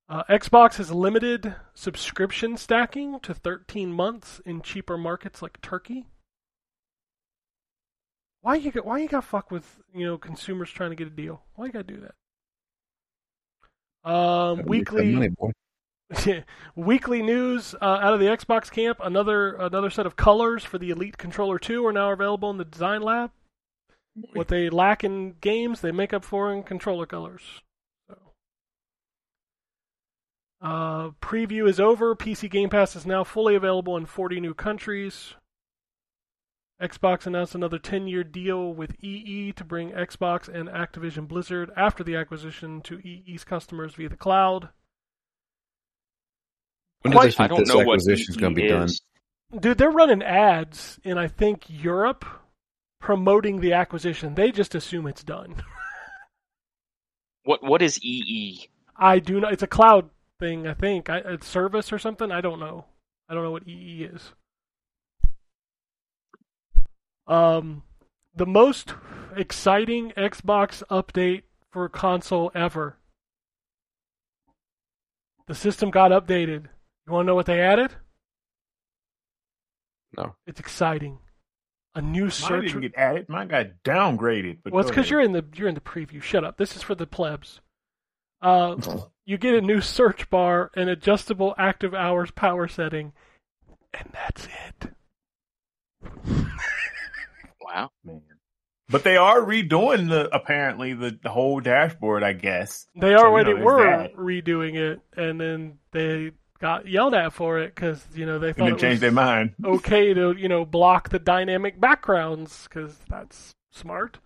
[0.08, 6.08] Uh, Xbox has limited subscription stacking to 13 months in cheaper markets like Turkey.
[8.42, 11.12] Why you got, why you got fuck with you know consumers trying to get a
[11.12, 11.42] deal?
[11.56, 12.14] Why you got to do that?
[14.08, 15.36] Um, Gotta make that weekly money.
[16.76, 19.00] Weekly news uh, out of the Xbox camp.
[19.04, 22.66] Another another set of colors for the Elite Controller 2 are now available in the
[22.66, 23.32] design lab.
[24.34, 27.42] What they lack in games, they make up for in controller colors.
[28.08, 28.18] So,
[30.62, 32.16] uh, preview is over.
[32.16, 35.34] PC Game Pass is now fully available in 40 new countries.
[36.82, 42.04] Xbox announced another 10 year deal with EE to bring Xbox and Activision Blizzard after
[42.04, 44.70] the acquisition to EE's customers via the cloud.
[47.02, 48.64] When do they Quite- I think don't this know what acquisition is going to EE
[48.64, 48.90] be done?
[49.60, 52.26] Dude, they're running ads in I think Europe
[53.00, 54.36] promoting the acquisition.
[54.36, 55.64] They just assume it's done.
[57.44, 58.70] What what is EE?
[58.98, 59.54] I do not.
[59.54, 60.10] It's a cloud
[60.40, 60.66] thing.
[60.68, 62.32] I think I, it's service or something.
[62.32, 62.86] I don't know.
[63.30, 64.32] I don't know what EE is.
[67.28, 67.84] Um,
[68.36, 68.94] the most
[69.36, 72.98] exciting Xbox update for console ever.
[75.48, 76.66] The system got updated.
[77.06, 77.92] You want to know what they added?
[80.18, 80.36] No.
[80.48, 81.20] It's exciting.
[81.96, 82.66] A new Mine search.
[82.68, 83.30] didn't get added.
[83.30, 84.58] Mine got downgraded.
[84.70, 86.22] Well, it's because you're in the you're in the preview.
[86.22, 86.58] Shut up.
[86.58, 87.62] This is for the plebs.
[88.42, 88.76] Uh,
[89.26, 93.14] you get a new search bar, an adjustable active hours power setting,
[93.94, 94.92] and that's it.
[97.62, 97.90] Wow.
[98.06, 98.22] Man.
[98.90, 102.22] But they are redoing the apparently the, the whole dashboard.
[102.24, 104.14] I guess They So, you already know, were that.
[104.14, 108.58] redoing it, and then they got yelled at for it because you know they and
[108.58, 109.54] thought then it changed was their mind.
[109.66, 114.20] okay to you know block the dynamic backgrounds because that's smart.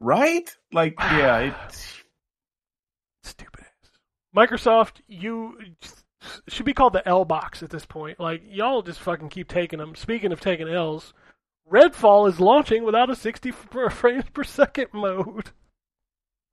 [0.00, 0.48] Right?
[0.72, 1.98] Like, yeah, it's
[3.24, 3.64] Stupid.
[4.34, 5.58] Microsoft, you
[6.48, 8.18] should be called the L box at this point.
[8.18, 9.94] Like y'all just fucking keep taking them.
[9.94, 11.12] Speaking of taking L's,
[11.70, 15.50] Redfall is launching without a 60 frames per second mode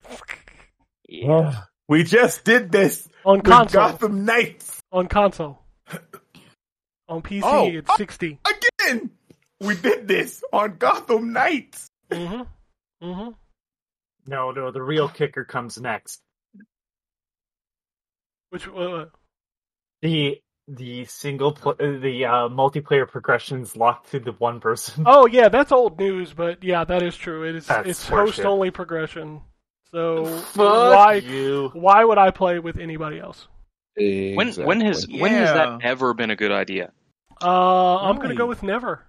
[1.08, 1.62] Yeah.
[1.88, 3.82] We just did this on with console.
[3.82, 5.60] Gotham Knights On console.
[7.08, 7.68] On PC, Oh.
[7.68, 8.40] it's 60.
[8.80, 9.12] again.
[9.62, 11.88] We did this on Gotham Knights.
[12.12, 13.06] Mm-hmm.
[13.06, 13.30] Mm-hmm.
[14.28, 16.20] No, no, the real kicker comes next.
[18.50, 19.06] Which uh,
[20.02, 25.04] The the single pl- uh, the uh, multiplayer progressions locked to the one person.
[25.06, 27.44] oh yeah, that's old news, but yeah, that is true.
[27.48, 28.26] It is That's it's horseshit.
[28.26, 29.42] host only progression.
[29.92, 30.58] So Fuck
[30.96, 31.70] why you.
[31.74, 33.48] why would I play with anybody else?
[33.98, 34.86] When when Exactly.
[34.86, 36.92] has when has that ever been a good idea?
[37.42, 39.04] Uh, I'm gonna go with never.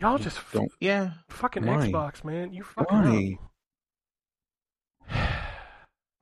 [0.00, 1.10] Y'all just f- Don't Yeah.
[1.28, 1.88] fucking Why?
[1.88, 2.52] Xbox, man.
[2.52, 3.38] You fucking
[5.08, 5.08] why?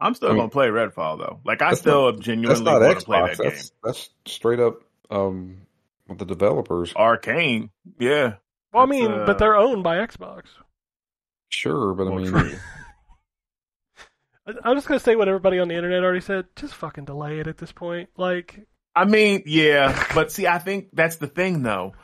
[0.01, 1.41] I'm still I mean- gonna play Redfall though.
[1.45, 3.37] Like I still That's genuinely want to play Xbox.
[3.37, 3.51] that game.
[3.53, 5.63] That's that's straight up um
[6.09, 6.93] with the developers.
[6.95, 8.35] Arkane, yeah.
[8.73, 10.45] Well, I mean, uh, but they're owned by Xbox.
[11.51, 12.53] Sure, but I Well, mean, true.
[14.47, 16.47] I- I'm just gonna say what everybody on the internet already said.
[16.57, 18.11] Just fucking delay it at this point.
[18.17, 18.61] Like,
[18.95, 21.95] I mean, yeah, but see, I think that's the thing though.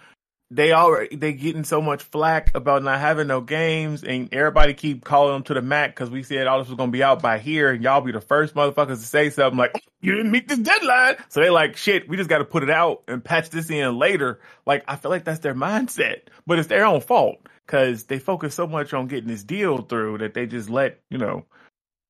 [0.51, 5.03] They already they getting so much flack about not having no games, and everybody keep
[5.05, 7.39] calling them to the mat because we said all this was gonna be out by
[7.39, 10.59] here, and y'all be the first motherfuckers to say something like you didn't meet this
[10.59, 11.15] deadline.
[11.31, 12.07] So they like shit.
[12.09, 14.41] We just got to put it out and patch this in later.
[14.67, 18.55] Like I feel like that's their mindset, but it's their own fault because they focus
[18.55, 21.45] so much on getting this deal through that they just let you know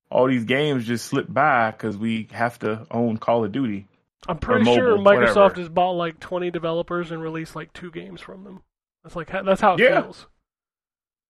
[0.09, 3.87] all these games just slip by because we have to own Call of Duty.
[4.27, 5.53] I'm pretty mobile, sure Microsoft whatever.
[5.61, 8.61] has bought like 20 developers and released like two games from them.
[9.03, 10.01] That's like that's how it Yeah.
[10.01, 10.27] feels.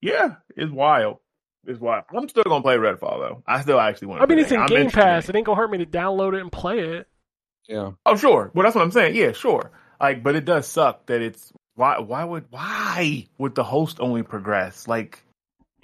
[0.02, 1.18] Yeah, it's wild.
[1.66, 2.04] It's wild.
[2.16, 3.44] I'm still gonna play Redfall though.
[3.48, 4.20] I still actually want.
[4.20, 4.24] To.
[4.24, 4.60] I mean, play it's in.
[4.60, 5.30] I'm Game Pass.
[5.30, 7.08] in It ain't gonna hurt me to download it and play it.
[7.70, 7.92] yeah.
[8.06, 8.52] Oh, sure.
[8.54, 9.16] Well, that's what I'm saying.
[9.16, 9.72] Yeah, sure.
[10.02, 12.00] Like, but it does suck that it's why.
[12.00, 14.88] Why would why would the host only progress?
[14.88, 15.24] Like,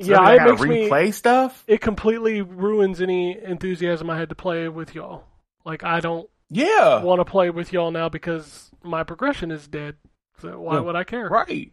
[0.01, 0.89] so yeah, I it gotta makes me.
[0.89, 1.63] replay stuff.
[1.67, 5.23] It completely ruins any enthusiasm I had to play with y'all.
[5.65, 6.29] Like, I don't.
[6.51, 9.95] Yeah, want to play with y'all now because my progression is dead.
[10.41, 11.27] So why would I care?
[11.29, 11.71] right.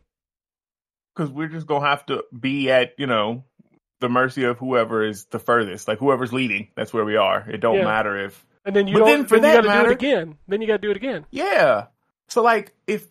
[1.15, 3.45] Because we're just gonna have to be at you know
[4.01, 6.69] the mercy of whoever is the furthest, like whoever's leading.
[6.77, 7.49] That's where we are.
[7.49, 7.85] It don't Yeah.
[7.85, 9.09] matter if And then you But don't.
[9.09, 10.39] then for then you that got to do matter- it again.
[10.49, 11.25] Then you got to do it again.
[11.31, 11.87] Yeah.
[12.29, 13.07] So like if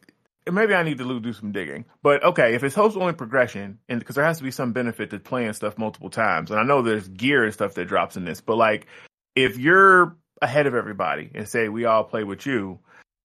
[0.51, 3.99] maybe I need to do some digging, but okay, if it's host only progression, and
[3.99, 6.81] because there has to be some benefit to playing stuff multiple times, and I know
[6.81, 8.88] there's gear and stuff that drops in this, but like
[9.35, 12.80] if you're ahead of everybody and say we all play with you,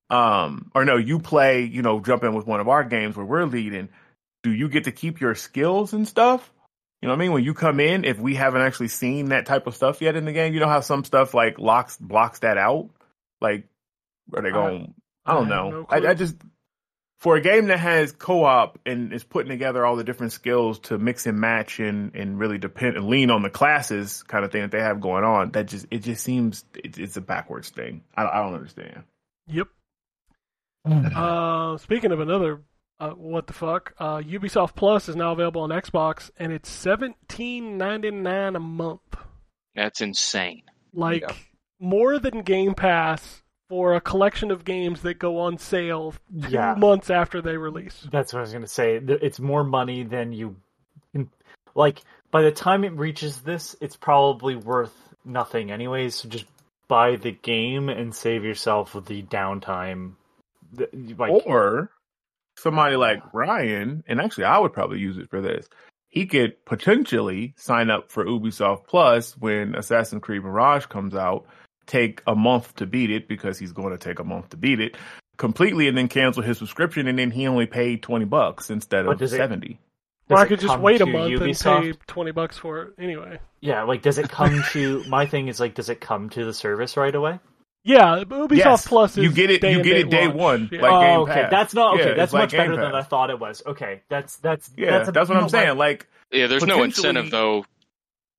[0.08, 3.26] um, or no, you play, you know, jump in with one of our games where
[3.26, 3.90] we're leading,
[4.42, 6.52] do you get to keep your skills and stuff?
[7.00, 7.32] You know what I mean?
[7.32, 10.24] When you come in, if we haven't actually seen that type of stuff yet in
[10.24, 12.90] the game, you know how some stuff like locks blocks that out.
[13.40, 13.66] Like,
[14.34, 14.94] are they going?
[15.24, 15.70] I don't I know.
[15.70, 16.36] no I, I just
[17.20, 20.98] for a game that has co-op and is putting together all the different skills to
[20.98, 24.62] mix and match and and really depend and lean on the classes kind of thing
[24.62, 25.50] that they have going on.
[25.52, 28.02] That just it just seems it, it's a backwards thing.
[28.16, 29.04] I, I don't understand.
[29.48, 29.68] Yep.
[30.86, 32.62] Uh, speaking of another,
[32.98, 33.92] uh, what the fuck?
[33.98, 39.00] Uh, Ubisoft Plus is now available on Xbox, and it's seventeen ninety nine a month.
[39.74, 40.62] That's insane.
[40.94, 41.34] Like Yeah.
[41.78, 46.74] more than Game Pass for a collection of games that go on sale two Yeah.
[46.76, 48.06] months after they release.
[48.10, 48.96] That's what I was gonna say.
[48.96, 50.56] It's more money than you
[51.14, 51.30] can.
[51.76, 52.02] Like
[52.32, 54.92] by the time it reaches this, it's probably worth
[55.24, 56.16] nothing anyways.
[56.16, 56.46] So just
[56.88, 60.14] buy the game and save yourself the downtime.
[61.16, 61.92] Like or
[62.56, 65.68] somebody like Ryan, and actually I would probably use it for this.
[66.08, 71.46] He could potentially sign up for Ubisoft Plus when Assassin's Creed Mirage comes out,
[71.90, 74.80] take a month to beat it because he's going to take a month to beat
[74.80, 74.96] it
[75.36, 79.18] completely, and then cancel his subscription, and then he only paid twenty bucks instead of
[79.18, 79.78] does it- seventy.
[80.28, 81.84] Or I could just wait a month Ubisoft?
[81.86, 83.40] and pay twenty bucks for it anyway.
[83.60, 85.02] Yeah, like does it come to?
[85.08, 87.40] my thing is like, does it come to the service right away?
[87.82, 90.36] Yeah, Ubisoft Yes, Plus is you get it- Day you get date it day launch.
[90.38, 90.82] one, Yeah.
[90.82, 91.50] like- Game oh, okay, Pass.
[91.50, 92.10] that's not okay.
[92.10, 93.62] Yeah, that's it's like much Game better than I thought it was.
[93.66, 95.76] Okay, that's that's Yeah, that's, a, that's what I'm saying.
[95.78, 97.64] Like, Yeah, there's no incentive though.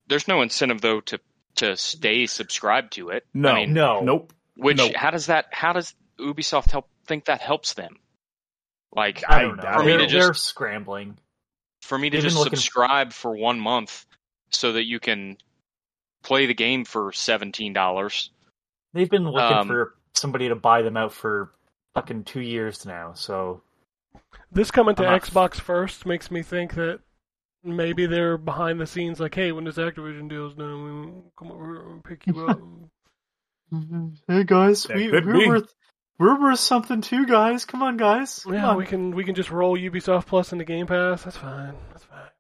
[0.08, 1.20] There's no incentive though to
[1.56, 3.26] to stay subscribed to it.
[3.34, 4.02] no, I mean, No.
[4.02, 4.34] nope.
[4.56, 4.94] Which Nope.
[4.96, 5.48] how does that?
[5.52, 7.98] How does Ubisoft help think that helps them?
[8.94, 9.64] Like I don't know.
[9.74, 11.18] For me they're, to just they're scrambling.
[11.82, 14.06] for me to They've just been looking- subscribe for one month
[14.50, 15.38] so that you can
[16.24, 18.30] play the game for seventeen dollars.
[18.94, 21.54] They've been looking Um, for somebody to buy them out for
[21.96, 23.14] fucking two years now.
[23.14, 23.64] So
[24.52, 27.00] This coming to I'm Xbox first makes me think that
[27.64, 31.92] maybe they're behind the scenes, like, hey, when this Activision deal's done, we come over
[31.92, 32.60] and pick you up.
[33.74, 34.10] Mm-hmm.
[34.28, 35.48] hey guys, That could be.
[36.20, 37.64] we're worth something too, guys.
[37.64, 38.46] Come on, guys.
[38.50, 41.24] yeah, we can we can just roll Ubisoft Plus into Game Pass.
[41.24, 41.74] That's fine.
[41.92, 42.31] That's fine.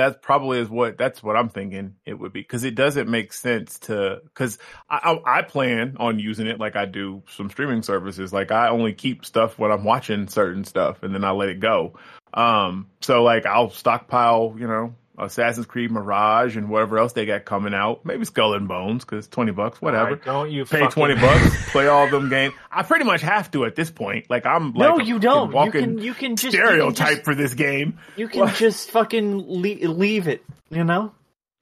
[0.00, 2.40] That probably is what that's what I'm thinking it would be.
[2.40, 4.58] Because it doesn't make sense to because
[4.88, 8.32] I, I I plan on using it like I do some streaming services.
[8.32, 11.60] Like I only keep stuff when I'm watching certain stuff and then I let it
[11.60, 11.98] go.
[12.32, 14.94] Um so like I'll stockpile you know
[15.24, 19.28] Assassin's Creed Mirage and whatever else they got coming out maybe Skull and Bones because
[19.28, 22.82] twenty bucks whatever Alright, don't you pay fucking- twenty bucks play all them games I
[22.82, 25.52] pretty much have to at this point like I'm No, like a you don't.
[25.66, 28.54] You can you can just you can stereotype just- for this game You can What?
[28.54, 30.44] just fucking leave, leave it.
[30.70, 31.12] You know.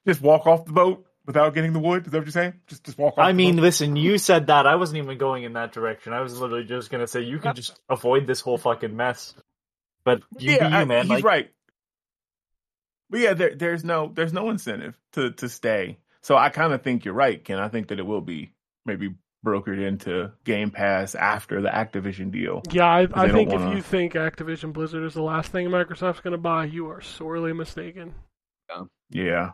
[0.06, 2.06] just walk off the boat without getting the wood.
[2.06, 2.54] Is that what you're saying?
[2.68, 3.24] Just just walk off.
[3.24, 3.62] I the mean, boat?
[3.62, 4.66] listen, you said that.
[4.66, 6.12] I wasn't even going in that direction.
[6.12, 9.34] I was literally just gonna say you can just avoid this whole fucking mess.
[10.04, 11.02] But you yeah, do you, man.
[11.02, 11.50] he's Like, right.
[13.10, 15.98] But yeah, there, there's no there's no incentive to to stay.
[16.22, 17.58] So I kind of think you're right, Ken.
[17.58, 18.52] I think that it will be
[18.84, 19.14] maybe
[19.46, 22.62] brokered into Game Pass after the Activision deal.
[22.70, 26.20] Yeah, I, I think wanna- if you think Activision Blizzard is the last thing Microsoft's
[26.20, 28.14] going to buy, you are sorely mistaken.
[29.10, 29.52] Yeah.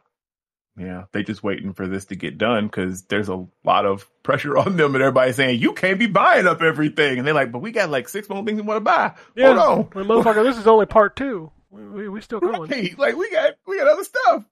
[0.76, 4.56] Yeah, they just waiting for this to get done because there's a lot of pressure
[4.58, 7.60] on them, and everybody's saying you can't be buying up everything, and they're like, "But
[7.60, 10.58] we got like six more things we want to buy." Yeah, Hold on, motherfucker, this
[10.58, 11.52] is only part two.
[11.74, 12.70] We, we, we still going.
[12.70, 12.96] Right.
[12.98, 14.44] Like we got we got other stuff.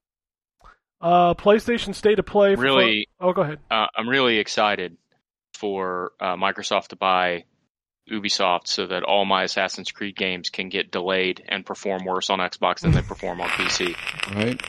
[0.99, 2.55] Uh, PlayStation State of Play.
[2.55, 3.59] For Really, oh, go ahead.
[3.71, 4.97] uh, I'm really excited
[5.53, 7.45] for uh, Microsoft to buy
[8.11, 12.39] Ubisoft so that all my Assassin's Creed games can get delayed and perform worse on
[12.39, 13.95] Xbox than they perform on PC.
[14.35, 14.61] Right?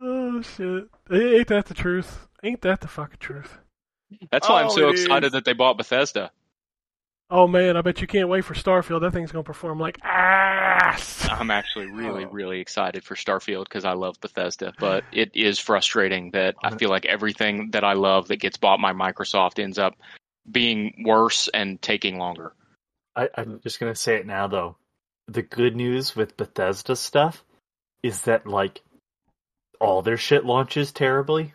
[0.00, 0.84] Oh shit!
[1.10, 2.26] Ain't that the truth?
[2.42, 3.56] Ain't that the fucking truth?
[4.30, 5.32] That's why I'm Oh, so excited is.
[5.32, 6.30] that they bought Bethesda.
[7.30, 9.00] Oh man, I bet you can't wait for Starfield.
[9.00, 11.26] That thing's gonna perform like ass.
[11.30, 12.30] I'm actually really, Oh.
[12.30, 16.90] really excited for Starfield because I love Bethesda, but it is frustrating that I feel
[16.90, 19.94] like everything that I love that gets bought by Microsoft ends up
[20.50, 22.52] being worse and taking longer.
[23.16, 24.76] I, I'm just gonna say it now, though.
[25.26, 27.42] The good news with Bethesda stuff
[28.02, 28.82] is that like
[29.80, 31.54] all their shit launches terribly.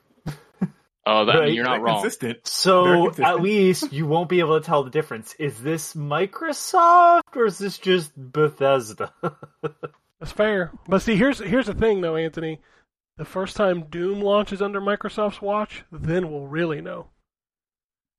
[1.11, 2.01] Oh, that, I mean, Right, you're not They're wrong.
[2.01, 2.47] Consistent.
[2.47, 3.27] So consistent.
[3.27, 5.33] at least you won't be able to tell the difference.
[5.39, 9.11] Is this Microsoft or is this just Bethesda?
[10.19, 10.71] That's fair.
[10.87, 12.59] But see, here's here's the thing though, Anthony.
[13.17, 17.07] The first time Doom launches under Microsoft's watch, then we'll really know.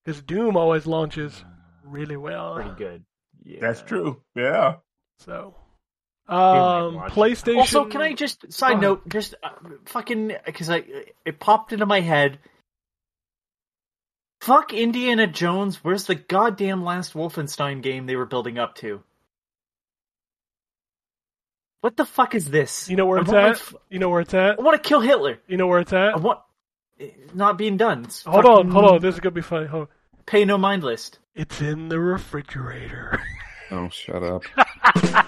[0.05, 1.45] Because Doom always launches
[1.85, 2.55] really well.
[2.55, 3.05] Pretty good.
[3.45, 3.61] Yeah.
[3.61, 4.21] That's true.
[4.35, 4.77] Yeah.
[5.19, 5.55] So,
[6.29, 6.97] um.
[7.11, 7.59] PlayStation.
[7.59, 9.51] Also, can I just side Go note, just uh,
[9.87, 10.85] fucking because I
[11.25, 12.39] it popped into my head.
[14.41, 15.77] Fuck Indiana Jones.
[15.85, 19.03] Where's the goddamn last Wolfenstein game they were building up to?
[21.83, 22.89] What the fuck is this?
[22.89, 23.51] You know where I it's at?
[23.53, 24.59] f- You know where it's at?
[24.59, 25.39] I want to kill Hitler.
[25.47, 26.15] You know where it's at?
[26.15, 26.41] I want
[26.99, 28.05] it's not being done.
[28.05, 29.01] It's Hold on, hold on.
[29.01, 29.67] This is gonna be funny.
[29.67, 29.89] Hold on.
[30.27, 31.19] Pay no mind list.
[31.35, 33.21] It's in the refrigerator.
[33.73, 34.43] Oh, shut up.
[34.57, 35.23] I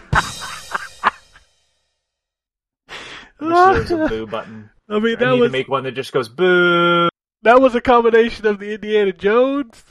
[3.41, 4.69] wish there was a boo button.
[4.89, 7.09] I mean, I need was to make one that just goes boo.
[7.43, 9.83] That was a combination of the Indiana Jones.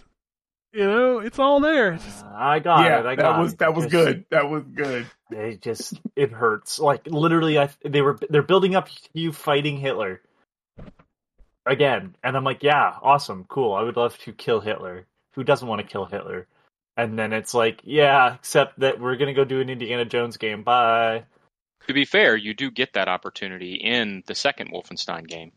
[0.74, 1.94] You know, it's all there.
[1.94, 3.06] It's just- I got yeah, it.
[3.06, 3.60] I that was it.
[3.60, 4.26] that was Just- good.
[4.32, 5.06] That was good.
[5.30, 6.80] It just it hurts.
[6.80, 10.22] Like literally, I they were they're building up you fighting Hitler
[11.66, 13.74] again, and I'm like, yeah, awesome, cool.
[13.74, 15.06] I would love to kill Hitler.
[15.36, 16.48] Who doesn't want to kill Hitler?
[16.98, 20.64] And then it's like, yeah, except that we're gonna go do an Indiana Jones game.
[20.64, 21.24] Bye.
[21.88, 25.52] To be fair, you do get that opportunity in the second Wolfenstein game.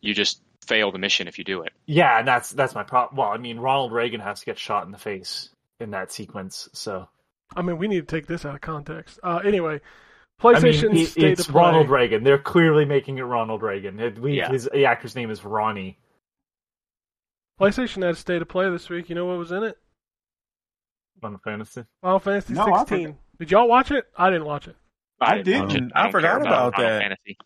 [0.00, 1.72] You just fail the mission if you do it.
[1.86, 3.16] Yeah, and that's that's my problem.
[3.18, 5.50] Well, I mean, Ronald Reagan has to get shot in the face
[5.80, 6.68] in that sequence.
[6.72, 7.08] So
[7.56, 9.18] I mean, we need to take this out of context.
[9.22, 9.80] Uh, anyway,
[10.40, 11.62] I PlayStation mean, it- it's Play.
[11.62, 12.24] Ronald Reagan.
[12.24, 14.00] They're clearly making it Ronald Reagan.
[14.00, 14.50] It, we, Yeah.
[14.50, 15.98] His the actor's name is Ronnie.
[17.60, 19.08] PlayStation had a State of Play this week.
[19.08, 19.78] You know what was in it?
[21.20, 21.84] Final Fantasy.
[22.02, 23.16] Final Fantasy No, 16.
[23.38, 24.04] Did y'all watch it?
[24.16, 24.76] I didn't watch it.
[25.20, 25.86] I didn't didn't.
[25.88, 25.92] it.
[25.94, 27.00] I don't forgot care about Final that.
[27.02, 27.38] Fantasy.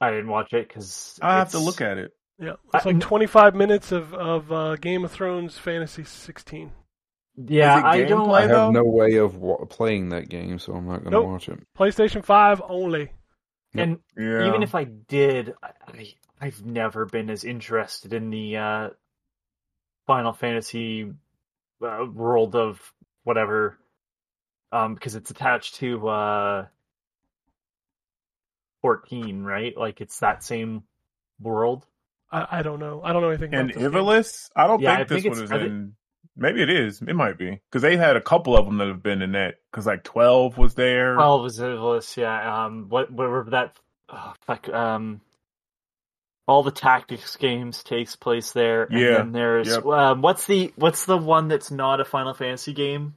[0.00, 2.12] I didn't watch it because I have to look at it.
[2.38, 6.72] Yeah, it's I- like 25 minutes of of uh, Game of Thrones Fantasy 16.
[7.48, 8.26] Yeah, I don't.
[8.28, 8.64] gameplay, I though?
[8.66, 11.26] have no way of wa- playing that game, so I'm not going to Nope.
[11.26, 11.60] watch it.
[11.78, 13.10] PlayStation 5 only.
[13.74, 14.48] And Yeah.
[14.48, 18.90] even if I did, I, I, I've never been as interested in the uh,
[20.06, 21.12] Final Fantasy
[21.82, 22.80] uh, world of
[23.24, 23.76] whatever,
[24.72, 26.66] um, because it's attached to uh,
[28.82, 29.76] fourteen, right?
[29.76, 30.84] Like it's that same
[31.40, 31.84] world.
[32.30, 33.00] I, I don't know.
[33.04, 33.92] I don't know anything and about this game.
[34.02, 35.92] Ivalice, I don't Yeah, think I this think one it's- is I thi- in.
[36.38, 37.00] Maybe it is.
[37.00, 39.54] It might be because they had a couple of them that have been in that.
[39.70, 41.14] Because like twelve was there.
[41.14, 42.66] Twelve was Ivalice, yeah.
[42.66, 43.78] Um, what whatever that,
[44.10, 45.22] oh, fuck, um,
[46.46, 48.82] all the tactics games takes place there.
[48.84, 49.86] And Yeah, then there's yep.
[49.86, 53.14] um, what's the what's the one that's not a Final Fantasy game?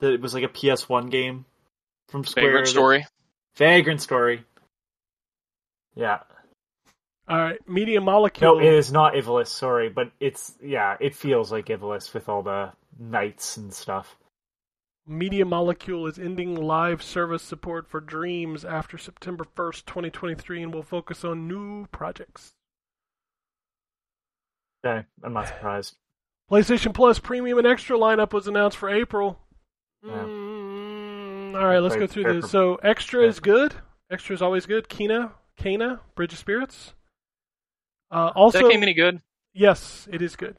[0.00, 1.44] That it was like a PS One game
[2.08, 2.46] from Square.
[2.46, 3.06] Vagrant that- Story.
[3.56, 4.44] Vagrant Story.
[5.94, 6.18] Yeah.
[7.28, 9.48] All right, Media No, it is not Ivalice.
[9.48, 14.16] Sorry, but it's yeah, it feels like Ivalice with all the knights and stuff.
[15.08, 20.82] Media Molecule is ending live service support for Dreams after September 1st, 2023, and will
[20.82, 22.54] focus on new projects.
[24.84, 25.94] Okay, I'm not surprised.
[26.50, 29.38] PlayStation Plus Premium and Extra lineup was announced for April.
[30.04, 30.12] Yeah.
[30.12, 32.50] Mm, all right, let's go through this.
[32.50, 33.28] So Extra yeah.
[33.28, 33.74] is good.
[34.10, 34.88] Extra is always good.
[34.88, 36.94] Kena, Kena, Bridge of Spirits.
[38.10, 39.20] Uh, also, that game any good?
[39.52, 40.56] Yes, it is good.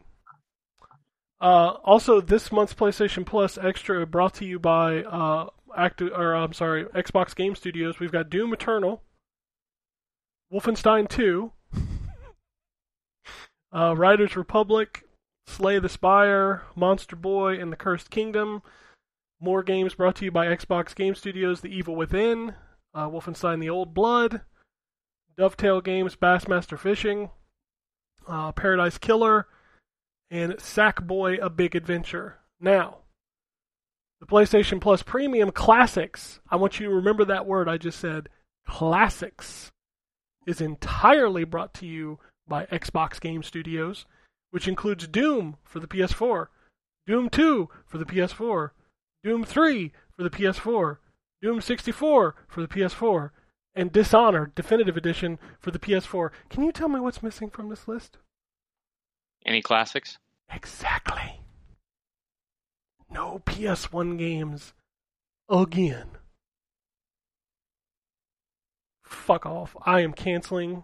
[1.40, 6.53] Uh, also, this month's PlayStation Plus Extra brought to you by uh, Acti- or I'm
[6.53, 7.99] sorry, Xbox Game Studios.
[7.99, 9.03] We've got Doom Eternal,
[10.52, 11.52] Wolfenstein 2,
[13.72, 15.03] uh, Riders Republic,
[15.45, 18.64] Slay the Spire, Monster Boy, and the Cursed Kingdom.
[19.40, 22.56] More games brought to you by Xbox Game Studios: The Evil Within,
[22.95, 24.41] uh, Wolfenstein: The Old Blood,
[25.38, 27.30] Dovetail Games: Bassmaster Fishing,
[28.27, 29.47] uh, Paradise Killer,
[30.31, 32.38] and Sackboy: A Big Adventure.
[32.59, 32.99] Now,
[34.19, 36.39] the PlayStation Plus Premium Classics.
[36.49, 38.30] I want you to remember that word I just said.
[38.68, 39.72] Classics
[40.45, 44.05] is entirely brought to you by Xbox Game Studios,
[44.51, 46.47] which includes Doom for the PS4,
[47.05, 48.72] Doom 2 for the PS4,
[49.23, 50.97] Doom 3 for the PS4,
[51.41, 53.31] Doom 64 for the PS4,
[53.78, 56.32] and Dishonored Definitive Edition for the PS4.
[56.49, 58.18] Can you tell me what's missing from this list?
[59.45, 60.18] Any classics?
[60.52, 61.41] Exactly.
[63.10, 64.74] No PS1 games
[65.48, 66.08] again.
[69.04, 69.78] Fuck off.
[69.86, 70.84] I am canceling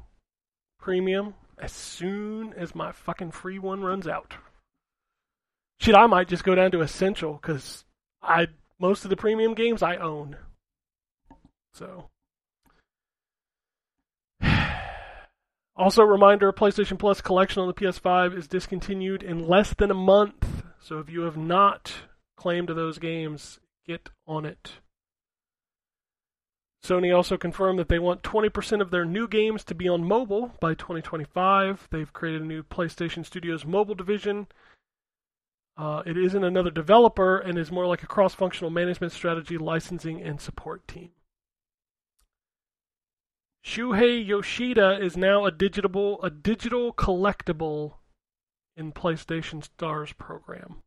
[0.79, 4.35] premium as soon as my fucking free one runs out.
[5.79, 7.83] Shit, I might just go down to essential because
[8.21, 8.47] I
[8.79, 10.37] most of the premium games I own.
[11.73, 12.09] So
[15.75, 19.95] Also, a reminder PlayStation Plus collection on the PS5 is discontinued in less than a
[19.95, 20.63] month.
[20.79, 21.93] So if you have not
[22.37, 24.73] claimed those games, get on it.
[26.85, 30.51] Sony also confirmed that they want 20% of their new games to be on mobile
[30.59, 31.87] by 2025.
[31.89, 34.47] They've created a new PlayStation Studios mobile division.
[35.77, 40.21] Uh, it isn't another developer and is more like a cross functional management strategy, licensing,
[40.21, 41.11] and support team.
[43.65, 47.93] Shuhei Yoshida is now a digital a digital collectible
[48.75, 50.77] in PlayStation Stars program.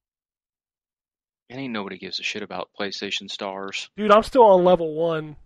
[1.48, 3.88] And ain't nobody gives a shit about PlayStation Stars.
[3.96, 5.36] Dude, I'm still on level one.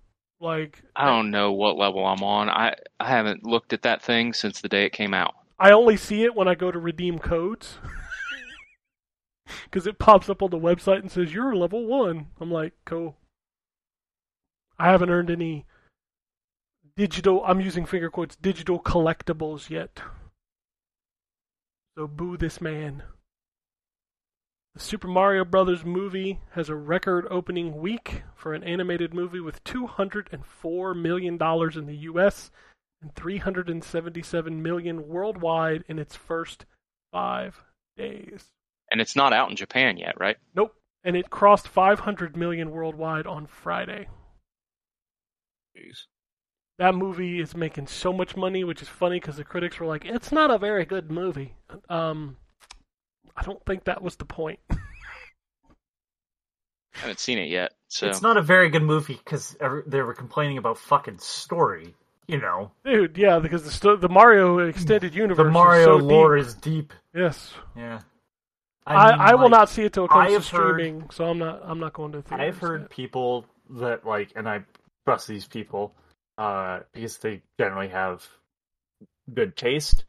[0.41, 2.49] Like I don't know what level I'm on.
[2.49, 5.35] I I haven't looked at that thing since the day it came out.
[5.59, 7.79] I only see it when I go to redeem codes.
[9.65, 12.29] Because it pops up on the website and says, You're level one.
[12.41, 13.17] I'm like, Cool.
[14.79, 15.67] I haven't earned any
[17.01, 20.03] digital, I'm using finger quotes, digital collectibles yet.
[21.97, 23.05] So boo this man.
[24.75, 29.65] The Super Mario Brothers movie has a record opening week for an animated movie with
[29.65, 32.51] $204 million in the US
[33.01, 36.67] and 377 million worldwide in its first
[37.13, 37.65] 5
[37.97, 38.45] days.
[38.93, 40.37] And it's not out in Japan yet, right?
[40.55, 40.75] Nope.
[41.03, 44.09] And it crossed 500 million worldwide on Friday.
[45.75, 46.05] Jeez.
[46.81, 50.07] That movie is making so much money, which is funny because the critics were like,
[50.07, 51.55] "It's not a very good movie."
[51.91, 52.39] Um,
[53.37, 54.61] I don't think that was the point.
[54.71, 54.77] I
[56.95, 57.75] haven't seen it yet.
[57.89, 59.55] So It's not a very good movie because
[59.87, 61.95] they were complaining about fucking story.
[62.27, 65.97] You know, Dude, yeah, because the sto- the Mario extended universe, the is Mario so
[66.05, 66.47] lore deep.
[66.47, 66.93] is deep.
[67.15, 68.01] Yes, Yeah,
[68.87, 71.11] I, mean, I, will like, not see it till it comes to have heard- streaming,
[71.11, 72.47] so I'm not I'm not going to theaters.
[72.47, 72.91] I've heard yet.
[72.91, 74.63] people that like, and I
[75.05, 75.93] trust these people
[76.41, 78.27] uh, because they generally have
[79.33, 80.05] good taste.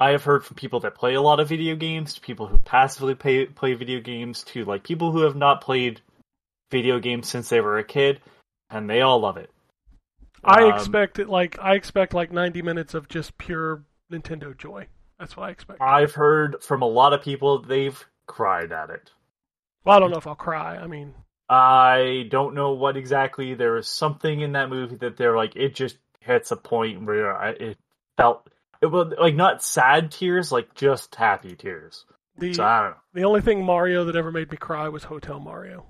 [0.00, 2.58] I have heard from people that play a lot of video games, to people who
[2.58, 6.00] passively play play video games, to like people who have not played
[6.72, 8.20] video games since they were a kid,
[8.70, 9.50] and they all love it.
[10.42, 14.88] I Um, expect it like I expect like 90 minutes of just pure Nintendo joy.
[15.20, 15.80] That's what I expect.
[15.80, 19.12] I've heard from a lot of people they've cried at it.
[19.84, 20.76] Well, I don't know if I'll cry.
[20.76, 21.14] I mean,
[21.48, 23.54] I don't know what exactly.
[23.54, 27.34] There was something in that movie that they're like, it just hits a point where
[27.34, 27.78] I, it
[28.16, 28.48] felt
[28.82, 32.04] it was like not sad tears, like just happy tears.
[32.36, 35.40] the So I don't the only thing Mario that ever made me cry was Hotel
[35.40, 35.86] Mario.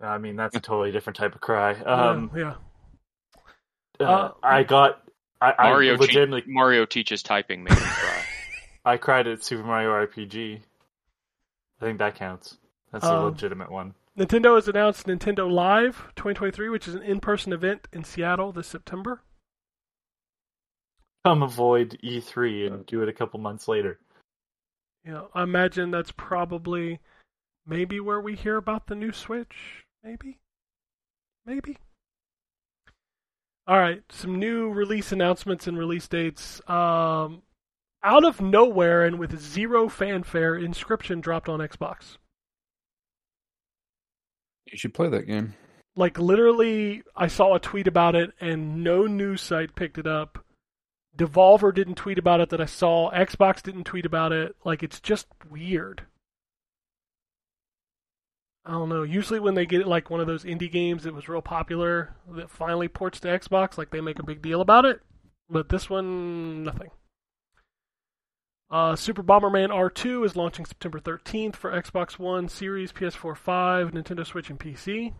[0.00, 1.74] I mean, that's a totally different type of cry.
[1.74, 2.54] Um, yeah,
[4.00, 4.08] yeah.
[4.08, 5.00] uh, Uh, I got.
[5.40, 8.24] I, Mario I te- legitimately, Mario teaches typing made me cry.
[8.84, 10.58] I cried at Super Mario RPG.
[11.80, 12.56] I think that counts.
[12.92, 13.94] That's a Um, legitimate one.
[14.18, 19.22] Nintendo has announced Nintendo Live 2023, which is an in-person event in Seattle this September.
[21.24, 23.98] Come avoid E3 and do it a couple months later.
[25.04, 27.00] You know, I imagine that's probably
[27.66, 29.84] maybe where we hear about the new Switch.
[30.04, 30.40] Maybe,
[31.46, 31.78] maybe.
[33.66, 36.60] All right, some new release announcements and release dates.
[36.68, 37.42] Um,
[38.02, 42.16] out of nowhere and with zero fanfare, Inscryption dropped on Xbox.
[44.72, 45.54] You should play that game.
[45.94, 50.44] Like literally, I saw a tweet about it, and no news site picked it up.
[51.16, 53.10] Devolver didn't tweet about it that I saw.
[53.10, 54.56] Xbox didn't tweet about it.
[54.64, 56.06] Like it's just weird.
[58.64, 59.02] I don't know.
[59.02, 62.50] Usually, when they get like one of those indie games that was real popular that
[62.50, 65.02] finally ports to Xbox, like they make a big deal about it.
[65.50, 66.88] But this one, nothing.
[68.72, 74.26] Uh, Super Bomberman R2 is launching September 13th for Xbox One, Series, PS4, 5, Nintendo
[74.26, 75.12] Switch, and PC.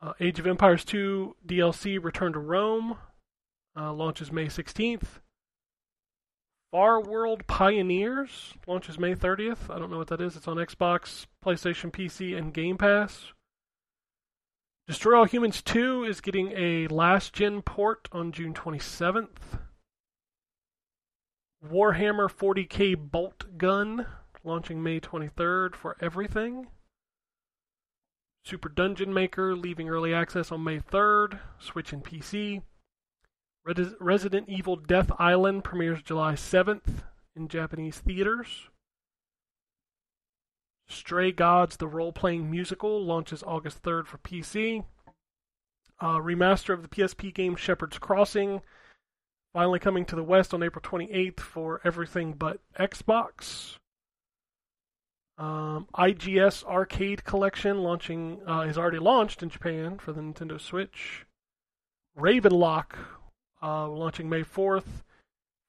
[0.00, 2.96] Uh, Age of Empires 2 DLC Return to Rome
[3.76, 5.20] uh, launches May 16th.
[6.72, 9.68] Farworld Pioneers launches May 30th.
[9.68, 10.36] I don't know what that is.
[10.36, 13.26] It's on Xbox, PlayStation, PC, and Game Pass.
[14.86, 19.58] Destroy All Humans 2 is getting a last gen port on June 27th.
[21.64, 24.06] Warhammer 40k Boltgun
[24.44, 26.68] launching May 23rd for everything.
[28.44, 32.62] Super Dungeon Maker leaving early access on May 3rd, Switch and PC.
[33.64, 37.02] Res- Resident Evil Death Island premieres July 7th
[37.36, 38.68] in Japanese theaters.
[40.88, 44.84] Stray Gods, the role playing musical, launches August 3rd for PC.
[46.00, 48.62] Uh, remaster of the PSP game Shepherd's Crossing,
[49.52, 53.76] finally coming to the West on April 28th for everything but Xbox.
[55.38, 61.24] Um, IGS Arcade Collection launching uh, is already launched in Japan for the Nintendo Switch.
[62.18, 62.92] Ravenlock
[63.62, 65.02] uh, launching May 4th.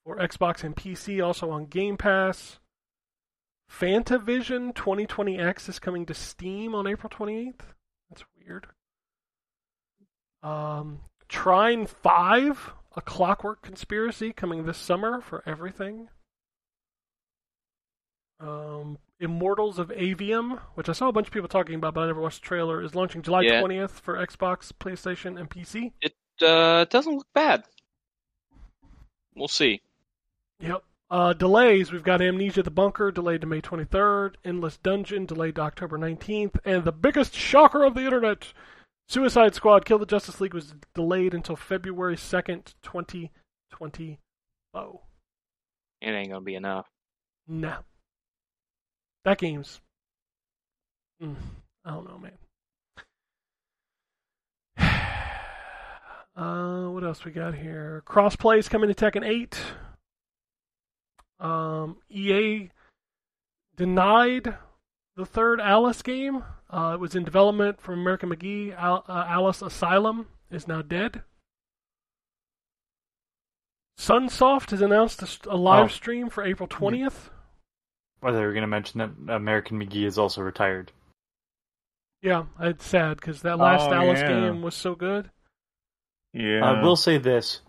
[0.04, 2.60] for Xbox and PC, also on Game Pass.
[3.72, 7.62] Fantavision 2020X is coming to Steam on April 28th.
[8.10, 8.68] That's weird.
[10.44, 11.00] Um,
[11.30, 16.10] Trine 5, A Clockwork Conspiracy, coming this summer for everything.
[18.40, 22.08] Um, Immortals of Aveum, which I saw a bunch of people talking about, but I
[22.08, 23.62] never watched the trailer, is launching July Yeah.
[23.62, 25.94] 20th for Xbox, PlayStation, and PC.
[26.02, 27.64] It uh, doesn't look bad.
[29.36, 29.82] We'll see.
[30.60, 30.84] Yep.
[31.10, 31.92] Uh, delays.
[31.92, 36.58] We've got Amnesia the Bunker delayed to May 23rd, Endless Dungeon delayed to October 19th,
[36.66, 38.54] and the biggest shocker of the internet,
[39.12, 44.20] Suicide Squad Kill the Justice League was delayed until February 2nd, 2020.
[44.74, 45.02] Oh,
[46.00, 46.88] It ain't gonna be enough.
[47.46, 47.80] no.
[49.26, 49.82] That game's.
[51.22, 51.36] Mm,
[51.84, 52.38] I don't know, man.
[56.34, 58.02] Uh, what else we got here?
[58.08, 59.60] Crossplays coming to Tekken 8.
[61.46, 62.70] Um, EA
[63.76, 64.56] denied
[65.16, 66.44] the third Alice game.
[66.70, 68.74] Uh, it was in development from American McGee.
[68.76, 71.22] Al- uh, Alice Asylum is now dead.
[74.00, 75.88] Sunsoft has announced a live Oh.
[75.90, 77.30] stream for April 20th.
[78.22, 80.92] Or they were going to mention that American McGee is also retired.
[82.22, 84.28] Yeah, it's sad because that last Oh, Alice yeah.
[84.28, 85.32] game was so good.
[86.34, 86.64] Yeah.
[86.64, 87.62] I will say this: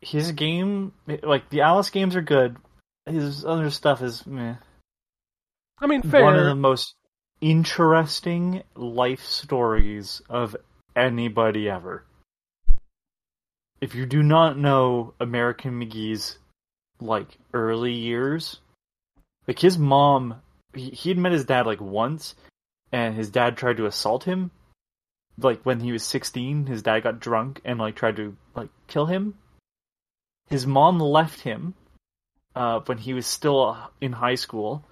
[0.00, 0.92] his game,
[1.22, 2.56] like the Alice games, are good.
[3.06, 4.56] His other stuff is meh.
[5.82, 6.22] I mean, fair.
[6.22, 6.94] one of the most
[7.40, 10.54] interesting life stories of
[10.94, 12.04] anybody ever.
[13.80, 16.38] If you do not know American McGee's
[17.00, 18.60] like early years,
[19.48, 20.40] like his mom,
[20.72, 22.36] he, he had met his dad like once,
[22.92, 24.52] and his dad tried to assault him.
[25.36, 29.06] Like when he was sixteen, his dad got drunk and like tried to like kill
[29.06, 29.34] him.
[30.48, 31.74] His mom left him
[32.54, 34.84] uh, when he was still in high school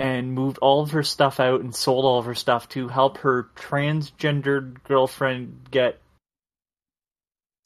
[0.00, 3.18] and moved all of her stuff out and sold all of her stuff to help
[3.18, 6.00] her transgendered girlfriend get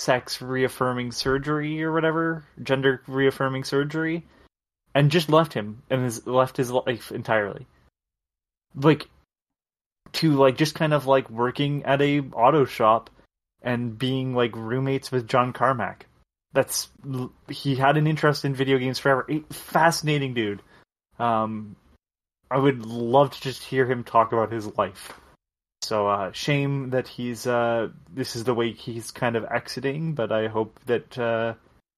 [0.01, 4.27] sex reaffirming surgery or whatever, gender reaffirming surgery,
[4.97, 7.69] and just left him and has left his life entirely.
[8.75, 9.09] Like
[10.15, 13.11] to like just kind of like working at a auto shop
[13.63, 16.07] and being like roommates with John Carmack.
[16.53, 16.89] That's
[17.49, 19.29] he had an interest in video games forever.
[19.51, 20.63] Fascinating dude.
[21.21, 21.77] Um,
[22.55, 25.19] I would love to just hear him talk about his life.
[25.83, 30.31] So uh, shame that he's uh, this is the way he's kind of exiting, but
[30.31, 31.55] I hope that uh,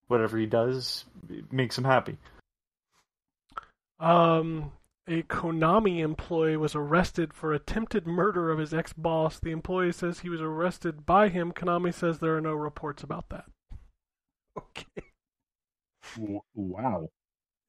[0.09, 1.05] whatever he does
[1.53, 2.17] makes him happy.
[4.01, 4.73] Um,
[5.07, 9.39] a Konami employee was arrested for attempted murder of his ex boss.
[9.39, 11.53] The employee says he was arrested by him.
[11.53, 13.45] Konami says there are no reports about that.
[14.57, 15.03] Okay.
[16.55, 17.11] Wow.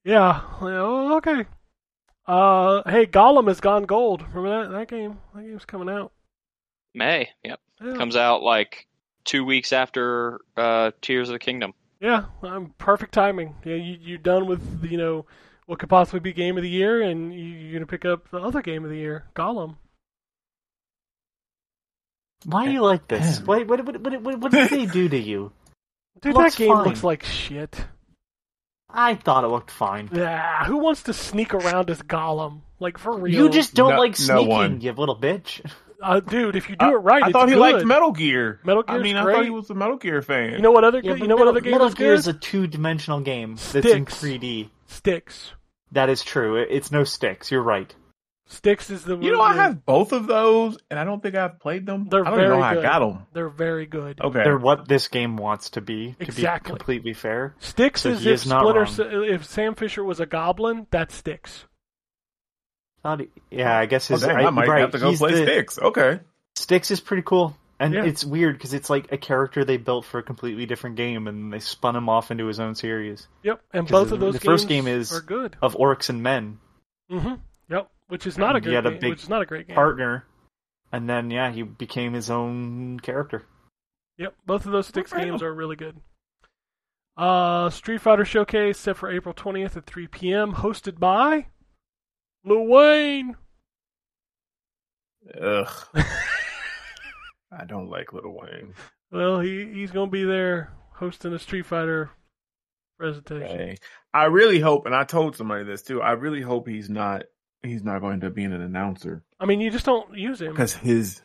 [0.06, 0.42] Yeah.
[0.62, 1.48] well, Okay.
[2.28, 4.22] Uh, hey, Gollum has gone gold.
[4.34, 5.18] Remember that that game?
[5.34, 6.12] That game's coming out.
[6.94, 7.96] May, yep, Yeah.
[7.96, 8.88] comes out like
[9.24, 11.74] two weeks after uh, Tears of the Kingdom.
[12.02, 13.56] Yeah, um, perfect timing.
[13.64, 15.26] Yeah, you you done with you know
[15.68, 18.40] what could possibly be game of the year, and you, you're gonna pick up the
[18.40, 19.76] other game of the year, Gollum.
[22.46, 23.38] Why do you like this?
[23.38, 23.46] Damn.
[23.48, 25.52] What what what what, what, what did they do to you?
[26.22, 26.86] Dude, Looks that game fine.
[26.86, 27.80] looks like shit.
[28.90, 30.10] I thought it looked fine.
[30.14, 32.62] Yeah, who wants to sneak around as Gollum?
[32.80, 33.34] Like for real?
[33.34, 34.82] You just don't No- like no sneaking, one.
[34.82, 35.62] you little bitch.
[36.02, 36.56] uh, dude.
[36.56, 37.60] If you do I, it right, I it's thought he good.
[37.60, 38.60] liked Metal Gear.
[38.64, 38.96] Metal Gear.
[38.96, 40.52] I Gear's mean, I thought he was a Metal Gear fan.
[40.54, 41.02] You know what other?
[41.04, 42.20] Yeah, you know what other game Metal was Gear good?
[42.20, 44.70] is a two-dimensional game that's in 3D.
[44.88, 45.52] Styx.
[45.94, 46.56] That is true.
[46.58, 47.50] It's no sticks.
[47.52, 47.94] You're right.
[48.50, 49.18] Styx is the.
[49.18, 52.08] You know, I have both of those, and I don't think I've played them.
[52.10, 52.86] They're I don't even know very how good.
[52.86, 53.26] I got them.
[53.34, 54.22] They're very good.
[54.22, 54.44] Okay.
[54.44, 56.14] They're what this game wants to be.
[56.14, 56.72] To Exactly.
[56.74, 57.56] be completely fair.
[57.60, 59.30] Styx So is if is not Splinter, wrong.
[59.30, 61.66] If Sam Fisher was a goblin, that's Styx.
[63.04, 64.24] Thought he- yeah, I guess Oh, his.
[64.24, 65.80] dang, I, might right, have to go he's play the- Styx.
[65.80, 66.20] Okay.
[66.56, 68.06] Styx is pretty cool, and Yeah.
[68.06, 71.54] it's weird because it's like a character they built for a completely different game, and
[71.54, 74.68] they spun him off into his own series Yep, and both of those the first
[74.68, 75.56] game is- are good.
[75.62, 76.60] of orcs and men
[77.10, 77.40] hmm Yep,
[78.08, 79.68] which is not a And he good had a big which is not a great
[79.68, 79.76] game.
[79.76, 80.26] partner,
[80.92, 83.46] and then yeah, he became his own character.
[84.18, 85.98] Yep, both of those Styx games are really good.
[87.16, 90.54] Uh, Street Fighter Showcase set for April 20th at 3 p.m.
[90.54, 91.48] Hosted by
[92.46, 93.36] Lil Wayne.
[95.42, 95.70] Ugh.
[97.52, 98.74] I don't like Little Wayne.
[99.12, 102.12] Well, he he's gonna be there hosting a Street Fighter
[103.00, 103.48] presentation.
[103.58, 103.78] Hey,
[104.14, 106.02] I really hope, and I told somebody this too.
[106.02, 107.24] I really hope he's not.
[107.64, 110.52] He's not going to be an announcer I mean, you just don't use him.
[110.52, 111.22] because his.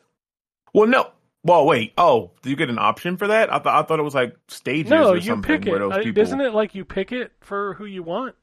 [0.74, 1.10] Well, no,
[1.44, 1.92] Well, wait.
[1.98, 3.52] Oh, do you get an option for that?
[3.52, 5.70] I thought I thought it was like stages No, or you something pick it.
[5.70, 6.22] where those people.
[6.22, 8.34] Isn't it like you pick it for who you want?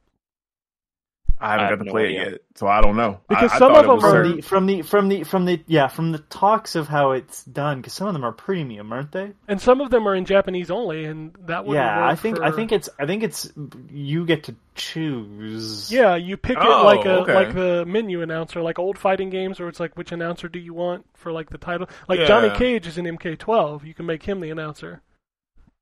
[1.42, 2.22] I haven't I got have to no play idea.
[2.22, 3.22] it yet, so I don't know.
[3.30, 5.24] Because I, I some thought of them are- certain- From the from the from the
[5.24, 8.32] from the yeah from the talks of how it's done because some of them are
[8.34, 9.32] premium, aren't they?
[9.48, 12.52] And some of them are in Japanese only, and that would Yeah, I think I
[12.52, 13.52] think it's I think it's
[13.90, 15.92] you get to choose.
[15.92, 17.34] Yeah, you pick it Oh, like a okay.
[17.34, 20.74] like the menu announcer, like old fighting games, where it's like which announcer do you
[20.74, 21.88] want for like the title.
[22.08, 22.26] Like Yeah.
[22.28, 25.02] Johnny Cage is in MK12, you can make him the announcer,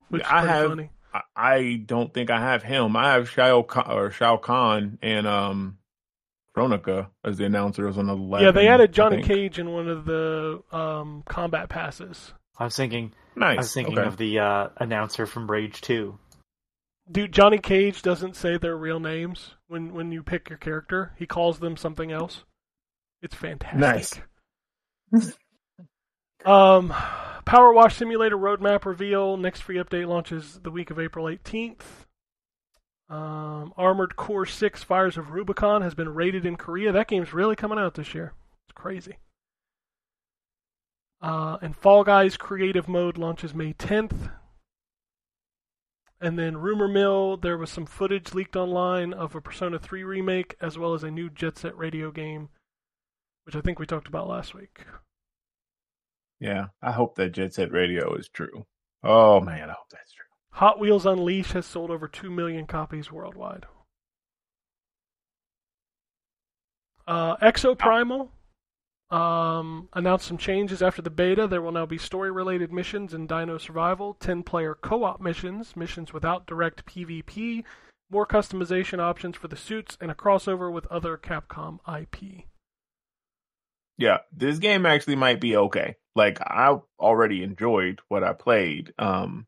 [0.09, 0.89] which is I have- funny.
[1.13, 2.95] I, I don't think I have him.
[2.95, 5.77] I have Shao Kahn, or Shao Kahn and um,
[6.55, 8.43] Kronika as the announcers on the left.
[8.43, 12.33] Yeah, they added Johnny Cage in one of the um, combat passes.
[12.59, 13.57] I was thinking Nice.
[13.57, 14.07] I was thinking okay.
[14.07, 16.17] of the uh, announcer from Rage Two.
[17.09, 21.13] Dude, Johnny Cage doesn't say their real names when when you pick your character.
[21.17, 22.43] He calls them something else.
[23.21, 24.23] It's fantastic.
[25.11, 25.33] Nice.
[26.47, 26.89] um,
[27.45, 29.37] PowerWash Simulator roadmap reveal.
[29.37, 31.81] Next free update launches the week of April 18th.
[33.09, 36.91] Um, Armored Core 6 Fires of Rubicon has been rated in Korea.
[36.91, 38.33] That game's really coming out this year.
[38.67, 39.17] It's crazy.
[41.21, 44.31] Uh, and Fall Guys Creative Mode launches May 10th.
[46.19, 50.55] And then rumor mill, there was some footage leaked online of a Persona 3 remake,
[50.59, 52.49] as well as a new Jet Set Radio game,
[53.45, 54.85] which I think we talked about last week.
[56.39, 58.65] Yeah, I hope that Jet Set Radio is true.
[59.03, 60.25] Oh man, I hope that's true.
[60.51, 63.65] Hot Wheels Unleashed has sold over 2 million copies worldwide.
[67.07, 68.29] Uh, Exoprimal
[69.09, 71.47] um, announced some changes after the beta.
[71.47, 75.75] There will now be story related missions in Dino Survival, 10 player co op missions,
[75.75, 77.63] missions without direct PvP,
[78.09, 82.45] more customization options for the suits, and a crossover with other Capcom IP.
[83.97, 85.95] Yeah, this game actually might be okay.
[86.17, 89.45] Like I already enjoyed what I played, um,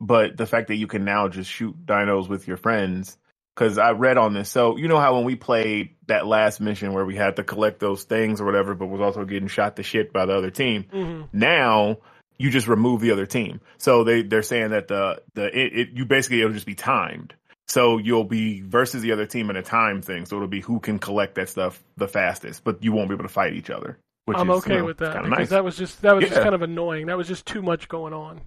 [0.00, 3.16] but the fact that you can now just shoot dinos with your friends.
[3.54, 6.92] Because I read on this, so you know how when we played that last mission
[6.92, 9.84] where we had to collect those things or whatever, but was also getting shot to
[9.84, 10.86] shit by the other team.
[10.90, 11.98] hmm Now
[12.36, 13.60] you just remove the other team.
[13.78, 17.34] So they they're saying that the the it, it you basically it'll just be timed.
[17.68, 20.26] So you'll be versus the other team in a time thing.
[20.26, 23.24] So it'll be who can collect that stuff the fastest, but you won't be able
[23.24, 23.98] to fight each other.
[24.26, 25.48] Which I'm is, okay you know, with that because nice.
[25.50, 27.06] that was just that was just kind of annoying.
[27.06, 28.40] That was just too much going on.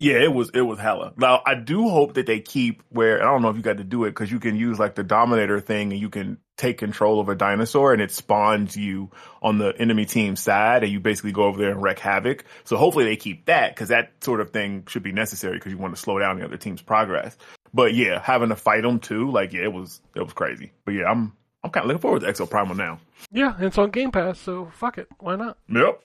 [0.00, 1.12] Yeah, it was it was hella.
[1.16, 3.84] Now I do hope that they keep where I don't know if you got to
[3.84, 7.20] do it because you can use like the Dominator thing and you can take control
[7.20, 9.10] of a dinosaur and it spawns you
[9.42, 12.44] on the enemy team side and you basically go over there and wreak havoc.
[12.62, 15.78] So hopefully they keep that because that sort of thing should be necessary because you
[15.78, 17.36] want to slow down the other team's progress.
[17.74, 20.70] But yeah, having to fight them too, like yeah, it was it was crazy.
[20.84, 21.32] But yeah, I'm
[21.68, 22.98] I'm kind of looking forward to Exoprimal now.
[23.30, 25.06] Yeah, and it's on Game Pass, so fuck it.
[25.18, 25.58] Why not?
[25.68, 26.00] Yep.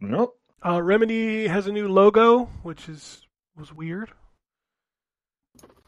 [0.00, 0.28] Yep.
[0.66, 3.24] Uh, Remedy has a new logo, which is
[3.56, 4.10] was weird.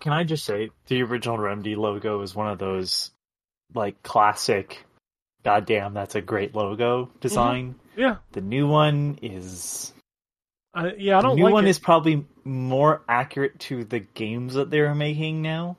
[0.01, 3.11] Can I just say the original Remedy logo is one of those
[3.75, 4.85] like classic
[5.45, 7.75] goddamn that's a great logo design.
[7.97, 9.93] Yeah, The new one is
[10.75, 11.35] I, yeah, I don't know.
[11.35, 11.71] the new like one it.
[11.71, 15.79] is probably more accurate to the games that they're making now.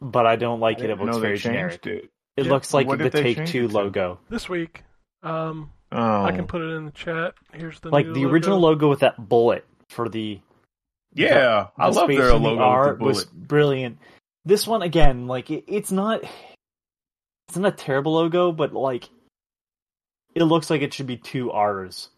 [0.00, 0.90] But I don't like it.
[0.90, 1.86] It looks very changed generic.
[1.86, 2.10] It.
[2.36, 2.52] It Yeah.
[2.52, 4.20] looks like What the Take Two logo.
[4.28, 4.82] this week.
[5.22, 7.34] Um, Oh, I can put it in the chat.
[7.52, 8.72] Here's the Like new the original logo.
[8.74, 10.40] logo with that bullet for the
[11.14, 12.62] yeah, I the love space their and the logo.
[12.62, 13.98] art with the was brilliant.
[14.44, 16.22] This one again, like it, it's not,
[17.48, 19.08] it's not a terrible logo, but like
[20.34, 22.10] it looks like it should be two R's.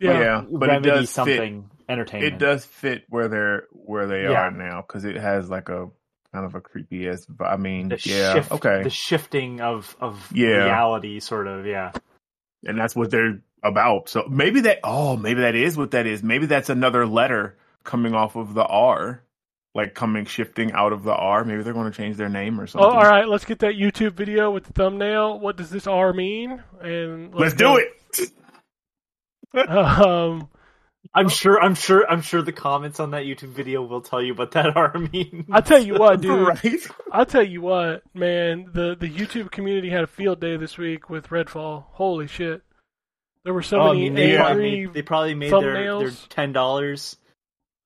[0.00, 1.14] Yeah, Yeah, but it Remedy does fit.
[1.14, 2.34] something entertainment.
[2.34, 4.46] It does fit where they're where they Yeah.
[4.46, 5.90] are now because it has like a
[6.34, 7.24] kind of a creepy ass.
[7.26, 10.64] But I mean, The yeah, shift, okay, the shifting of of Yeah.
[10.64, 11.66] reality, sort of.
[11.66, 11.92] Yeah,
[12.64, 14.08] and that's what they're about.
[14.10, 14.80] So maybe that.
[14.84, 16.22] Oh, maybe that is what that is.
[16.22, 19.22] Maybe that's another letter coming off of the R,
[19.74, 21.44] like coming shifting out of the R.
[21.44, 22.86] Maybe they're going to change their name or something.
[22.86, 23.06] Oh, something.
[23.06, 23.28] all right.
[23.28, 25.38] Let's get that YouTube video with the thumbnail.
[25.40, 26.62] What does this R mean?
[26.82, 27.76] And let's go.
[27.76, 28.30] do it.
[29.68, 30.48] Um,
[31.14, 31.60] I'm sure.
[31.62, 32.04] I'm sure.
[32.10, 35.46] I'm sure the comments on that YouTube video will tell you what that R means.
[35.52, 36.46] I tell you what, dude.
[36.64, 36.86] right?
[37.12, 38.70] I tell you what, man.
[38.72, 41.84] The the YouTube community had a field day this week with Redfall.
[41.92, 42.62] Holy shit!
[43.44, 45.98] There were so Oh, I many mean, they, probably angry, made, they probably made their,
[46.00, 47.16] their ten dollars.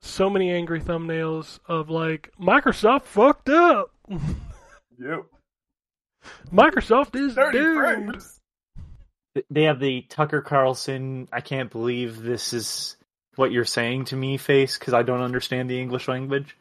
[0.01, 3.91] so many angry thumbnails of like Microsoft fucked up.
[4.09, 5.25] Yep.
[6.53, 7.79] Microsoft is Dirty doomed.
[8.13, 8.41] frames.
[9.51, 11.29] They have the Tucker Carlson.
[11.33, 12.97] I can't believe this is
[13.39, 16.57] what you're saying to me face because I don't understand the English language.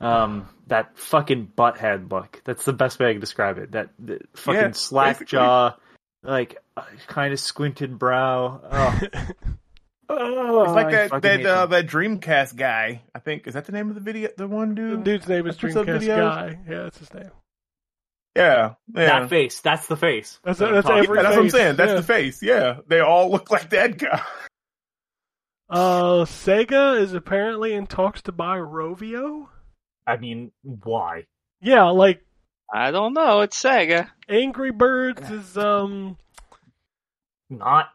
[0.00, 2.40] Um, that fucking butthead look.
[2.44, 3.72] That's the best way I can describe it.
[3.72, 5.38] That, that fucking Yeah, slack basically.
[5.38, 5.76] jaw,
[6.24, 6.56] like
[7.06, 8.60] kind of squinted brow.
[8.70, 9.00] Oh,
[10.08, 13.02] Oh, It's like I that fucking that uh, that Dreamcast guy.
[13.14, 14.28] I think is that the name of the video?
[14.36, 15.04] The one The dude.
[15.04, 16.34] dude's name is Episode Dreamcast videos?
[16.34, 16.58] Guy.
[16.68, 17.30] Yeah, that's his name.
[18.36, 19.20] Yeah, yeah.
[19.20, 19.60] That face.
[19.60, 20.38] That's the face.
[20.42, 21.76] That's- that that's every- Yeah, that's what I'm saying.
[21.76, 21.94] That's yeah.
[21.96, 22.42] the face.
[22.42, 24.22] Yeah, they all look like that guy.
[25.72, 29.48] Uh, Sega is apparently in talks to buy Rovio.
[30.06, 31.24] I mean, why?
[31.62, 32.22] Yeah, like
[32.70, 33.40] I don't know.
[33.40, 34.10] It's Sega.
[34.28, 36.18] Angry Birds is um
[37.48, 37.88] Not,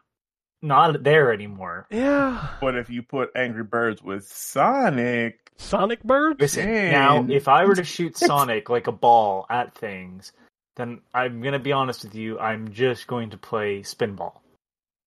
[0.60, 1.86] not there anymore.
[1.88, 6.40] yeah But if you put Angry Birds with Sonic, Sonic Birds.
[6.40, 10.32] Listen, now if I were to shoot Sonic like a ball at things,
[10.74, 12.40] then I'm gonna be honest with you.
[12.40, 14.40] I'm just going to play Spinball.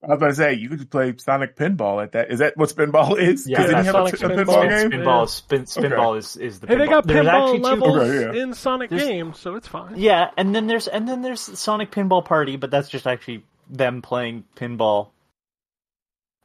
[0.03, 2.31] I was about to say you could just play Sonic Pinball at that.
[2.31, 3.47] Is that what Spinball is?
[3.47, 4.45] Yeah, 'Cause didn't he have a, a Pinball.
[4.45, 4.91] pinball game?
[4.91, 5.23] Spinball, Yeah.
[5.23, 6.67] is spin, Spinball is is the.
[6.67, 8.43] Hey, they got There's pinball actually two- levels Okay, yeah.
[8.43, 9.93] in Sonic There's- games, so it's fine.
[9.97, 14.01] Yeah, and then there's and then there's Sonic Pinball Party, but that's just actually them
[14.01, 15.09] playing pinball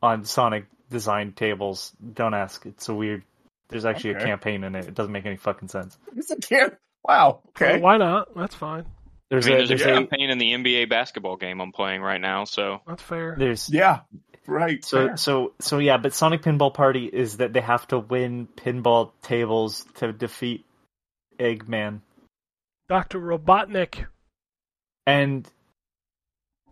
[0.03, 1.93] on Sonic design tables.
[2.15, 2.67] Don't ask.
[2.67, 3.23] It's a weird.
[3.69, 4.25] There's actually Okay.
[4.25, 4.87] a campaign in it.
[4.87, 5.99] It doesn't make any fucking sense.
[6.15, 6.77] It's a kid.
[7.03, 7.41] Wow.
[7.51, 7.73] Okay.
[7.75, 8.35] Well, why not?
[8.37, 8.85] That's fine.
[9.31, 12.01] There's I mean, a there's there's a campaign in the NBA basketball game I'm playing
[12.03, 12.45] right now.
[12.45, 13.35] So That's fair.
[13.39, 14.01] there's Yeah.
[14.47, 14.85] Right.
[14.85, 15.17] So fair.
[15.17, 19.85] so so yeah, but Sonic Pinball Party is that they have to win pinball tables
[19.97, 20.65] to defeat
[21.39, 22.01] Eggman,
[22.89, 24.07] Doctor Robotnik.
[25.07, 25.49] and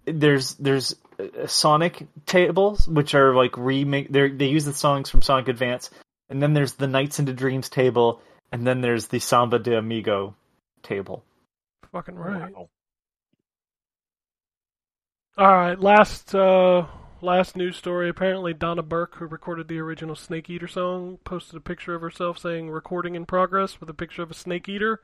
[0.06, 4.12] there's there's uh, Sonic tables which are like remake.
[4.12, 5.90] They they use the songs from Sonic Advance,
[6.28, 8.20] and then there's the Nights into Dreams table,
[8.52, 10.36] and then there's the Samba de Amigo
[10.84, 11.24] table.
[11.94, 12.52] Fucking right.
[12.52, 12.70] Wow.
[15.38, 16.86] All right, last uh,
[17.22, 18.08] last news story.
[18.08, 22.38] Apparently, Donna Burke, who recorded the original Snake Eater song, posted a picture of herself
[22.38, 25.02] saying "recording in progress" with a picture of a snake eater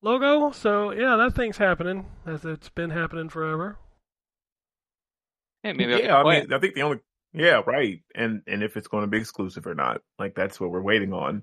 [0.00, 0.52] logo.
[0.52, 3.78] So yeah, that thing's happening as it's been happening forever.
[5.64, 7.00] hey, maybe I yeah, can I play mean, I think the only
[7.32, 10.70] yeah, right, and and if it's going to be exclusive or not, like that's what
[10.70, 11.42] we're waiting on.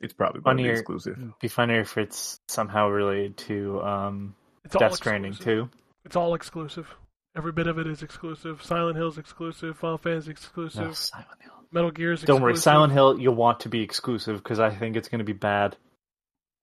[0.00, 1.18] It's probably going be Funnier- exclusive.
[1.40, 4.34] Be funnier if it's somehow related to um,
[4.64, 5.68] It's Death Stranding too.
[6.04, 6.88] It's all exclusive.
[7.36, 8.62] Every bit of it is exclusive.
[8.62, 9.76] Silent Hill's exclusive.
[9.78, 10.86] Final Fantasy exclusive.
[10.86, 11.52] No, Silent Hill.
[11.70, 12.26] Metal Gear's exclusive.
[12.36, 13.18] Don't worry, Silent Hill.
[13.20, 15.76] You'll want to be exclusive because I think it's going to be bad.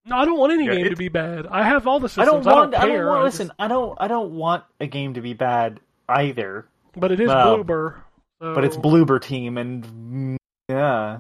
[0.05, 1.47] No, I don't want any Yeah, game to be bad.
[1.47, 2.27] I have all the systems.
[2.27, 2.75] I don't want.
[2.75, 2.97] I care.
[3.03, 3.19] don't want.
[3.21, 3.97] I Listen, just- I don't.
[4.01, 5.79] I don't want a game to be bad
[6.09, 6.67] either.
[6.95, 7.95] but it is Well, Bloober.
[8.41, 10.37] So, But it's Bloober Team, and mm,
[10.69, 11.19] yeah,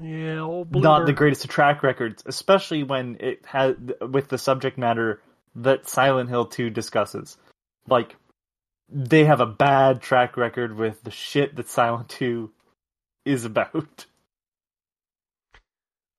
[0.00, 5.22] Yeah, not the greatest of track records, especially when it has with the subject matter
[5.56, 7.38] that Silent Hill Two discusses.
[7.88, 8.16] Like,
[8.90, 12.50] they have a bad track record with the shit that Silent Two
[13.24, 14.06] is about.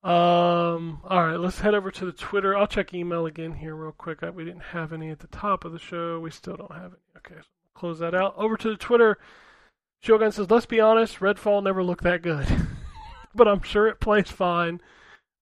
[0.03, 0.99] Um.
[1.05, 2.57] All right, let's head over to the Twitter.
[2.57, 4.23] I'll check email again here real quick.
[4.23, 6.19] I, we didn't have any at the top of the show.
[6.19, 7.01] We still don't have any.
[7.17, 8.33] Okay, so close that out.
[8.35, 9.19] Over to the Twitter.
[10.03, 12.45] Shogun says, "Let's be honest, Redfall never looked that good,
[13.35, 14.81] but I'm sure it plays fine.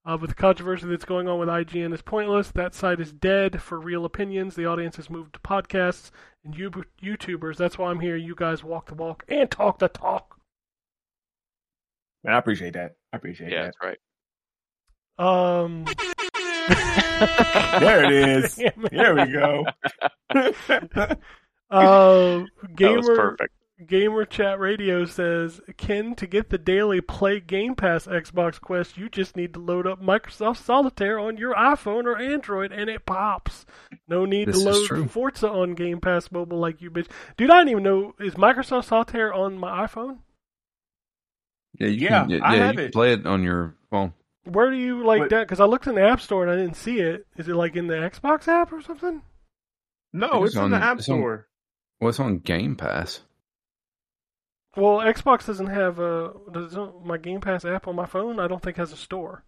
[0.06, 2.52] Uh, but the controversy that's going on with IGN is pointless.
[2.52, 4.56] That site is dead for real opinions.
[4.56, 6.10] The audience has moved to podcasts
[6.44, 6.72] and you-
[7.04, 7.58] YouTubers.
[7.58, 8.16] That's why I'm here.
[8.16, 10.38] You guys walk the walk and talk the talk.
[12.24, 12.96] Man, I appreciate that.
[13.14, 13.98] I appreciate Yeah, that's right.
[15.18, 15.86] Um.
[17.80, 18.56] There it is.
[18.76, 18.88] Damn.
[18.92, 19.66] There we go.
[20.30, 21.18] Uh, That
[21.70, 23.54] was gamer perfect.
[23.88, 29.10] Gamer chat radio says, "Ken, to get the daily play Game Pass Xbox Quest, you
[29.10, 33.66] just need to load up Microsoft Solitaire on your iPhone or Android, and it pops.
[34.08, 35.12] No need This to load.
[35.12, 37.08] Forza on Game Pass Mobile like you bitch.
[37.38, 40.20] Dude, I didn't even know is Microsoft Solitaire on my iPhone.
[41.80, 42.94] Yeah, you Yeah, can, yeah, I yeah, have you can it.
[42.94, 44.14] play it on your phone.
[44.44, 45.48] Where do you like But- that?
[45.48, 47.28] Because I looked in the App Store and I didn't see it.
[47.38, 49.22] Is it like in the Xbox app or something?
[50.14, 51.48] No, It's it's, in the App it's on- Store.
[52.00, 53.22] Well, it's on Game Pass.
[54.76, 58.40] Well, Xbox doesn't have a does my Game Pass app on my phone.
[58.40, 59.44] I don't think has a store.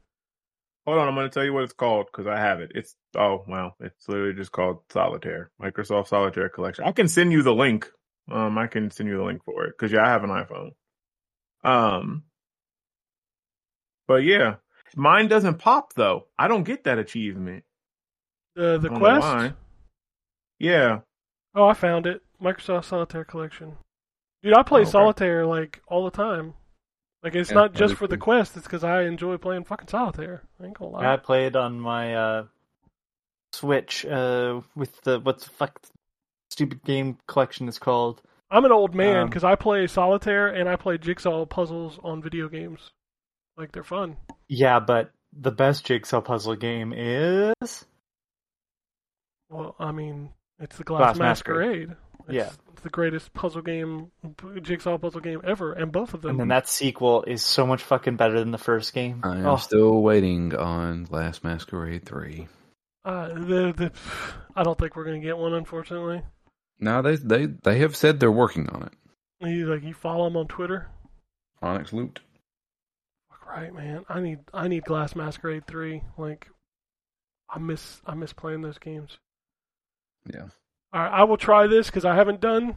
[0.86, 2.72] Hold on, I'm going to tell you what it's called because I have it.
[2.76, 6.84] It's oh wow, it's literally just called Solitaire, Microsoft Solitaire Collection.
[6.86, 7.90] I can send you the link.
[8.30, 10.72] Um, I can send you the link for it because yeah, I have an iPhone.
[11.64, 12.24] Um,
[14.08, 14.56] but yeah,
[14.96, 16.28] mine doesn't pop though.
[16.38, 17.64] I don't get that achievement.
[18.56, 19.54] The the I don't know Quest.
[20.60, 21.00] Yeah,
[21.56, 22.22] Oh, I found it.
[22.42, 23.78] Microsoft Solitaire Collection.
[24.44, 24.92] Dude, I play Okay.
[24.92, 26.54] Solitaire like all the time.
[27.24, 28.18] Like it's Yeah, not just for the.
[28.18, 28.58] Quest.
[28.58, 30.44] It's because I enjoy playing fucking Solitaire.
[30.62, 31.14] I ain't gonna lie.
[31.14, 32.46] I played on my uh,
[33.54, 35.80] Switch uh, with the what the fuck
[36.52, 38.22] stupid game collection is called.
[38.52, 42.22] I'm an old man Um, because I play Solitaire and I play jigsaw puzzles on
[42.22, 42.92] video games.
[43.58, 44.18] Like they're fun.
[44.50, 47.86] Yeah, but the best jigsaw puzzle game is
[49.50, 51.90] Well, I mean, it's the Glass, Glass Masquerade.
[51.90, 51.98] Masquerade.
[52.28, 52.50] It's, Yeah.
[52.72, 54.12] it's the greatest puzzle game,
[54.62, 56.32] jigsaw puzzle game ever, and both of them.
[56.32, 59.22] And then that sequel is so much fucking better than the first game.
[59.24, 62.48] I am Oh, still waiting on Glass Masquerade 3.
[63.06, 63.92] uh, the, the,
[64.56, 66.22] I don't think we're gonna get one, unfortunately.
[66.80, 68.94] No, they they they have said they're working on it.
[69.48, 70.88] You like you follow him on Twitter.
[71.62, 72.20] Onyx Lute.
[73.30, 74.06] Fuck Right, man.
[74.10, 76.02] I need I need Glass Masquerade three.
[76.18, 76.48] Like,
[77.50, 79.18] I miss I miss playing those games.
[80.34, 80.48] Yeah.
[80.94, 82.76] All right, I will try this because I haven't done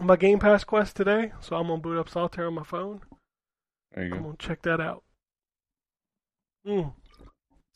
[0.00, 3.02] my Game Pass quest today, so I'm gonna boot up Solitaire on my phone.
[3.94, 4.24] There you I'm go.
[4.24, 5.04] gonna check that out.
[6.66, 6.94] Mm.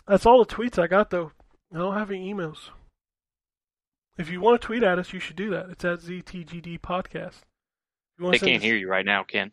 [0.06, 1.32] That's all the tweets I got though.
[1.72, 2.70] I don't have any emails.
[4.18, 5.70] If you want to tweet at us, you should do that.
[5.70, 7.42] It's at ZTGD Podcast.
[8.18, 9.52] They can't us- hear you right now, Ken.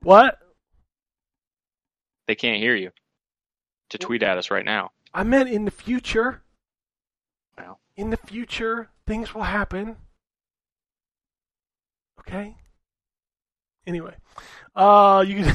[0.00, 0.38] What?
[2.26, 2.90] They can't hear you.
[3.90, 4.90] To tweet at us right now.
[5.14, 6.42] I meant in the future.
[7.56, 7.80] Well.
[7.96, 9.96] In the future, things will happen.
[12.20, 12.56] Okay?
[13.86, 14.14] Anyway.
[14.74, 15.54] Uh you can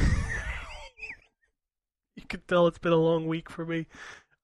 [2.16, 3.86] You can tell it's been a long week for me.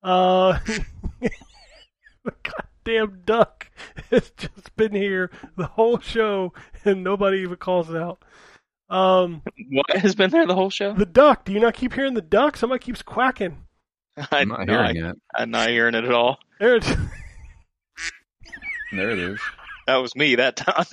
[0.03, 0.59] Uh
[1.20, 3.70] the goddamn duck
[4.11, 6.53] has just been here the whole show
[6.85, 8.23] and nobody even calls it out.
[8.89, 10.93] Um What has been there the whole show?
[10.95, 12.57] the duck, do you not keep hearing the duck?
[12.57, 13.62] Somebody keeps quacking.
[14.33, 15.16] I'm not hearing it.
[15.35, 16.39] I'm not hearing it at all.
[16.59, 16.97] There it-
[18.97, 19.40] There it is.
[19.86, 20.85] That was me that time.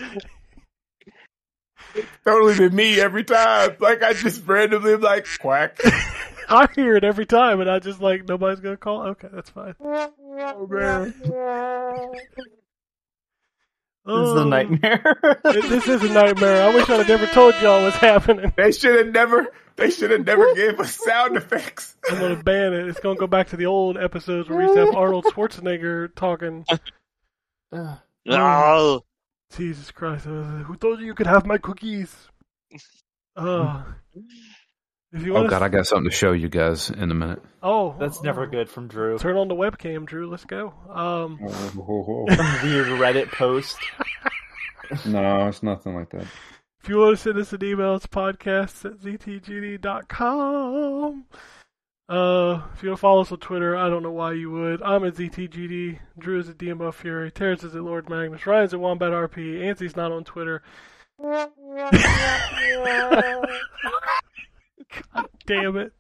[2.26, 3.76] Totally been me every time.
[3.80, 5.78] Like I just randomly am like quack.
[6.50, 9.04] I hear it every time, and I just like nobody's gonna call.
[9.10, 9.76] Okay, that's fine.
[9.80, 11.14] Oh man.
[11.26, 12.12] Oh.
[14.06, 15.40] This is a Oh, nightmare.
[15.46, 16.64] This is a nightmare.
[16.64, 18.52] I wish I'd have never told y'all what's happening.
[18.58, 19.48] They should have never.
[19.78, 21.96] They should have never gave us sound effects.
[22.10, 22.88] I'm gonna ban it.
[22.90, 26.14] It's gonna go back to the old episodes where we used to have Arnold Schwarzenegger
[26.16, 26.66] talking.
[27.74, 27.98] Ugh.
[28.30, 29.04] Oh.
[29.56, 30.26] Jesus Christ!
[30.28, 32.16] uh, who told you you could have my cookies?
[33.36, 33.82] Uh,
[35.12, 37.42] if you Oh want god, I got something to show you guys in a minute.
[37.64, 39.18] oh, That's never good from Drew.
[39.18, 40.30] Turn on the webcam, Drew.
[40.30, 40.72] Let's go.
[40.88, 43.76] Um, weird Reddit post.
[45.08, 46.28] no, it's nothing like that.
[46.84, 49.82] If you want to send us an email, it's podcast at ztgd.com.
[52.10, 54.82] Uh, if you don't follow us on Twitter, I don't know why you would.
[54.82, 56.00] I'm at ZTGD.
[56.20, 57.32] Drew is at DMO Fury.
[57.32, 58.46] Terrence is at Lord Magnus.
[58.46, 59.64] Ryan's at Wombat RP.
[59.64, 60.62] Anthony's not on Twitter.
[61.22, 61.50] God
[65.48, 65.94] damn it.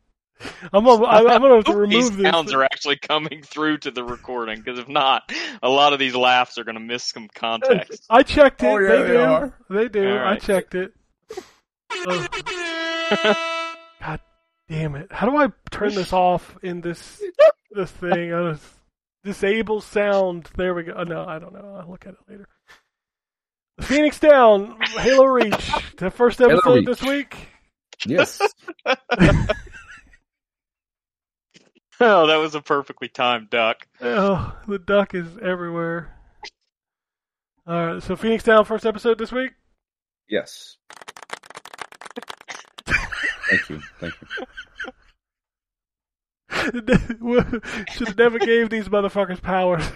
[0.73, 3.77] I'm gonna, I- I'm gonna have to Hope these remove sounds are actually coming through
[3.79, 5.31] to the recording because if not,
[5.61, 8.05] a lot of these laughs are going to miss some context.
[8.09, 8.67] I checked it.
[8.67, 9.19] Oh, yeah, they, they do.
[9.19, 9.53] are.
[9.69, 10.11] They do.
[10.11, 10.91] All I checked it.
[12.05, 12.27] Oh.
[14.01, 14.19] God
[14.69, 15.11] damn it!
[15.11, 17.21] How do I turn this off in this
[17.71, 18.33] this thing?
[18.33, 18.65] I just
[19.23, 20.49] disable sound.
[20.55, 20.93] There we go.
[20.97, 21.79] Oh, no, I don't know.
[21.79, 22.47] I'll look at it later.
[23.81, 27.35] Phoenix Down, Halo Reach, the first episode this week.
[28.05, 28.39] Yes.
[28.85, 28.97] oh,
[32.27, 33.87] that was a perfectly timed duck.
[33.99, 36.15] Oh, the duck is everywhere.
[37.65, 39.53] All right, so Phoenix Down, first episode this week.
[40.27, 40.77] yes.
[43.49, 43.81] Thank you.
[43.99, 44.27] Thank you.
[47.93, 49.83] Should have never gave these motherfuckers powers.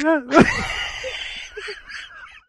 [0.00, 0.20] Yeah.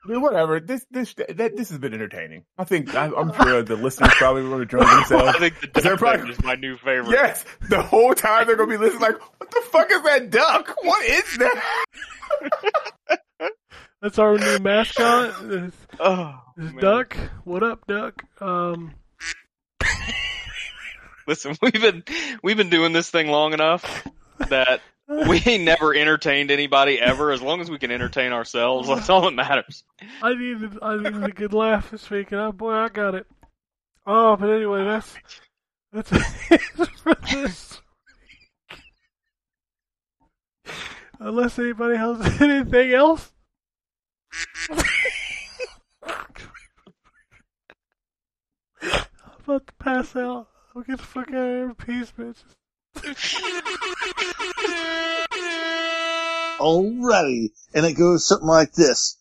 [0.06, 0.60] I mean, whatever.
[0.60, 2.44] This this that, this has been entertaining.
[2.60, 5.30] I think I, I'm sure the listeners probably will enjoy themselves.
[5.36, 7.10] I think the They're duck probably- thing is my new favorite.
[7.12, 9.02] Yes, the whole time they're gonna be listening.
[9.02, 10.76] Like, what the fuck is that duck?
[10.84, 13.20] What is that?
[14.02, 15.36] That's our new mascot.
[15.48, 16.40] This, Oh.
[16.80, 17.18] Duck.
[17.44, 18.24] What up, Duck?
[18.42, 18.94] Um,
[21.28, 22.04] Listen, we've been
[22.42, 24.08] we've been doing this thing long enough
[24.50, 27.32] that we ain't never entertained anybody ever.
[27.32, 29.84] As long as we can entertain ourselves, that's all that matters.
[30.22, 33.28] I needed I needed a good laugh this week, and oh boy, I got it.
[34.08, 35.16] Oh, but anyway, that's
[35.94, 36.12] that's
[36.50, 36.62] it
[37.04, 37.80] for this.
[41.20, 43.32] Unless anybody has anything else.
[48.82, 50.48] I'm about to pass out.
[50.76, 52.56] I'll get the fuck out of here peace, bitches.
[56.60, 57.52] Alrighty.
[57.74, 59.18] And it goes something like this.